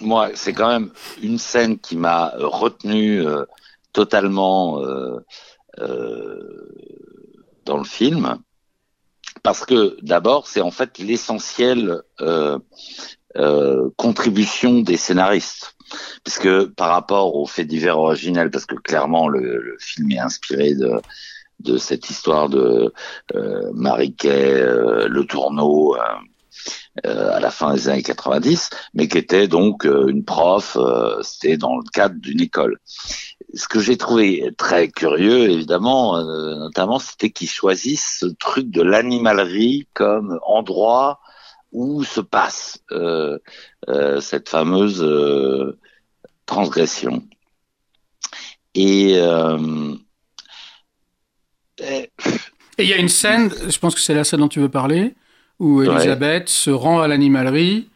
Moi, 0.00 0.30
c'est 0.34 0.52
quand 0.52 0.68
même 0.68 0.90
une 1.22 1.38
scène 1.38 1.78
qui 1.78 1.96
m'a 1.96 2.32
retenu 2.36 3.26
euh, 3.26 3.44
totalement 3.92 4.80
dans 7.64 7.76
le 7.76 7.84
film, 7.84 8.38
parce 9.42 9.64
que 9.64 9.96
d'abord, 10.02 10.46
c'est 10.46 10.60
en 10.60 10.70
fait 10.70 10.98
l'essentiel 10.98 12.02
contribution 13.96 14.80
des 14.80 14.96
scénaristes, 14.96 15.74
puisque 16.24 16.66
par 16.74 16.90
rapport 16.90 17.34
au 17.34 17.46
fait 17.46 17.64
divers 17.64 17.98
originel, 17.98 18.50
parce 18.50 18.66
que 18.66 18.76
clairement 18.76 19.28
le 19.28 19.76
film 19.80 20.10
est 20.12 20.18
inspiré 20.18 20.74
de 20.74 21.00
de 21.60 21.76
cette 21.78 22.10
histoire 22.10 22.48
de 22.48 22.92
euh, 23.34 23.70
Mariquet, 23.74 24.60
euh, 24.60 25.08
le 25.08 25.24
tourneau 25.24 25.96
euh, 25.96 26.00
euh, 27.06 27.32
à 27.32 27.40
la 27.40 27.50
fin 27.50 27.72
des 27.72 27.88
années 27.88 28.02
90, 28.02 28.70
mais 28.94 29.08
qui 29.08 29.16
était 29.16 29.48
donc 29.48 29.86
euh, 29.86 30.08
une 30.08 30.24
prof, 30.24 30.76
euh, 30.78 31.22
c'était 31.22 31.56
dans 31.56 31.76
le 31.76 31.84
cadre 31.92 32.16
d'une 32.18 32.40
école. 32.40 32.78
Ce 33.54 33.68
que 33.68 33.80
j'ai 33.80 33.96
trouvé 33.96 34.50
très 34.58 34.88
curieux, 34.88 35.50
évidemment, 35.50 36.16
euh, 36.16 36.56
notamment, 36.56 36.98
c'était 36.98 37.30
qu'ils 37.30 37.48
choisissent 37.48 38.18
ce 38.20 38.26
truc 38.26 38.70
de 38.70 38.82
l'animalerie 38.82 39.88
comme 39.94 40.38
endroit 40.44 41.20
où 41.72 42.02
se 42.02 42.20
passe 42.20 42.80
euh, 42.90 43.38
cette 44.20 44.48
fameuse 44.48 45.06
transgression. 46.44 47.22
Et, 48.74 49.16
et- 51.82 52.10
il 52.78 52.86
y 52.88 52.92
a 52.92 52.96
une 52.96 53.08
scène, 53.08 53.50
je 53.68 53.78
pense 53.78 53.94
que 53.94 54.00
c'est 54.00 54.14
la 54.14 54.24
scène 54.24 54.40
dont 54.40 54.48
tu 54.48 54.60
veux 54.60 54.68
parler, 54.70 55.14
où 55.58 55.80
Ouais. 55.80 55.86
Elisabeth 55.86 56.48
se 56.48 56.70
rend 56.70 57.00
à 57.00 57.08
l'animalerie 57.08 57.88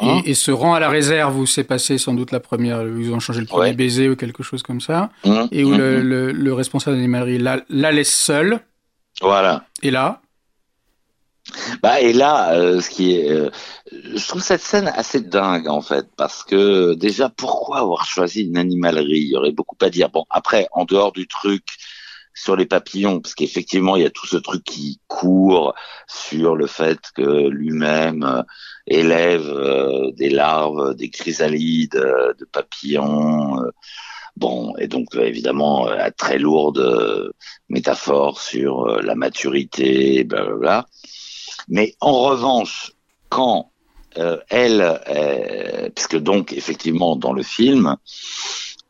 et, 0.00 0.04
Hein 0.04 0.20
et 0.26 0.34
se 0.34 0.50
rend 0.50 0.74
à 0.74 0.80
la 0.80 0.90
réserve 0.90 1.38
où 1.38 1.46
s'est 1.46 1.64
passé 1.64 1.96
sans 1.96 2.12
doute 2.12 2.32
la 2.32 2.40
première, 2.40 2.82
où 2.82 2.98
ils 3.00 3.12
ont 3.14 3.20
changé 3.20 3.40
le 3.40 3.46
premier 3.46 3.70
Ouais. 3.70 3.74
baiser 3.74 4.10
ou 4.10 4.16
quelque 4.16 4.42
chose 4.42 4.62
comme 4.62 4.82
ça, 4.82 5.08
Hum, 5.24 5.48
et 5.50 5.64
où 5.64 5.70
hum, 5.72 5.78
le, 5.78 6.02
le- 6.02 6.32
le 6.32 6.52
responsable 6.52 6.96
de 6.96 7.00
l'animalerie 7.00 7.38
la, 7.38 7.62
la 7.70 7.92
laisse 7.92 8.14
seule, 8.14 8.60
voilà. 9.22 9.64
et 9.82 9.90
là, 9.90 10.20
Bah 11.82 12.00
et 12.00 12.12
là, 12.12 12.52
euh, 12.54 12.80
ce 12.80 12.90
qui 12.90 13.14
est, 13.14 13.30
euh, 13.30 13.50
je 13.92 14.26
trouve 14.26 14.42
cette 14.42 14.60
scène 14.60 14.88
assez 14.88 15.20
dingue 15.20 15.68
en 15.68 15.80
fait, 15.80 16.06
parce 16.16 16.42
que 16.42 16.94
déjà 16.94 17.28
pourquoi 17.30 17.78
avoir 17.78 18.04
choisi 18.04 18.42
une 18.42 18.56
animalerie? 18.58 19.20
Il 19.20 19.28
y 19.30 19.36
aurait 19.36 19.52
beaucoup 19.52 19.76
à 19.80 19.88
dire. 19.88 20.10
Bon 20.10 20.24
après, 20.28 20.66
en 20.72 20.84
dehors 20.84 21.12
du 21.12 21.28
truc 21.28 21.62
sur 22.36 22.54
les 22.54 22.66
papillons, 22.66 23.20
parce 23.20 23.34
qu'effectivement 23.34 23.96
il 23.96 24.02
y 24.02 24.06
a 24.06 24.10
tout 24.10 24.26
ce 24.26 24.36
truc 24.36 24.62
qui 24.62 25.00
court 25.08 25.74
sur 26.06 26.54
le 26.54 26.66
fait 26.66 27.00
que 27.14 27.48
lui-même 27.48 28.22
euh, 28.22 28.42
élève 28.86 29.48
euh, 29.48 30.12
des 30.12 30.28
larves, 30.28 30.94
des 30.94 31.08
chrysalides, 31.08 31.96
euh, 31.96 32.34
de 32.38 32.44
papillons. 32.44 33.58
Bon, 34.36 34.76
et 34.76 34.86
donc 34.86 35.16
évidemment 35.16 35.86
la 35.88 36.10
très 36.10 36.38
lourde 36.38 37.32
métaphore 37.70 38.38
sur 38.38 38.86
la 39.00 39.14
maturité, 39.14 40.24
blablabla. 40.24 40.84
Mais 41.68 41.94
en 42.00 42.20
revanche, 42.20 42.92
quand 43.30 43.70
elle, 44.50 45.00
puisque 45.94 46.18
donc 46.18 46.52
effectivement 46.52 47.16
dans 47.16 47.32
le 47.32 47.42
film, 47.42 47.96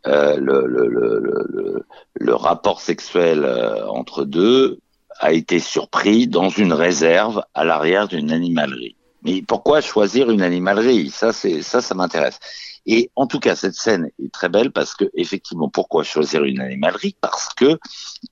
le, 0.06 0.66
le, 0.66 0.86
le, 0.86 1.18
le, 1.20 1.46
le- 1.48 1.86
le 2.18 2.34
rapport 2.34 2.80
sexuel 2.80 3.44
euh, 3.44 3.86
entre 3.88 4.24
deux 4.24 4.78
a 5.20 5.32
été 5.32 5.58
surpris 5.58 6.26
dans 6.26 6.48
une 6.48 6.72
réserve 6.72 7.42
à 7.54 7.64
l'arrière 7.64 8.08
d'une 8.08 8.30
animalerie. 8.30 8.96
Mais 9.22 9.42
pourquoi 9.42 9.80
choisir 9.80 10.30
une 10.30 10.42
animalerie? 10.42 11.10
Ça, 11.10 11.32
c'est 11.32 11.62
ça, 11.62 11.80
ça 11.80 11.94
m'intéresse. 11.94 12.38
Et 12.86 13.10
en 13.16 13.26
tout 13.26 13.40
cas, 13.40 13.56
cette 13.56 13.74
scène 13.74 14.10
est 14.22 14.32
très 14.32 14.48
belle 14.48 14.70
parce 14.70 14.94
que 14.94 15.04
effectivement, 15.14 15.68
pourquoi 15.68 16.04
choisir 16.04 16.44
une 16.44 16.60
animalerie? 16.60 17.16
Parce 17.20 17.48
que 17.54 17.78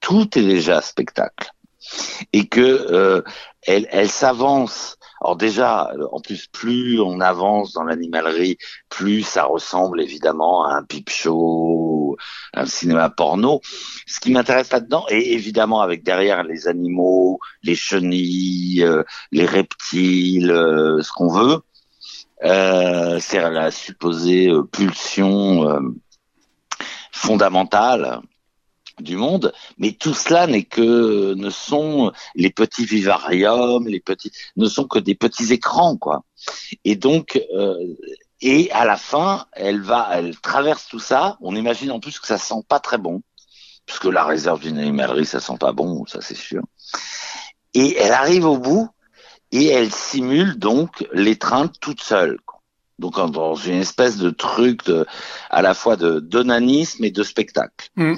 tout 0.00 0.38
est 0.38 0.42
déjà 0.42 0.80
spectacle 0.80 1.50
et 2.32 2.46
que 2.46 2.60
euh, 2.60 3.22
elle, 3.62 3.88
elle 3.90 4.10
s'avance. 4.10 4.96
Alors 5.20 5.36
déjà, 5.36 5.90
en 6.12 6.20
plus, 6.20 6.46
plus 6.48 7.00
on 7.00 7.20
avance 7.20 7.72
dans 7.72 7.84
l'animalerie, 7.84 8.58
plus 8.88 9.22
ça 9.22 9.44
ressemble 9.44 10.00
évidemment 10.00 10.66
à 10.66 10.74
un 10.74 10.82
pipe 10.82 11.10
show, 11.10 12.16
un 12.52 12.66
cinéma 12.66 13.10
porno. 13.10 13.60
Ce 14.06 14.20
qui 14.20 14.32
m'intéresse 14.32 14.70
là-dedans, 14.72 15.06
et 15.08 15.32
évidemment 15.34 15.80
avec 15.80 16.02
derrière 16.02 16.42
les 16.42 16.68
animaux, 16.68 17.38
les 17.62 17.74
chenilles, 17.74 18.82
euh, 18.82 19.02
les 19.32 19.46
reptiles, 19.46 20.50
euh, 20.50 21.02
ce 21.02 21.12
qu'on 21.12 21.28
veut, 21.28 21.60
euh, 22.44 23.18
c'est 23.20 23.40
la 23.40 23.70
supposée 23.70 24.50
pulsion 24.72 25.94
fondamentale 27.12 28.20
du 29.00 29.16
monde, 29.16 29.52
mais 29.78 29.92
tout 29.92 30.14
cela 30.14 30.46
n'est 30.46 30.64
que 30.64 31.34
ne 31.34 31.50
sont 31.50 32.12
les 32.34 32.50
petits 32.50 32.84
vivariums, 32.84 33.86
les 33.86 34.00
petits 34.00 34.32
ne 34.56 34.66
sont 34.66 34.84
que 34.84 34.98
des 34.98 35.14
petits 35.14 35.52
écrans 35.52 35.96
quoi. 35.96 36.24
Et 36.84 36.96
donc 36.96 37.40
euh, 37.54 37.74
et 38.40 38.70
à 38.72 38.84
la 38.84 38.96
fin, 38.96 39.46
elle 39.52 39.80
va, 39.80 40.10
elle 40.12 40.38
traverse 40.38 40.86
tout 40.86 40.98
ça. 40.98 41.38
On 41.40 41.56
imagine 41.56 41.90
en 41.90 42.00
plus 42.00 42.18
que 42.18 42.26
ça 42.26 42.38
sent 42.38 42.62
pas 42.68 42.78
très 42.78 42.98
bon, 42.98 43.22
puisque 43.86 44.04
la 44.04 44.24
réserve 44.24 44.60
d'une 44.60 44.78
animalerie 44.78 45.26
ça 45.26 45.40
sent 45.40 45.56
pas 45.58 45.72
bon, 45.72 46.04
ça 46.06 46.20
c'est 46.20 46.36
sûr. 46.36 46.62
Et 47.72 47.96
elle 47.96 48.12
arrive 48.12 48.44
au 48.44 48.58
bout 48.58 48.88
et 49.50 49.68
elle 49.68 49.92
simule 49.92 50.58
donc 50.58 51.06
l'étreinte 51.12 51.74
toute 51.80 52.02
seule. 52.02 52.38
quoi. 52.44 52.53
Donc 52.98 53.16
dans 53.32 53.54
une 53.56 53.80
espèce 53.80 54.16
de 54.18 54.30
truc 54.30 54.84
de, 54.86 55.04
à 55.50 55.62
la 55.62 55.74
fois 55.74 55.96
de 55.96 56.20
d'onanisme 56.20 57.02
et 57.04 57.10
de 57.10 57.22
spectacle. 57.22 57.88
Mm. 57.96 58.14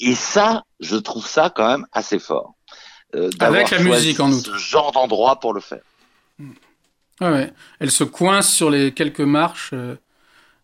Et 0.00 0.14
ça, 0.14 0.64
je 0.80 0.96
trouve 0.96 1.26
ça 1.26 1.50
quand 1.54 1.68
même 1.68 1.86
assez 1.92 2.18
fort. 2.18 2.54
euh, 3.14 3.30
Avec 3.38 3.70
la 3.70 3.78
musique, 3.80 4.18
en 4.20 4.30
outre. 4.32 4.50
Ce 4.52 4.58
genre 4.58 4.92
d'endroit 4.92 5.38
pour 5.40 5.52
le 5.54 5.60
faire. 5.60 5.82
Ah 7.20 7.32
ouais. 7.32 7.52
Elle 7.80 7.90
se 7.90 8.04
coince 8.04 8.50
sur 8.52 8.70
les 8.70 8.92
quelques 8.92 9.20
marches. 9.20 9.70
euh, 9.72 9.94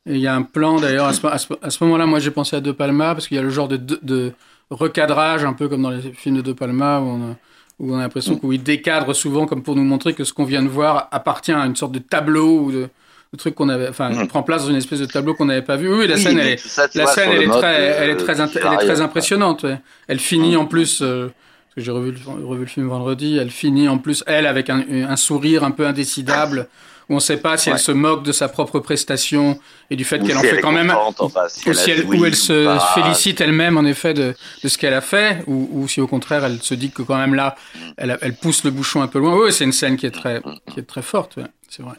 et 0.07 0.15
il 0.15 0.21
y 0.21 0.27
a 0.27 0.35
un 0.35 0.43
plan 0.43 0.79
d'ailleurs. 0.79 1.07
À 1.07 1.13
ce, 1.15 1.27
à 1.27 1.39
ce- 1.39 1.55
à 1.63 1.71
ce 1.71 1.83
moment-là, 1.85 2.07
moi 2.07 2.19
j'ai 2.21 2.31
pensé 2.31 2.57
à 2.57 2.61
De 2.61 2.73
Palma 2.73 3.15
parce 3.15 3.27
qu'il 3.27 3.37
y 3.37 3.41
a 3.41 3.43
le 3.43 3.51
genre 3.51 3.69
de, 3.69 3.77
de, 3.79 3.99
de 4.03 4.33
recadrage, 4.71 5.45
un 5.45 5.55
peu 5.55 5.69
comme 5.69 5.83
dans 5.83 5.91
les 5.91 6.13
films 6.13 6.37
de 6.37 6.43
De 6.43 6.53
Palma 6.53 7.01
où 7.01 7.05
on 7.05 7.31
a, 7.33 7.35
où 7.79 7.95
on 7.95 7.99
a 7.99 8.03
l'impression 8.03 8.37
qu'il 8.39 8.63
décadre 8.63 9.15
souvent 9.15 9.47
comme 9.47 9.63
pour 9.63 9.75
nous 9.77 9.83
montrer 9.85 10.13
que 10.15 10.25
ce 10.25 10.33
qu'on 10.33 10.45
vient 10.45 10.63
de 10.63 10.69
voir 10.69 11.09
appartient 11.11 11.53
à 11.53 11.65
une 11.65 11.75
sorte 11.77 11.93
de 11.93 11.99
tableau 12.01 12.61
ou 12.61 12.73
de, 12.73 12.89
de 13.33 13.39
truc 13.39 13.55
qu'on 13.55 13.69
avait. 13.69 13.89
Enfin, 13.89 14.11
Mm. 14.11 14.29
prend 14.29 14.43
place 14.43 14.63
dans 14.65 14.71
une 14.71 14.77
espèce 14.77 15.01
de 15.01 15.07
tableau 15.07 15.35
qu'on 15.35 15.47
n'avait 15.47 15.63
pas 15.63 15.77
vu. 15.77 15.93
Oui, 15.93 16.07
la 16.07 16.15
Oui, 16.17 16.21
scène 16.23 16.39
elle 16.39 16.59
ça, 16.59 16.87
La 16.95 17.05
vois, 17.05 17.13
scène, 17.13 17.31
elle 17.33 17.37
le 17.39 17.43
est, 17.43 17.47
mode, 17.47 17.59
très, 17.59 17.75
elle 17.75 18.11
est 18.11 18.17
très, 18.17 18.33
elle 18.41 18.73
est 18.73 18.77
très 18.79 19.01
impressionnante. 19.01 19.63
ouais. 19.65 19.79
Elle 20.09 20.21
finit 20.21 20.57
en 20.57 20.67
plus, 20.67 21.01
euh, 21.03 21.27
parce 21.27 21.75
que 21.77 21.81
j'ai 21.81 21.91
revu, 21.91 22.13
le- 22.13 22.47
revu 22.47 22.61
le 22.63 22.67
film 22.69 22.89
vendredi, 22.89 23.37
elle 23.41 23.51
finit 23.51 23.89
en 23.89 23.99
plus, 23.99 24.23
elle, 24.27 24.47
avec 24.47 24.71
un, 24.71 24.85
un 25.09 25.17
sourire 25.17 25.65
un 25.65 25.73
peu 25.73 25.87
indécidable, 25.87 26.69
où 27.11 27.13
on 27.13 27.17
ne 27.17 27.21
sait 27.21 27.37
pas 27.37 27.59
si 27.59 27.69
elle 27.69 27.79
se 27.79 27.93
moque 27.93 28.23
de 28.23 28.33
sa 28.33 28.49
propre 28.49 28.79
prestation 28.79 29.59
et 29.91 29.97
du 29.97 30.05
fait 30.05 30.21
qu'elle 30.21 30.39
en 30.39 30.41
elle 30.43 30.49
fait 30.55 30.61
quand 30.63 30.73
même, 30.73 30.91
enfin, 31.19 31.43
si 31.49 31.69
ou, 31.69 31.73
elle 31.73 31.77
si 31.77 31.91
a 31.91 31.95
elle, 31.97 32.05
ou 32.07 32.25
elle 32.25 32.35
se 32.37 32.65
pas. 32.65 32.79
félicite 32.95 33.43
elle-même 33.43 33.77
en 33.77 33.85
effet 33.85 34.15
de, 34.15 34.35
de 34.63 34.69
ce 34.69 34.79
qu'elle 34.79 34.95
a 34.95 35.03
fait, 35.03 35.43
ou, 35.47 35.69
ou 35.73 35.87
si 35.89 36.01
au 36.01 36.07
contraire 36.07 36.45
elle 36.47 36.63
se 36.63 36.73
dit 36.73 36.91
que 36.93 37.03
quand 37.03 37.19
même 37.19 37.35
là, 37.35 37.57
elle, 37.99 38.13
a- 38.13 38.19
elle 38.23 38.35
pousse 38.37 38.65
le 38.65 38.71
bouchon 38.71 39.03
un 39.03 39.07
peu 39.09 39.19
loin. 39.19 39.37
Oui, 39.37 39.53
c'est 39.53 39.65
une 39.65 39.73
scène 39.73 39.97
qui 39.99 40.07
est 40.07 40.13
très, 40.13 40.41
qui 40.73 40.81
est 40.81 40.85
très 40.85 41.03
forte, 41.03 41.37
ouais, 41.37 41.45
c'est 41.69 41.83
vrai. 41.83 41.97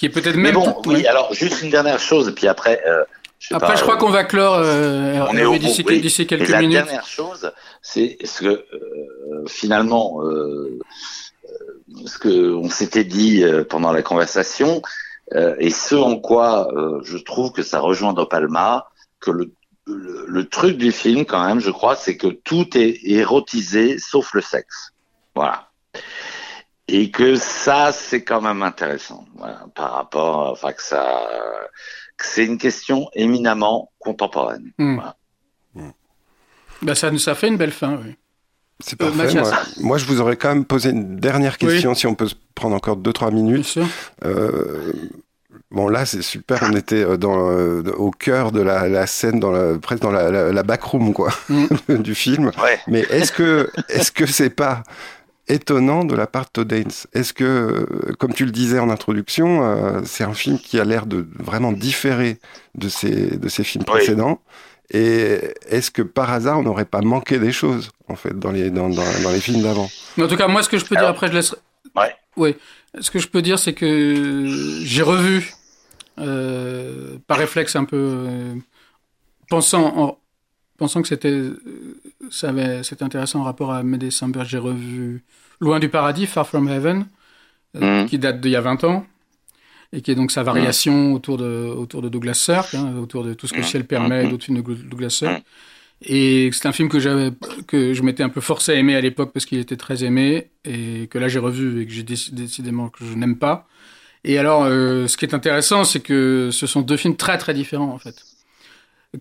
Qui 0.00 0.06
est 0.06 0.08
peut-être 0.08 0.36
Mais 0.36 0.44
même. 0.50 0.54
bon, 0.54 0.80
oui, 0.86 1.06
alors 1.06 1.34
juste 1.34 1.60
une 1.60 1.68
dernière 1.68 1.98
chose, 2.00 2.28
et 2.28 2.32
puis 2.32 2.48
après. 2.48 2.80
euh, 2.86 3.04
je 3.38 3.54
Après, 3.54 3.68
pas, 3.68 3.76
je 3.76 3.82
crois 3.82 3.96
euh, 3.96 3.98
qu'on 3.98 4.08
va 4.08 4.24
clore 4.24 4.54
euh, 4.56 5.26
on 5.28 5.36
est 5.36 5.58
d'ici 5.58 5.84
oui. 5.86 6.00
d'ici 6.00 6.22
Et 6.22 6.26
quelques 6.26 6.48
la 6.48 6.60
minutes. 6.60 6.76
dernière 6.78 7.06
chose, 7.06 7.52
c'est 7.82 8.16
ce 8.24 8.40
que 8.40 8.46
euh, 8.46 9.44
finalement, 9.46 10.22
euh, 10.24 10.78
ce 12.06 12.18
que 12.18 12.54
on 12.54 12.70
s'était 12.70 13.04
dit 13.04 13.42
euh, 13.44 13.62
pendant 13.62 13.92
la 13.92 14.00
conversation, 14.00 14.80
euh, 15.34 15.54
et 15.58 15.68
ce 15.70 15.94
en 15.94 16.18
quoi 16.18 16.72
euh, 16.74 17.00
je 17.04 17.18
trouve 17.18 17.52
que 17.52 17.62
ça 17.62 17.78
rejoint 17.80 18.14
De 18.14 18.24
Palma, 18.24 18.88
que 19.20 19.30
le, 19.30 19.52
le, 19.86 20.24
le 20.26 20.48
truc 20.48 20.78
du 20.78 20.92
film 20.92 21.26
quand 21.26 21.44
même, 21.44 21.60
je 21.60 21.70
crois, 21.70 21.94
c'est 21.94 22.16
que 22.16 22.28
tout 22.28 22.74
est 22.74 23.00
érotisé 23.04 23.98
sauf 23.98 24.32
le 24.32 24.40
sexe. 24.40 24.92
Voilà. 25.34 25.69
Et 26.92 27.10
que 27.10 27.36
ça, 27.36 27.92
c'est 27.92 28.22
quand 28.24 28.40
même 28.40 28.62
intéressant, 28.62 29.24
voilà, 29.36 29.64
par 29.74 29.92
rapport, 29.92 30.50
enfin 30.50 30.72
que 30.72 30.82
ça, 30.82 31.06
que 32.16 32.26
c'est 32.26 32.44
une 32.44 32.58
question 32.58 33.08
éminemment 33.14 33.90
contemporaine. 34.00 34.72
Hmm. 34.78 34.96
Voilà. 34.96 35.16
Bah, 36.82 36.94
ça, 36.94 37.16
ça 37.18 37.34
fait 37.34 37.48
une 37.48 37.56
belle 37.58 37.72
fin, 37.72 37.98
oui. 38.02 38.16
C'est 38.82 39.00
Euh, 39.02 39.06
parfait. 39.10 39.24
Mathias. 39.34 39.48
moi, 39.48 39.58
moi, 39.88 39.98
je 39.98 40.06
vous 40.06 40.20
aurais 40.22 40.36
quand 40.36 40.48
même 40.48 40.64
posé 40.64 40.90
une 40.90 41.16
dernière 41.16 41.58
question, 41.58 41.94
si 41.94 42.06
on 42.06 42.14
peut 42.14 42.28
prendre 42.54 42.74
encore 42.74 42.96
2-3 42.96 43.30
Bien 43.30 43.42
minutes. 43.42 43.64
sûr. 43.66 43.86
Euh, 44.24 44.92
bon, 45.70 45.88
là, 45.88 46.06
c'est 46.06 46.22
super. 46.22 46.60
On 46.62 46.74
était 46.74 47.04
euh, 47.04 47.18
dans, 47.18 47.50
euh, 47.50 47.82
au 47.98 48.10
cœur 48.10 48.50
de 48.52 48.62
la, 48.62 48.88
la 48.88 49.06
scène, 49.06 49.38
dans 49.38 49.50
la, 49.52 49.78
presque 49.78 50.00
dans 50.02 50.10
la, 50.10 50.30
la, 50.30 50.50
la 50.52 50.62
backroom 50.62 51.12
quoi, 51.12 51.28
Mm. 51.50 51.66
du 51.98 52.14
film. 52.14 52.46
Ouais. 52.62 52.80
Mais 52.86 53.00
est-ce 53.10 53.32
que 53.32 53.70
est-ce 53.90 54.10
que 54.10 54.24
c'est 54.24 54.48
pas 54.50 54.82
étonnant 55.50 56.04
de 56.04 56.14
la 56.14 56.26
part 56.26 56.44
de 56.44 56.50
Todd 56.52 56.72
Haynes 56.72 56.90
Est-ce 57.12 57.32
que, 57.32 57.86
comme 58.18 58.32
tu 58.32 58.44
le 58.44 58.50
disais 58.50 58.78
en 58.78 58.90
introduction, 58.90 59.62
euh, 59.64 60.00
c'est 60.04 60.24
un 60.24 60.34
film 60.34 60.58
qui 60.58 60.78
a 60.80 60.84
l'air 60.84 61.06
de 61.06 61.26
vraiment 61.38 61.72
différer 61.72 62.38
de 62.74 62.88
ses 62.88 63.36
de 63.36 63.48
ses 63.48 63.64
films 63.64 63.84
Oui. 63.88 63.92
précédents? 63.94 64.40
Et 64.92 65.38
est-ce 65.68 65.90
que 65.92 66.02
par 66.02 66.30
hasard, 66.32 66.58
on 66.58 66.62
n'aurait 66.64 66.84
pas 66.84 67.00
manqué 67.00 67.38
des 67.38 67.52
choses 67.52 67.90
en 68.08 68.16
fait 68.16 68.36
dans 68.38 68.50
les 68.50 68.70
dans, 68.70 68.88
dans, 68.88 69.04
dans 69.22 69.30
les 69.30 69.40
films 69.40 69.62
d'avant? 69.62 69.88
En 70.20 70.26
tout 70.26 70.36
cas, 70.36 70.48
moi, 70.48 70.62
ce 70.62 70.68
que 70.68 70.78
je 70.78 70.84
peux 70.84 70.96
dire 70.96 71.06
après, 71.08 71.28
je 71.28 71.34
laisse. 71.34 71.54
Ouais. 71.96 72.14
Oui. 72.36 72.56
Ce 72.98 73.10
que 73.10 73.18
je 73.20 73.28
peux 73.28 73.40
dire, 73.42 73.58
c'est 73.58 73.72
que 73.72 74.46
j'ai 74.82 75.02
revu, 75.02 75.52
euh, 76.18 77.18
par 77.28 77.38
réflexe 77.38 77.76
un 77.76 77.84
peu, 77.84 77.96
euh, 77.96 78.54
pensant, 79.48 79.96
en- 79.96 80.18
pensant 80.80 81.02
que 81.02 81.08
c'était, 81.08 81.28
euh, 81.28 82.82
c'était 82.82 83.02
intéressant 83.04 83.40
en 83.40 83.44
rapport 83.44 83.70
à 83.70 83.82
Médée 83.82 84.10
Samberg, 84.10 84.46
j'ai 84.48 84.58
revu 84.58 85.22
Loin 85.60 85.78
du 85.78 85.90
paradis, 85.90 86.26
Far 86.26 86.46
From 86.48 86.68
Heaven, 86.68 87.06
euh, 87.76 88.02
Mhm. 88.02 88.08
qui 88.08 88.18
date 88.18 88.40
d'il 88.40 88.50
y 88.52 88.56
a 88.56 88.62
20 88.62 88.82
ans, 88.84 89.04
et 89.92 90.00
qui 90.00 90.10
est 90.10 90.14
donc 90.14 90.30
sa 90.30 90.42
variation 90.42 91.12
autour 91.12 91.36
de, 91.36 91.50
autour 91.82 92.00
de 92.00 92.08
Douglas 92.08 92.34
Sirk, 92.34 92.74
hein, 92.74 92.94
autour 92.96 93.24
de 93.24 93.34
tout 93.34 93.46
ce 93.46 93.52
que 93.52 93.58
le 93.58 93.64
ciel 93.64 93.84
permet, 93.84 94.24
et 94.24 94.28
d'autres 94.30 94.44
films 94.46 94.62
de 94.62 94.74
Douglas 94.74 95.10
Sirk. 95.10 95.42
Et 96.02 96.48
c'est 96.54 96.66
un 96.66 96.72
film 96.72 96.88
que 96.88 96.98
j'avais, 96.98 97.30
que 97.66 97.92
je 97.92 98.02
m'étais 98.02 98.22
un 98.22 98.30
peu 98.30 98.40
forcé 98.40 98.72
à 98.72 98.74
aimer 98.76 98.96
à 98.96 99.02
l'époque 99.02 99.32
parce 99.34 99.44
qu'il 99.44 99.58
était 99.58 99.76
très 99.76 100.02
aimé 100.02 100.48
et 100.64 101.08
que 101.10 101.18
là 101.18 101.28
j'ai 101.28 101.38
revu 101.38 101.82
et 101.82 101.86
que 101.86 101.92
j'ai 101.92 102.02
décidé 102.04 102.40
décidément 102.44 102.88
que 102.88 103.04
je 103.04 103.12
n'aime 103.14 103.36
pas. 103.36 103.68
Et 104.24 104.38
alors, 104.38 104.62
euh, 104.64 105.06
ce 105.08 105.18
qui 105.18 105.26
est 105.26 105.34
intéressant, 105.34 105.84
c'est 105.84 106.00
que 106.00 106.48
ce 106.52 106.66
sont 106.66 106.80
deux 106.80 106.96
films 106.96 107.16
très 107.16 107.36
très 107.36 107.52
différents 107.52 107.92
en 107.92 107.98
fait. 107.98 108.16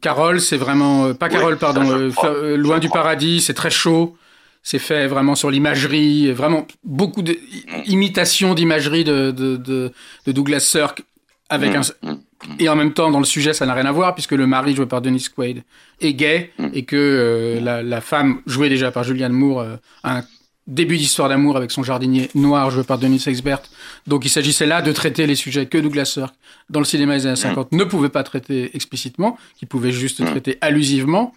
Carole, 0.02 0.40
c'est 0.40 0.58
vraiment 0.58 1.06
euh, 1.06 1.14
pas 1.14 1.30
Carole, 1.30 1.58
pardon, 1.58 1.90
euh, 1.90 2.12
crois. 2.12 2.30
fa- 2.30 2.36
euh, 2.36 2.58
Loin 2.58 2.80
du 2.80 2.88
crois. 2.90 3.02
paradis, 3.02 3.42
c'est 3.42 3.54
très 3.56 3.72
chaud. 3.72 4.16
C'est 4.62 4.78
fait 4.80 5.08
vraiment 5.08 5.36
sur 5.36 5.50
l'imagerie, 5.50 6.32
vraiment 6.34 6.68
beaucoup 6.84 7.22
d'imitations 7.22 8.54
d'imagerie 8.54 9.04
de, 9.04 9.32
de, 9.32 9.56
de, 9.56 9.92
de 10.26 10.32
Douglas 10.32 10.60
Sirk 10.60 11.04
avec 11.50 11.74
un, 11.76 11.82
Mm. 12.04 12.16
et 12.60 12.70
en 12.70 12.76
même 12.76 12.94
temps, 12.94 13.10
dans 13.12 13.20
le 13.20 13.26
sujet, 13.26 13.54
ça 13.54 13.66
n'a 13.66 13.74
rien 13.74 13.86
à 13.86 13.92
voir, 13.92 14.14
puisque 14.14 14.32
le 14.34 14.48
mari 14.48 14.76
joué 14.76 14.86
par 14.86 15.02
Dennis 15.02 15.28
Quaid 15.36 15.64
est 16.00 16.14
gay, 16.14 16.52
Mm. 16.60 16.68
et 16.74 16.84
que 16.86 16.96
euh, 16.96 17.60
la, 17.62 17.82
la 17.84 18.02
femme 18.02 18.42
jouée 18.46 18.70
déjà 18.70 18.92
par 18.92 19.04
Julianne 19.04 19.34
Moore 19.34 19.66
a 20.04 20.18
un 20.20 20.24
début 20.70 20.98
d'histoire 20.98 21.28
d'amour 21.28 21.58
avec 21.58 21.72
son 21.72 21.84
jardinier 21.84 22.30
noir 22.36 22.72
joué 22.72 22.84
par 22.84 22.98
Denis 22.98 23.24
Exbert. 23.28 23.60
Donc 24.08 24.24
il 24.24 24.30
s'agissait 24.30 24.66
là 24.66 24.82
de 24.82 24.92
traiter 24.94 25.28
les 25.28 25.36
sujets 25.36 25.66
que 25.66 25.78
Douglas 25.78 26.06
Sirk, 26.06 26.34
dans 26.70 26.80
le 26.80 26.86
cinéma 26.86 27.18
des 27.18 27.26
années 27.28 27.36
50, 27.36 27.72
ne 27.74 27.84
pouvait 27.84 28.10
pas 28.10 28.24
traiter 28.24 28.72
explicitement, 28.76 29.38
qu'il 29.58 29.68
pouvait 29.68 29.92
juste 29.92 30.22
Mm. 30.22 30.26
traiter 30.26 30.58
allusivement. 30.62 31.34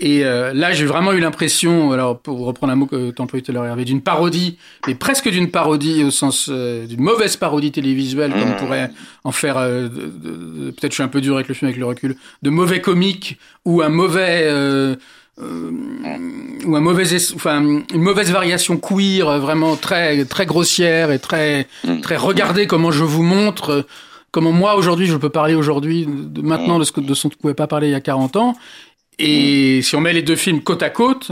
Et 0.00 0.24
euh, 0.24 0.52
là, 0.52 0.72
j'ai 0.72 0.86
vraiment 0.86 1.12
eu 1.12 1.20
l'impression, 1.20 1.92
alors 1.92 2.18
pour 2.18 2.40
reprendre 2.40 2.72
un 2.72 2.76
mot 2.76 2.86
que 2.86 3.12
tu 3.12 3.22
employais 3.22 3.42
tout 3.44 3.52
à 3.52 3.54
l'heure, 3.54 3.64
Hervé, 3.64 3.84
d'une 3.84 4.00
parodie, 4.02 4.58
mais 4.88 4.96
presque 4.96 5.28
d'une 5.30 5.52
parodie 5.52 6.02
au 6.02 6.10
sens 6.10 6.48
euh, 6.50 6.84
d'une 6.88 7.00
mauvaise 7.00 7.36
parodie 7.36 7.70
télévisuelle, 7.70 8.32
comme 8.32 8.42
on 8.42 8.46
Mmh. 8.54 8.56
pourrait 8.56 8.90
en 9.22 9.30
faire. 9.30 9.56
euh, 9.56 9.88
Peut-être 9.88 10.90
je 10.90 10.94
suis 10.94 11.02
un 11.04 11.08
peu 11.08 11.20
dur 11.20 11.36
avec 11.36 11.46
le 11.46 11.54
film, 11.54 11.68
avec 11.68 11.78
le 11.78 11.86
recul, 11.86 12.16
de 12.42 12.50
mauvais 12.50 12.80
comiques 12.80 13.38
ou 13.64 13.82
un 13.82 13.88
mauvais. 13.88 14.42
Euh, 15.40 15.70
ou 16.64 16.76
un 16.76 16.80
mauvais, 16.80 17.04
enfin 17.34 17.60
une 17.62 18.00
mauvaise 18.02 18.30
variation 18.30 18.76
queer, 18.76 19.28
euh, 19.28 19.38
vraiment 19.38 19.76
très 19.76 20.24
très 20.24 20.46
grossière 20.46 21.10
et 21.10 21.18
très 21.18 21.66
Mm. 21.84 22.00
très 22.00 22.16
regardez 22.16 22.66
comment 22.66 22.90
je 22.90 23.04
vous 23.04 23.22
montre. 23.22 23.70
euh, 23.70 23.82
Comment 24.30 24.50
moi 24.50 24.74
aujourd'hui 24.74 25.06
je 25.06 25.16
peux 25.16 25.28
parler 25.28 25.54
aujourd'hui 25.54 26.08
de 26.08 26.42
maintenant 26.42 26.80
de 26.80 26.84
ce 26.84 26.90
que 26.90 27.00
de 27.00 27.14
ce 27.14 27.22
qu'on 27.22 27.28
ne 27.28 27.40
pouvait 27.40 27.54
pas 27.54 27.68
parler 27.68 27.86
il 27.86 27.92
y 27.92 27.94
a 27.94 28.00
40 28.00 28.34
ans 28.34 28.56
et 29.20 29.80
si 29.82 29.94
on 29.94 30.00
met 30.00 30.12
les 30.12 30.22
deux 30.22 30.34
films 30.36 30.60
côte 30.60 30.82
à 30.82 30.90
côte, 30.90 31.30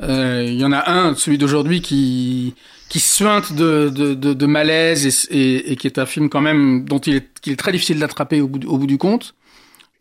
Euh, 0.00 0.44
Il 0.46 0.54
y 0.58 0.64
en 0.64 0.72
a 0.72 0.90
un, 0.90 1.14
celui 1.14 1.38
d'aujourd'hui, 1.38 1.80
qui 1.82 2.54
qui 2.88 3.00
suinte 3.00 3.52
de, 3.52 3.90
de, 3.90 4.14
de, 4.14 4.32
de 4.32 4.46
malaise 4.46 5.04
et, 5.30 5.36
et, 5.38 5.72
et, 5.72 5.76
qui 5.76 5.86
est 5.88 5.98
un 5.98 6.06
film 6.06 6.30
quand 6.30 6.40
même 6.40 6.84
dont 6.86 7.00
il 7.00 7.16
est, 7.16 7.26
qu'il 7.42 7.52
est 7.52 7.56
très 7.56 7.72
difficile 7.72 7.98
d'attraper 7.98 8.40
au 8.40 8.48
bout, 8.48 8.64
au 8.64 8.78
bout 8.78 8.86
du 8.86 8.96
compte. 8.96 9.34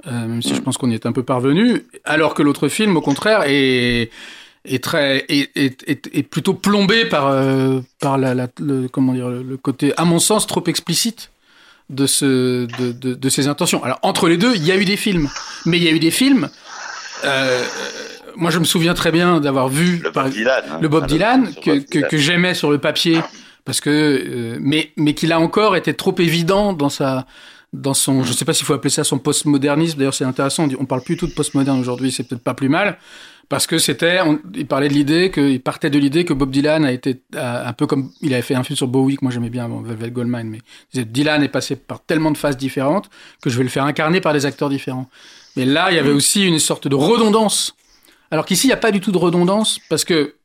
Euh, 0.05 0.27
même 0.27 0.43
si 0.43 0.53
je 0.53 0.61
pense 0.61 0.77
qu'on 0.77 0.91
y 0.91 0.93
est 0.93 1.07
un 1.07 1.11
peu 1.11 1.23
parvenu, 1.23 1.85
alors 2.05 2.35
que 2.35 2.43
l'autre 2.43 2.67
film, 2.67 2.95
au 2.95 3.01
contraire, 3.01 3.43
est, 3.47 4.11
est 4.63 4.83
très 4.83 5.25
est, 5.27 5.49
est, 5.55 5.87
est, 5.87 6.23
plutôt 6.23 6.53
plombé 6.53 7.05
par 7.05 7.27
euh, 7.27 7.79
par 7.99 8.19
la, 8.19 8.35
la 8.35 8.47
le, 8.59 8.87
comment 8.87 9.13
dire 9.13 9.29
le, 9.29 9.41
le 9.41 9.57
côté 9.57 9.93
à 9.97 10.05
mon 10.05 10.19
sens 10.19 10.45
trop 10.45 10.63
explicite 10.67 11.31
de 11.89 12.05
ce 12.05 12.65
de, 12.79 12.91
de, 12.91 13.15
de 13.15 13.29
ses 13.29 13.47
intentions. 13.47 13.83
Alors 13.83 13.97
entre 14.03 14.29
les 14.29 14.37
deux, 14.37 14.55
il 14.55 14.65
y 14.65 14.71
a 14.71 14.77
eu 14.77 14.85
des 14.85 14.97
films, 14.97 15.29
mais 15.65 15.77
il 15.77 15.83
y 15.83 15.87
a 15.87 15.91
eu 15.91 15.99
des 15.99 16.11
films. 16.11 16.49
Euh, 17.25 17.63
moi, 18.35 18.51
je 18.51 18.59
me 18.59 18.65
souviens 18.65 18.93
très 18.93 19.11
bien 19.11 19.39
d'avoir 19.39 19.67
vu 19.67 19.97
le 19.97 20.11
Bob 20.11 20.29
Dylan, 20.29 20.63
hein, 20.69 20.79
le 20.79 20.87
Bob 20.87 21.07
Dylan 21.07 21.53
que, 21.55 21.71
Bob 21.71 21.85
que, 21.85 21.99
que 22.07 22.17
j'aimais 22.17 22.53
sur 22.53 22.69
le 22.69 22.77
papier 22.77 23.19
parce 23.65 23.81
que 23.81 23.89
euh, 23.89 24.57
mais 24.61 24.91
mais 24.95 25.15
qu'il 25.15 25.33
a 25.33 25.39
encore 25.39 25.75
été 25.75 25.95
trop 25.95 26.13
évident 26.19 26.73
dans 26.73 26.89
sa 26.89 27.25
dans 27.73 27.93
son 27.93 28.23
je 28.23 28.33
sais 28.33 28.45
pas 28.45 28.53
s'il 28.53 28.65
faut 28.65 28.73
appeler 28.73 28.89
ça 28.89 29.03
son 29.03 29.19
postmodernisme. 29.19 29.97
D'ailleurs 29.97 30.13
c'est 30.13 30.25
intéressant. 30.25 30.67
On 30.79 30.85
parle 30.85 31.01
plus 31.01 31.17
tout 31.17 31.27
de 31.27 31.33
postmoderne 31.33 31.79
aujourd'hui 31.79 32.11
c'est 32.11 32.23
peut-être 32.23 32.43
pas 32.43 32.53
plus 32.53 32.69
mal. 32.69 32.97
Parce 33.49 33.65
que 33.65 33.77
c'était, 33.77 34.19
il 34.55 34.67
parlait 34.67 34.89
de 34.89 34.93
l'idée 34.93 35.31
que, 35.31 35.39
il 35.39 35.61
partait 35.61 35.89
de 35.89 35.97
l'idée 35.97 36.25
que 36.25 36.33
Bob 36.33 36.51
Dylan 36.51 36.83
a 36.83 36.91
été 36.91 37.21
un 37.33 37.71
peu 37.71 37.87
comme 37.87 38.11
il 38.21 38.33
avait 38.33 38.41
fait 38.41 38.55
un 38.55 38.63
film 38.63 38.75
sur 38.75 38.89
Bowie 38.89 39.15
que 39.15 39.23
moi 39.23 39.31
j'aimais 39.31 39.49
bien, 39.49 39.69
bon, 39.69 39.79
Velvet 39.81 40.11
Goldmine, 40.11 40.49
mais 40.49 40.59
disait, 40.91 41.05
Dylan 41.05 41.41
est 41.43 41.47
passé 41.47 41.77
par 41.77 42.03
tellement 42.03 42.31
de 42.31 42.37
phases 42.37 42.57
différentes 42.57 43.09
que 43.41 43.49
je 43.49 43.57
vais 43.57 43.63
le 43.63 43.69
faire 43.69 43.85
incarner 43.85 44.19
par 44.19 44.33
des 44.33 44.45
acteurs 44.45 44.69
différents. 44.69 45.09
Mais 45.55 45.63
là, 45.63 45.91
il 45.91 45.95
y 45.95 45.99
avait 45.99 46.11
aussi 46.11 46.45
une 46.45 46.59
sorte 46.59 46.89
de 46.89 46.95
redondance. 46.95 47.73
Alors 48.31 48.45
qu'ici, 48.45 48.67
il 48.67 48.69
n'y 48.69 48.73
a 48.73 48.77
pas 48.77 48.91
du 48.91 48.99
tout 48.99 49.13
de 49.13 49.17
redondance 49.17 49.79
parce 49.89 50.03
que 50.03 50.35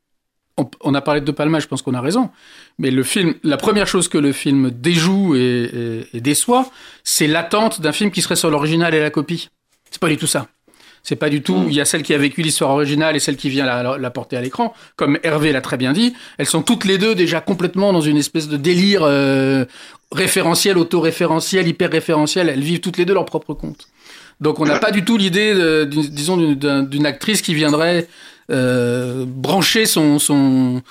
on, 0.57 0.69
on 0.81 0.93
a 0.93 1.01
parlé 1.01 1.21
de 1.21 1.25
De 1.25 1.31
Palma, 1.31 1.59
je 1.59 1.67
pense 1.67 1.81
qu'on 1.81 1.93
a 1.93 2.01
raison. 2.01 2.29
Mais 2.77 2.91
le 2.91 3.03
film, 3.03 3.35
la 3.43 3.57
première 3.57 3.87
chose 3.87 4.07
que 4.07 4.17
le 4.17 4.31
film 4.31 4.71
déjoue 4.71 5.35
et, 5.35 5.39
et, 5.41 6.17
et 6.17 6.21
déçoit, 6.21 6.69
c'est 7.03 7.27
l'attente 7.27 7.81
d'un 7.81 7.91
film 7.91 8.11
qui 8.11 8.21
serait 8.21 8.35
sur 8.35 8.49
l'original 8.49 8.93
et 8.93 8.99
la 8.99 9.09
copie. 9.09 9.49
C'est 9.89 9.99
pas 9.99 10.09
du 10.09 10.17
tout 10.17 10.27
ça. 10.27 10.47
C'est 11.03 11.17
pas 11.17 11.29
du 11.29 11.41
tout. 11.41 11.65
Il 11.67 11.73
y 11.73 11.81
a 11.81 11.85
celle 11.85 12.01
qui 12.01 12.13
a 12.13 12.17
vécu 12.17 12.41
l'histoire 12.41 12.71
originale 12.71 13.15
et 13.15 13.19
celle 13.19 13.35
qui 13.35 13.49
vient 13.49 13.65
la, 13.65 13.97
la 13.97 14.09
porter 14.09 14.37
à 14.37 14.41
l'écran. 14.41 14.73
Comme 14.95 15.19
Hervé 15.23 15.51
l'a 15.51 15.59
très 15.59 15.75
bien 15.75 15.91
dit, 15.91 16.13
elles 16.37 16.45
sont 16.45 16.61
toutes 16.61 16.85
les 16.85 16.97
deux 16.97 17.13
déjà 17.13 17.41
complètement 17.41 17.91
dans 17.91 18.01
une 18.01 18.17
espèce 18.17 18.47
de 18.47 18.55
délire 18.55 19.01
euh, 19.03 19.65
référentiel, 20.13 20.77
auto-référentiel, 20.77 21.67
hyper-référentiel. 21.67 22.47
Elles 22.47 22.61
vivent 22.61 22.79
toutes 22.79 22.97
les 22.97 23.05
deux 23.05 23.13
leur 23.13 23.25
propre 23.25 23.53
compte. 23.53 23.89
Donc 24.39 24.61
on 24.61 24.65
n'a 24.65 24.79
pas 24.79 24.91
du 24.91 25.03
tout 25.03 25.17
l'idée, 25.17 25.85
disons, 25.85 26.37
d'une 26.37 27.05
actrice 27.05 27.41
qui 27.41 27.53
viendrait 27.53 28.07
euh, 28.51 29.25
brancher 29.27 29.85
son, 29.85 30.19
son, 30.19 30.81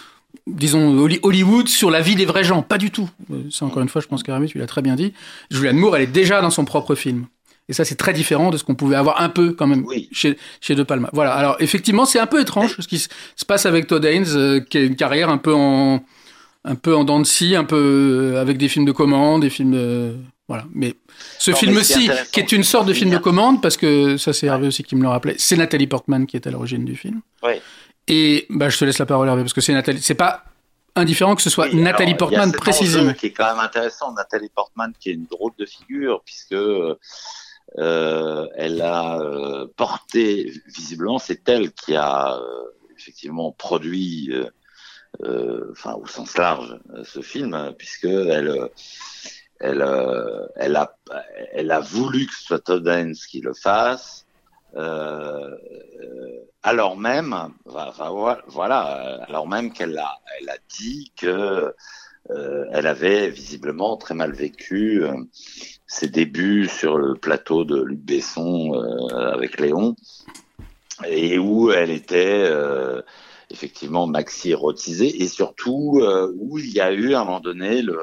disons, 0.47 0.99
Hollywood 1.23 1.69
sur 1.69 1.91
la 1.91 2.01
vie 2.01 2.15
des 2.15 2.25
vrais 2.25 2.45
gens. 2.45 2.63
Pas 2.63 2.79
du 2.79 2.91
tout. 2.91 3.09
C'est 3.51 3.65
encore 3.65 3.83
une 3.83 3.89
fois, 3.89 4.01
je 4.01 4.09
pense 4.09 4.23
qu'Hervé, 4.23 4.47
tu 4.47 4.59
l'as 4.59 4.67
très 4.67 4.83
bien 4.83 4.97
dit. 4.97 5.13
Julianne 5.51 5.77
Moore, 5.77 5.97
elle 5.97 6.03
est 6.03 6.07
déjà 6.07 6.41
dans 6.41 6.51
son 6.51 6.65
propre 6.65 6.95
film. 6.95 7.27
Et 7.69 7.73
ça, 7.73 7.85
c'est 7.85 7.95
très 7.95 8.13
différent 8.13 8.51
de 8.51 8.57
ce 8.57 8.65
qu'on 8.65 8.75
pouvait 8.75 8.97
avoir 8.97 9.21
un 9.21 9.29
peu 9.29 9.53
quand 9.53 9.67
même 9.67 9.85
oui. 9.87 10.09
chez, 10.13 10.37
chez 10.61 10.75
De 10.75 10.83
Palma. 10.83 11.11
Voilà. 11.13 11.33
Alors, 11.33 11.57
effectivement, 11.61 12.05
c'est 12.05 12.19
un 12.19 12.27
peu 12.27 12.41
étrange 12.41 12.77
ce 12.79 12.89
qui 12.89 12.99
se 12.99 13.45
passe 13.47 13.67
avec 13.67 13.87
Todd 13.87 14.05
Haynes, 14.05 14.27
euh, 14.35 14.61
qui 14.61 14.79
a 14.79 14.83
une 14.83 14.97
carrière 14.97 15.31
un 15.31 15.39
peu 15.39 15.55
en, 15.55 16.05
un 16.65 16.75
peu 16.75 16.95
en 16.95 17.05
dents 17.05 17.21
de 17.21 17.25
scie, 17.25 17.55
un 17.55 17.65
peu 17.65 18.35
avec 18.39 18.59
des 18.59 18.69
films 18.69 18.85
de 18.85 18.93
commande, 18.93 19.43
des 19.43 19.51
films 19.51 19.73
de, 19.73 20.17
voilà. 20.53 20.67
Mais 20.75 20.95
ce 21.39 21.53
film-ci, 21.53 22.11
qui 22.31 22.41
est 22.41 22.53
une 22.53 22.63
sorte 22.63 22.87
de 22.87 22.93
film 22.93 23.11
de 23.11 23.17
commande, 23.17 23.63
parce 23.63 23.79
que 23.79 24.19
ça, 24.19 24.35
c'est 24.35 24.49
Hervé 24.49 24.67
aussi 24.67 24.83
qui 24.83 24.97
me 24.97 25.03
le 25.03 25.09
rappelait, 25.09 25.35
c'est 25.39 25.57
Nathalie 25.57 25.87
Portman 25.87 26.27
qui 26.27 26.37
est 26.37 26.47
à 26.47 26.51
l'origine 26.51 26.85
du 26.85 26.95
film. 26.95 27.23
Oui. 27.43 27.55
Et, 28.07 28.47
bah, 28.51 28.69
je 28.69 28.77
te 28.77 28.85
laisse 28.85 28.99
la 28.99 29.07
parole, 29.07 29.29
Hervé, 29.29 29.43
parce 29.43 29.55
que 29.55 29.63
c'est 29.63 29.73
Nathalie, 29.73 30.03
c'est 30.03 30.15
pas 30.15 30.45
indifférent 30.95 31.35
que 31.35 31.41
ce 31.41 31.49
soit 31.49 31.69
oui, 31.73 31.77
Nathalie 31.77 32.13
alors, 32.13 32.29
Portman 32.29 32.53
précisément. 32.53 33.15
qui 33.15 33.29
est 33.29 33.33
quand 33.33 33.47
même 33.47 33.65
intéressant, 33.65 34.13
Nathalie 34.13 34.51
Portman, 34.55 34.93
qui 35.01 35.09
est 35.09 35.15
une 35.15 35.25
drôle 35.25 35.53
de 35.59 35.65
figure, 35.65 36.21
puisque, 36.23 36.53
euh, 37.79 38.47
elle 38.57 38.83
a 38.83 39.19
euh, 39.21 39.67
porté, 39.75 40.53
visiblement, 40.67 41.19
c'est 41.19 41.49
elle 41.49 41.73
qui 41.73 41.97
a 41.97 42.37
euh, 42.37 42.65
effectivement 42.99 43.53
produit, 43.53 44.31
enfin 45.71 45.95
au 45.95 46.07
sens 46.07 46.37
large, 46.37 46.79
ce 47.05 47.23
film, 47.23 47.75
puisque 47.79 48.05
elle, 48.05 48.69
elle, 49.63 49.85
elle 50.57 50.77
a, 50.77 50.97
elle 51.53 51.71
a 51.71 51.81
voulu 51.81 52.27
que 52.27 52.35
ce 52.35 52.45
soit 52.45 52.59
Todd 52.59 52.89
qui 53.29 53.41
le 53.41 53.55
fasse. 53.55 54.27
alors 56.63 56.97
même, 56.97 57.35
voilà, 57.65 59.23
alors 59.29 59.49
même 59.49 59.73
qu'elle 59.73 59.97
a, 59.99 60.19
elle 60.41 60.51
a 60.51 60.57
dit 60.69 61.13
que 61.17 61.75
euh, 62.31 62.67
elle 62.73 62.87
avait 62.87 63.31
visiblement 63.31 63.97
très 63.97 64.15
mal 64.15 64.33
vécu 64.33 65.03
euh, 65.03 65.13
ses 65.87 66.09
débuts 66.09 66.69
sur 66.69 66.97
le 66.97 67.15
plateau 67.15 67.65
de 67.65 67.83
Luc 67.83 67.99
Besson 67.99 68.75
euh, 68.75 69.33
avec 69.33 69.59
Léon, 69.61 69.97
et 71.07 71.39
où 71.39 71.73
elle 71.73 71.91
était 71.91 72.49
effectivement 73.51 74.07
maxi 74.07 74.51
érotisée, 74.51 75.23
et 75.23 75.27
surtout 75.27 76.01
où 76.37 76.59
il 76.59 76.71
y 76.71 76.81
a 76.81 76.93
eu 76.93 77.15
à 77.15 77.23
un 77.23 77.25
moment 77.25 77.41
donné 77.41 77.83
le 77.83 77.99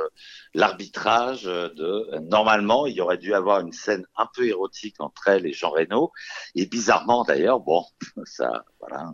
l'arbitrage 0.53 1.43
de 1.43 2.19
normalement 2.29 2.85
il 2.85 2.95
y 2.95 3.01
aurait 3.01 3.17
dû 3.17 3.33
avoir 3.33 3.59
une 3.59 3.71
scène 3.71 4.05
un 4.15 4.27
peu 4.33 4.47
érotique 4.47 4.95
entre 4.99 5.27
elle 5.27 5.45
et 5.45 5.53
Jean 5.53 5.69
Reno 5.69 6.11
et 6.55 6.65
bizarrement 6.65 7.23
d'ailleurs 7.23 7.59
bon 7.59 7.85
ça 8.25 8.65
voilà 8.79 9.13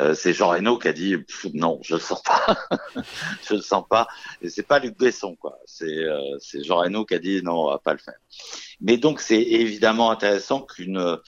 euh, 0.00 0.14
c'est 0.14 0.32
Jean 0.32 0.48
Reno 0.48 0.78
qui 0.78 0.88
a 0.88 0.92
dit 0.92 1.16
non, 1.52 1.78
je 1.82 1.94
le 1.94 2.00
sens 2.00 2.22
pas, 2.22 2.58
je 3.48 3.54
le 3.54 3.60
sens 3.60 3.84
pas. 3.88 4.08
Et 4.42 4.48
c'est 4.48 4.64
pas 4.64 4.80
Luc 4.80 4.98
Besson 4.98 5.36
quoi. 5.36 5.58
C'est 5.66 5.86
euh, 5.86 6.36
c'est 6.40 6.64
Jean 6.64 6.78
Reno 6.78 7.04
qui 7.04 7.14
a 7.14 7.18
dit 7.18 7.42
non, 7.42 7.66
on 7.66 7.70
va 7.70 7.78
pas 7.78 7.92
le 7.92 7.98
faire. 7.98 8.18
Mais 8.80 8.96
donc 8.96 9.20
c'est 9.20 9.40
évidemment 9.40 10.10
intéressant 10.10 10.62
qu'une 10.62 11.18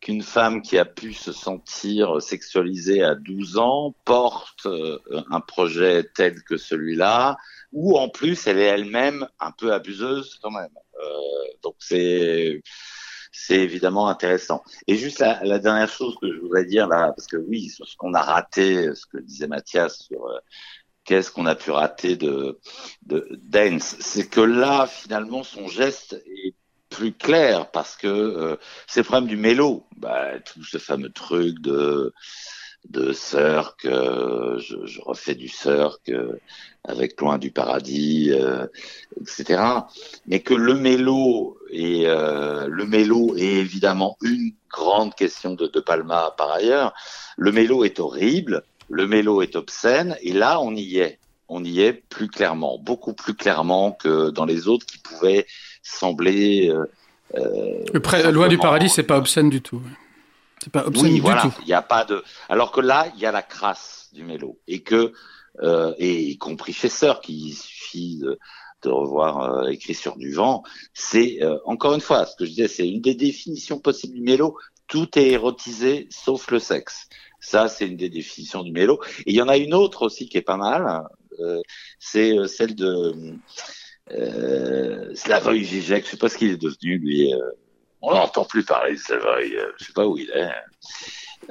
qu'une 0.00 0.22
femme 0.22 0.62
qui 0.62 0.78
a 0.78 0.84
pu 0.84 1.14
se 1.14 1.32
sentir 1.32 2.22
sexualisée 2.22 3.02
à 3.02 3.14
12 3.14 3.58
ans 3.58 3.94
porte 4.04 4.66
euh, 4.66 5.00
un 5.30 5.40
projet 5.40 6.04
tel 6.14 6.42
que 6.44 6.56
celui-là, 6.56 7.36
où 7.76 7.98
en 7.98 8.08
plus 8.08 8.46
elle 8.46 8.58
est 8.58 8.64
elle-même 8.64 9.28
un 9.38 9.52
peu 9.52 9.72
abuseuse 9.72 10.38
quand 10.42 10.50
même. 10.50 10.76
Euh, 10.98 11.08
donc 11.62 11.76
c'est 11.78 12.62
c'est 13.32 13.60
évidemment 13.60 14.08
intéressant. 14.08 14.64
Et 14.86 14.96
juste 14.96 15.18
la, 15.18 15.44
la, 15.44 15.58
dernière 15.58 15.90
chose 15.90 16.16
que 16.18 16.32
je 16.32 16.40
voudrais 16.40 16.64
dire 16.64 16.88
là, 16.88 17.12
parce 17.14 17.26
que 17.26 17.36
oui, 17.36 17.68
sur 17.68 17.86
ce 17.86 17.94
qu'on 17.96 18.14
a 18.14 18.22
raté, 18.22 18.94
ce 18.94 19.04
que 19.04 19.18
disait 19.18 19.46
Mathias 19.46 20.06
sur 20.06 20.26
euh, 20.26 20.38
qu'est-ce 21.04 21.30
qu'on 21.30 21.44
a 21.44 21.54
pu 21.54 21.70
rater 21.70 22.16
de, 22.16 22.58
de 23.02 23.28
Dance, 23.42 23.96
c'est 24.00 24.26
que 24.26 24.40
là, 24.40 24.86
finalement, 24.86 25.42
son 25.42 25.68
geste 25.68 26.14
est 26.26 26.54
plus 26.88 27.12
clair 27.12 27.70
parce 27.72 27.94
que 27.96 28.06
euh, 28.06 28.56
c'est 28.86 29.00
le 29.00 29.04
problème 29.04 29.28
du 29.28 29.36
mélo, 29.36 29.86
bah, 29.98 30.40
tout 30.40 30.64
ce 30.64 30.78
fameux 30.78 31.10
truc 31.10 31.60
de 31.60 32.14
de 32.90 33.12
Cirque, 33.12 33.84
euh, 33.84 34.58
je, 34.58 34.86
je, 34.86 35.00
refais 35.00 35.34
du 35.34 35.48
Cirque 35.48 36.08
euh, 36.08 36.38
avec 36.84 37.20
Loin 37.20 37.38
du 37.38 37.50
paradis, 37.50 38.30
euh, 38.32 38.66
etc. 39.20 39.60
Mais 40.26 40.40
que 40.40 40.54
le 40.54 40.74
mélo 40.74 41.58
et 41.70 42.04
euh, 42.06 42.66
le 42.68 42.86
mélo 42.86 43.34
est 43.36 43.54
évidemment 43.54 44.16
une 44.22 44.52
grande 44.70 45.14
question 45.14 45.54
de 45.54 45.66
De 45.66 45.80
Palma 45.80 46.34
par 46.36 46.52
ailleurs. 46.52 46.92
Le 47.36 47.52
mélo 47.52 47.84
est 47.84 47.98
horrible, 47.98 48.62
le 48.88 49.06
mélo 49.06 49.42
est 49.42 49.56
obscène, 49.56 50.16
et 50.22 50.32
là 50.32 50.60
on 50.60 50.74
y 50.74 50.98
est. 50.98 51.18
On 51.48 51.62
y 51.62 51.80
est 51.80 51.92
plus 51.92 52.26
clairement, 52.26 52.76
beaucoup 52.76 53.12
plus 53.12 53.34
clairement 53.34 53.92
que 53.92 54.30
dans 54.30 54.44
les 54.44 54.66
autres 54.66 54.84
qui 54.84 54.98
pouvaient 54.98 55.46
sembler. 55.80 56.74
Euh, 57.36 58.00
près, 58.02 58.32
Loin 58.32 58.48
du 58.48 58.58
paradis, 58.58 58.88
c'est 58.88 59.04
pas 59.04 59.16
obscène 59.16 59.48
du 59.48 59.62
tout. 59.62 59.80
C'est 60.66 60.72
pas 60.72 60.84
obscène 60.84 61.06
oui, 61.06 61.14
du 61.14 61.20
voilà. 61.20 61.42
tout. 61.42 61.54
Il 61.60 61.66
n'y 61.66 61.74
a 61.74 61.80
pas 61.80 62.04
de. 62.04 62.24
Alors 62.48 62.72
que 62.72 62.80
là, 62.80 63.06
il 63.14 63.20
y 63.20 63.26
a 63.26 63.30
la 63.30 63.42
crasse 63.42 64.08
du 64.12 64.24
mélo 64.24 64.58
et 64.66 64.82
que 64.82 65.12
euh, 65.62 65.94
et 65.96 66.22
y 66.24 66.38
compris 66.38 66.72
chez 66.72 66.88
Sœur, 66.88 67.20
qui 67.20 67.52
suffit 67.52 68.18
de, 68.18 68.36
de 68.82 68.88
revoir 68.90 69.42
euh, 69.42 69.68
écrit 69.68 69.94
sur 69.94 70.16
du 70.16 70.32
vent, 70.32 70.64
c'est 70.92 71.40
euh, 71.40 71.56
encore 71.66 71.94
une 71.94 72.00
fois 72.00 72.26
ce 72.26 72.34
que 72.34 72.44
je 72.44 72.50
disais, 72.50 72.66
c'est 72.66 72.88
une 72.88 73.00
des 73.00 73.14
définitions 73.14 73.78
possibles 73.78 74.14
du 74.14 74.22
mélo. 74.22 74.58
Tout 74.88 75.16
est 75.16 75.28
érotisé 75.28 76.08
sauf 76.10 76.50
le 76.50 76.58
sexe. 76.58 77.06
Ça, 77.38 77.68
c'est 77.68 77.86
une 77.86 77.96
des 77.96 78.10
définitions 78.10 78.64
du 78.64 78.72
mélo. 78.72 79.00
Et 79.20 79.30
il 79.30 79.36
y 79.36 79.42
en 79.42 79.48
a 79.48 79.58
une 79.58 79.72
autre 79.72 80.06
aussi 80.06 80.28
qui 80.28 80.36
est 80.36 80.42
pas 80.42 80.56
mal. 80.56 81.04
Euh, 81.38 81.60
c'est 82.00 82.34
celle 82.48 82.74
de 82.74 83.14
euh, 84.10 85.14
Slavoj 85.14 85.62
Žižek. 85.62 86.06
Je 86.06 86.10
sais 86.10 86.16
pas 86.16 86.28
ce 86.28 86.36
qu'il 86.36 86.50
est 86.50 86.60
devenu 86.60 86.98
lui. 86.98 87.32
On 88.02 88.14
n'entend 88.14 88.44
plus 88.44 88.64
parler 88.64 88.92
de 88.94 88.98
Slavoj. 88.98 89.56
Je 89.78 89.84
sais 89.84 89.92
pas 89.92 90.06
où 90.06 90.16
il 90.18 90.30
est. 90.30 90.50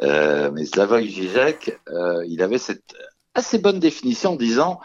Euh, 0.01 0.51
mais 0.51 0.65
Slavoj 0.65 1.03
Žižek, 1.03 1.79
euh, 1.89 2.23
il 2.27 2.41
avait 2.41 2.57
cette 2.57 2.95
assez 3.33 3.59
bonne 3.59 3.79
définition 3.79 4.31
en 4.33 4.35
disant 4.35 4.79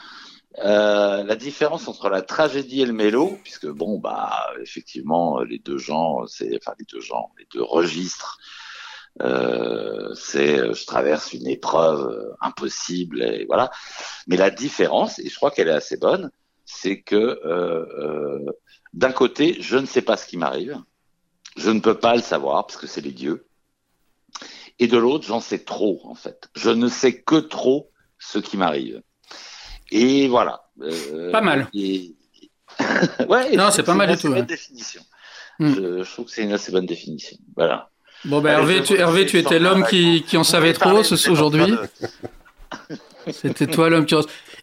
euh, 0.59 1.23
la 1.25 1.37
différence 1.37 1.89
entre 1.89 2.09
la 2.09 2.23
tragédie 2.23 2.83
et 2.83 2.87
le 2.87 2.93
mélo, 2.93 3.39
puisque 3.45 3.69
bon 3.69 3.99
bah 3.99 4.33
effectivement 4.61 5.41
les 5.43 5.59
deux 5.59 5.79
genres, 5.79 6.29
c'est 6.29 6.57
enfin 6.57 6.75
les 6.79 6.87
deux 6.87 7.01
genres, 7.01 7.31
les 7.39 7.47
deux 7.53 7.63
registres 7.63 8.39
Euh, 9.23 10.15
c'est 10.15 10.59
euh, 10.59 10.73
je 10.73 10.87
traverse 10.87 11.33
une 11.33 11.49
épreuve 11.49 12.09
euh, 12.09 12.33
impossible 12.41 13.23
et 13.23 13.45
voilà. 13.47 13.71
Mais 14.29 14.37
la 14.37 14.51
différence, 14.51 15.19
et 15.19 15.29
je 15.29 15.35
crois 15.37 15.51
qu'elle 15.51 15.69
est 15.69 15.73
assez 15.73 15.97
bonne, 15.97 16.31
c'est 16.65 17.03
que 17.03 17.17
euh, 17.17 17.87
euh, 17.99 18.53
d'un 18.95 19.13
côté, 19.13 19.57
je 19.61 19.77
ne 19.77 19.87
sais 19.87 20.03
pas 20.03 20.17
ce 20.17 20.27
qui 20.27 20.37
m'arrive, 20.37 20.79
je 21.57 21.71
ne 21.71 21.81
peux 21.81 21.99
pas 21.99 22.15
le 22.17 22.23
savoir 22.23 22.67
parce 22.67 22.79
que 22.79 22.87
c'est 22.87 23.01
les 23.01 23.13
dieux, 23.13 23.47
et 24.79 24.87
de 24.87 24.97
l'autre, 24.97 25.27
j'en 25.27 25.41
sais 25.41 25.59
trop 25.59 26.01
en 26.05 26.15
fait. 26.15 26.49
Je 26.57 26.71
ne 26.71 26.89
sais 26.89 27.21
que 27.21 27.37
trop 27.37 27.91
ce 28.19 28.39
qui 28.39 28.57
m'arrive. 28.57 29.03
Et 29.91 30.29
voilà. 30.29 30.63
Euh, 30.83 31.31
Pas 31.33 31.41
mal. 31.41 31.69
et- 31.75 32.15
ouais, 33.29 33.57
Non, 33.57 33.71
c'est 33.71 33.83
pas 33.83 33.95
mal 33.95 34.11
du 34.11 34.17
tout, 34.17 34.29
bonne 34.33 34.47
définition. 34.47 35.03
Hmm. 35.59 35.75
Je, 35.75 36.03
je 36.05 36.11
trouve 36.13 36.25
que 36.27 36.31
c'est 36.31 36.43
une 36.45 36.53
assez 36.53 36.73
bonne 36.73 36.87
définition. 36.87 37.37
Voilà. 37.57 37.91
Bon, 38.25 38.41
ben 38.41 38.51
Allez, 38.55 38.61
Hervé, 38.77 38.83
tu, 38.83 38.95
Hervé, 38.99 39.23
étais 39.23 39.59
l'homme 39.59 39.85
qui, 39.85 40.23
qui 40.27 40.37
en 40.37 40.45
savait 40.45 40.73
trop 40.73 40.91
en 40.91 41.03
aujourd'hui. 41.31 41.75
C'était 43.33 43.67
toi 43.67 43.91
l'homme 43.91 44.07
qui. 44.07 44.15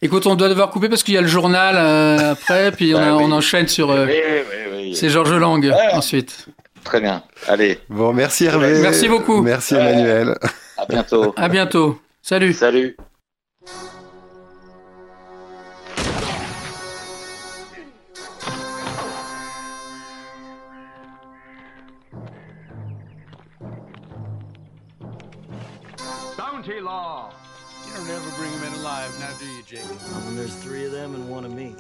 Écoute, 0.02 0.26
on 0.28 0.36
doit 0.36 0.50
devoir 0.50 0.70
couper 0.70 0.90
parce 0.90 1.04
qu'il 1.04 1.14
y 1.14 1.18
a 1.18 1.22
le 1.22 1.28
journal 1.28 1.76
euh, 1.78 2.32
après, 2.32 2.72
puis 2.72 2.94
on, 2.96 2.98
Ah 3.00 3.10
a- 3.10 3.16
oui. 3.16 3.24
on 3.26 3.32
enchaîne 3.32 3.68
sur. 3.68 3.90
euh, 3.92 4.06
Oui, 4.06 4.14
oui, 4.16 4.58
oui. 4.90 4.96
c'est 4.96 5.10
Georges 5.10 5.34
Lang 5.34 5.72
ensuite. 5.94 6.48
Très 6.88 7.02
bien. 7.02 7.22
Allez, 7.48 7.80
Bon, 7.90 8.14
merci 8.14 8.46
Hervé. 8.46 8.80
Merci 8.82 9.08
beaucoup. 9.10 9.42
Merci 9.42 9.76
Emmanuel. 9.76 10.36
à 10.78 10.86
bientôt. 10.86 11.34
À 11.36 11.50
bientôt. 11.50 12.00
Salut. 12.22 12.54
Salut. 12.54 12.96
Bounty 26.38 26.80
law. 26.80 27.32
You 27.88 27.94
don't 27.94 28.10
ever 28.10 28.30
bring 28.38 28.52
him 28.52 28.64
in 28.64 28.80
alive, 28.80 29.12
now 29.20 29.32
do 29.40 29.46
you, 29.46 29.64
Jake? 29.64 29.80
When 30.26 30.36
there's 30.36 30.56
three 30.56 30.86
of 30.86 30.92
them 30.92 31.16
and 31.16 31.30
one 31.30 31.46
of 31.46 31.54
me. 31.54 31.76